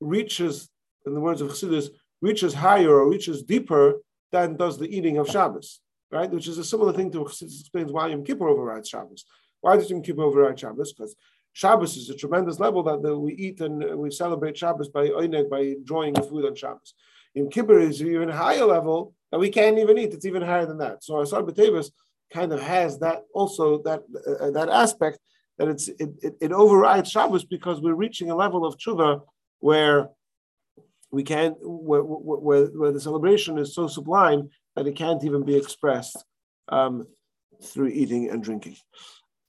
reaches, 0.00 0.68
in 1.06 1.14
the 1.14 1.20
words 1.20 1.40
of 1.40 1.50
Chassidus, 1.50 1.88
reaches 2.20 2.54
higher 2.54 2.90
or 2.90 3.08
reaches 3.08 3.42
deeper 3.42 4.00
than 4.32 4.56
does 4.56 4.78
the 4.78 4.94
eating 4.94 5.18
of 5.18 5.28
Shabbos 5.28 5.80
right? 6.10 6.30
Which 6.30 6.48
is 6.48 6.58
a 6.58 6.64
similar 6.64 6.92
thing 6.92 7.10
to 7.12 7.22
explains 7.22 7.92
why 7.92 8.08
Yom 8.08 8.24
Kippur 8.24 8.48
overrides 8.48 8.88
Shabbos. 8.88 9.24
Why 9.60 9.76
does 9.76 9.90
Yom 9.90 10.02
Kippur 10.02 10.22
override 10.22 10.58
Shabbos? 10.58 10.92
Because 10.92 11.14
Shabbos 11.52 11.96
is 11.96 12.10
a 12.10 12.16
tremendous 12.16 12.60
level 12.60 12.82
that, 12.84 13.02
that 13.02 13.18
we 13.18 13.34
eat 13.34 13.60
and 13.60 13.98
we 13.98 14.10
celebrate 14.10 14.56
Shabbos 14.56 14.88
by 14.88 15.08
oineg, 15.08 15.50
by 15.50 15.60
enjoying 15.60 16.14
food 16.14 16.46
on 16.46 16.54
Shabbos. 16.54 16.94
Yom 17.34 17.50
Kippur 17.50 17.78
is 17.78 18.02
even 18.02 18.28
higher 18.28 18.64
level 18.64 19.14
that 19.30 19.38
we 19.38 19.50
can't 19.50 19.78
even 19.78 19.98
eat. 19.98 20.12
It's 20.12 20.26
even 20.26 20.42
higher 20.42 20.66
than 20.66 20.78
that. 20.78 21.04
So 21.04 21.20
Asar 21.20 21.42
B'Tevis 21.42 21.90
kind 22.32 22.52
of 22.52 22.60
has 22.60 22.98
that 23.00 23.22
also 23.34 23.82
that 23.82 24.02
uh, 24.40 24.50
that 24.52 24.68
aspect 24.68 25.18
that 25.60 25.68
it's 25.68 25.88
it, 25.88 26.10
it, 26.22 26.36
it, 26.40 26.52
overrides 26.52 27.10
Shabbos 27.10 27.44
because 27.44 27.82
we're 27.82 27.94
reaching 27.94 28.30
a 28.30 28.34
level 28.34 28.64
of 28.64 28.78
tshuva 28.78 29.20
where 29.58 30.08
we 31.10 31.22
can't 31.22 31.54
where, 31.60 32.02
where, 32.02 32.64
where 32.64 32.92
the 32.92 33.00
celebration 33.00 33.58
is 33.58 33.74
so 33.74 33.86
sublime 33.86 34.48
that 34.74 34.86
it 34.86 34.96
can't 34.96 35.22
even 35.22 35.44
be 35.44 35.54
expressed 35.54 36.24
um, 36.70 37.06
through 37.62 37.88
eating 37.88 38.30
and 38.30 38.42
drinking. 38.42 38.76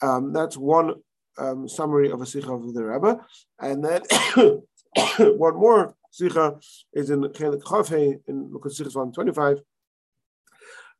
Um, 0.01 0.33
that's 0.33 0.57
one 0.57 0.95
um, 1.37 1.69
summary 1.69 2.11
of 2.11 2.21
a 2.21 2.25
sikha 2.25 2.51
of 2.51 2.73
the 2.73 2.83
Rebbe. 2.83 3.17
And 3.61 3.81
then 3.81 4.01
one 5.37 5.55
more 5.55 5.95
sikha 6.11 6.59
is 6.91 7.09
in 7.09 7.21
Chelik 7.21 7.63
Chafei 7.63 8.19
in 8.27 8.51
Lukas 8.51 8.75
6 8.75 8.95
125, 8.95 9.61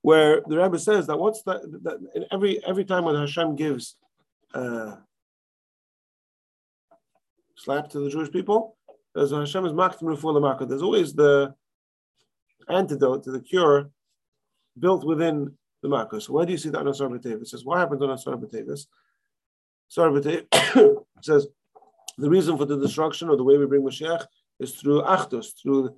where 0.04 0.42
the 0.48 0.58
Rebbe 0.58 0.80
says 0.80 1.06
that 1.08 1.20
what's 1.20 1.44
that, 1.44 1.64
that 1.84 2.28
every 2.32 2.66
every 2.66 2.86
time 2.86 3.04
when 3.04 3.16
Hashem 3.16 3.58
gives 3.58 3.98
uh, 4.54 4.96
slap 7.56 7.90
to 7.90 8.00
the 8.00 8.10
Jewish 8.10 8.32
people, 8.32 8.78
there's 9.14 9.32
Hashem 9.32 9.66
is 9.66 9.74
maktim 9.74 10.60
the 10.60 10.66
There's 10.66 10.82
always 10.82 11.14
the 11.14 11.54
antidote 12.70 13.24
to 13.24 13.32
the 13.32 13.42
cure 13.42 13.90
built 14.80 15.06
within 15.06 15.58
the 15.82 15.90
Makos. 15.90 16.30
Where 16.30 16.46
do 16.46 16.52
you 16.52 16.58
see 16.58 16.70
that 16.70 16.80
on 16.80 16.88
Asar 16.88 17.10
B'Tevis? 17.10 17.42
It 17.42 17.48
says, 17.48 17.66
what 17.66 17.80
happens 17.80 18.02
on 18.02 18.12
Asar 18.12 18.36
B'Tevis? 18.36 18.86
Asar 19.92 20.12
says, 21.22 21.48
the 22.18 22.30
reason 22.30 22.58
for 22.58 22.66
the 22.66 22.78
destruction 22.78 23.30
or 23.30 23.36
the 23.36 23.44
way 23.44 23.58
we 23.58 23.66
bring 23.66 23.82
Mashiach 23.82 24.26
is 24.60 24.76
through 24.76 25.02
Achdus, 25.02 25.52
through 25.62 25.96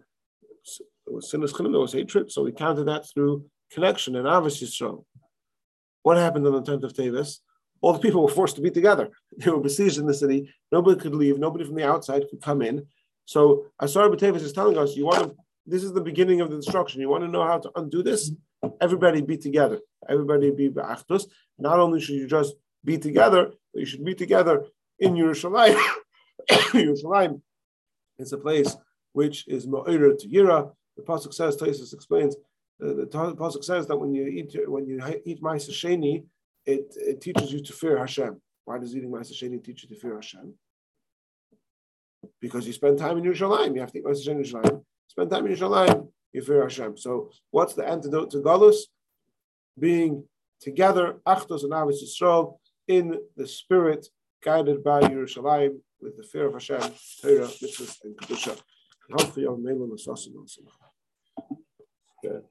sinas 1.17 1.55
there 1.57 1.79
was 1.79 1.93
hatred, 1.93 2.31
so 2.31 2.43
we 2.43 2.51
counted 2.51 2.85
that 2.85 3.05
through 3.09 3.45
connection 3.71 4.15
and 4.15 4.25
Ahavas 4.25 4.63
Yisrael. 4.63 5.05
What 6.03 6.17
happened 6.17 6.47
on 6.47 6.53
the 6.53 6.61
10th 6.61 6.83
of 6.83 6.93
Tevis? 6.93 7.39
All 7.83 7.93
the 7.93 7.99
people 7.99 8.23
were 8.23 8.37
forced 8.39 8.55
to 8.55 8.61
be 8.67 8.71
together. 8.71 9.09
They 9.37 9.51
were 9.51 9.59
besieged 9.59 9.97
in 9.97 10.07
the 10.07 10.13
city. 10.23 10.39
Nobody 10.71 10.99
could 10.99 11.15
leave. 11.15 11.37
Nobody 11.37 11.65
from 11.65 11.75
the 11.75 11.87
outside 11.93 12.23
could 12.29 12.41
come 12.41 12.61
in. 12.61 12.75
So 13.25 13.65
Asar 13.79 14.09
B'Tevis 14.09 14.47
is 14.47 14.53
telling 14.53 14.77
us, 14.77 14.95
you 14.95 15.05
want 15.05 15.23
to, 15.23 15.35
this 15.65 15.83
is 15.83 15.93
the 15.93 16.07
beginning 16.09 16.39
of 16.41 16.49
the 16.49 16.57
destruction. 16.57 17.01
You 17.01 17.09
want 17.09 17.23
to 17.23 17.33
know 17.35 17.45
how 17.51 17.59
to 17.59 17.69
undo 17.75 18.01
this? 18.03 18.31
everybody 18.81 19.21
be 19.21 19.37
together. 19.37 19.79
Everybody 20.09 20.51
be 20.51 20.69
ba'achdus. 20.69 21.25
Not 21.57 21.79
only 21.79 21.99
should 21.99 22.15
you 22.15 22.27
just 22.27 22.55
be 22.83 22.97
together, 22.97 23.51
but 23.73 23.79
you 23.79 23.85
should 23.85 24.05
be 24.05 24.15
together 24.15 24.65
in 24.99 25.13
Yerushalayim. 25.13 25.81
Yerushalayim 26.49 27.41
is 28.17 28.33
a 28.33 28.37
place 28.37 28.75
which 29.13 29.47
is 29.47 29.67
ma'ira 29.67 30.17
to 30.17 30.27
Yira. 30.27 30.71
The 30.97 31.03
pasuk 31.03 31.33
says, 31.33 31.57
Taisus 31.57 31.93
explains, 31.93 32.35
uh, 32.83 32.93
the 32.93 33.05
pasuk 33.07 33.63
says 33.63 33.87
that 33.87 33.97
when 33.97 34.13
you 34.13 34.27
eat 34.27 34.55
when 34.67 34.85
you 34.85 35.01
eat 35.25 35.41
ma'aser 35.41 35.71
sheni, 35.71 36.25
it, 36.65 36.95
it 36.95 37.21
teaches 37.21 37.51
you 37.51 37.61
to 37.61 37.73
fear 37.73 37.97
Hashem. 37.97 38.41
Why 38.65 38.79
does 38.79 38.95
eating 38.95 39.11
ma'aser 39.11 39.33
sheni 39.33 39.63
teach 39.63 39.83
you 39.83 39.89
to 39.89 39.95
fear 39.95 40.15
Hashem? 40.15 40.53
Because 42.39 42.65
you 42.65 42.73
spend 42.73 42.97
time 42.97 43.17
in 43.17 43.23
Yerushalayim. 43.23 43.75
You 43.75 43.81
have 43.81 43.91
to 43.91 43.99
eat 43.99 44.05
ma'aser 44.05 44.27
sheni 44.27 44.45
Yerushalayim. 44.45 44.83
Spend 45.07 45.29
time 45.29 45.45
in 45.45 45.53
Yerushalayim. 45.53 46.09
You 46.31 46.41
fear 46.41 46.63
Hashem. 46.63 46.97
So 46.97 47.31
what's 47.51 47.73
the 47.73 47.85
antidote 47.87 48.31
to 48.31 48.37
Galus? 48.37 48.77
Being 49.77 50.25
together, 50.61 51.19
Achdus 51.27 51.63
and 51.63 51.73
Ahavas 51.73 52.01
Yisrael, 52.03 52.57
in 52.87 53.17
the 53.35 53.47
spirit, 53.47 54.07
guided 54.43 54.83
by 54.83 55.01
Yerushalayim, 55.01 55.79
with 56.01 56.17
the 56.17 56.23
fear 56.23 56.47
of 56.47 56.53
Hashem, 56.53 56.81
Torah, 57.21 57.47
mitzvahs, 57.47 57.97
and 58.03 58.15
Kedusha. 58.17 58.59
Hopefully, 59.11 59.45
Melon 59.45 59.91
Assassin. 59.93 60.33
Okay. 62.25 62.45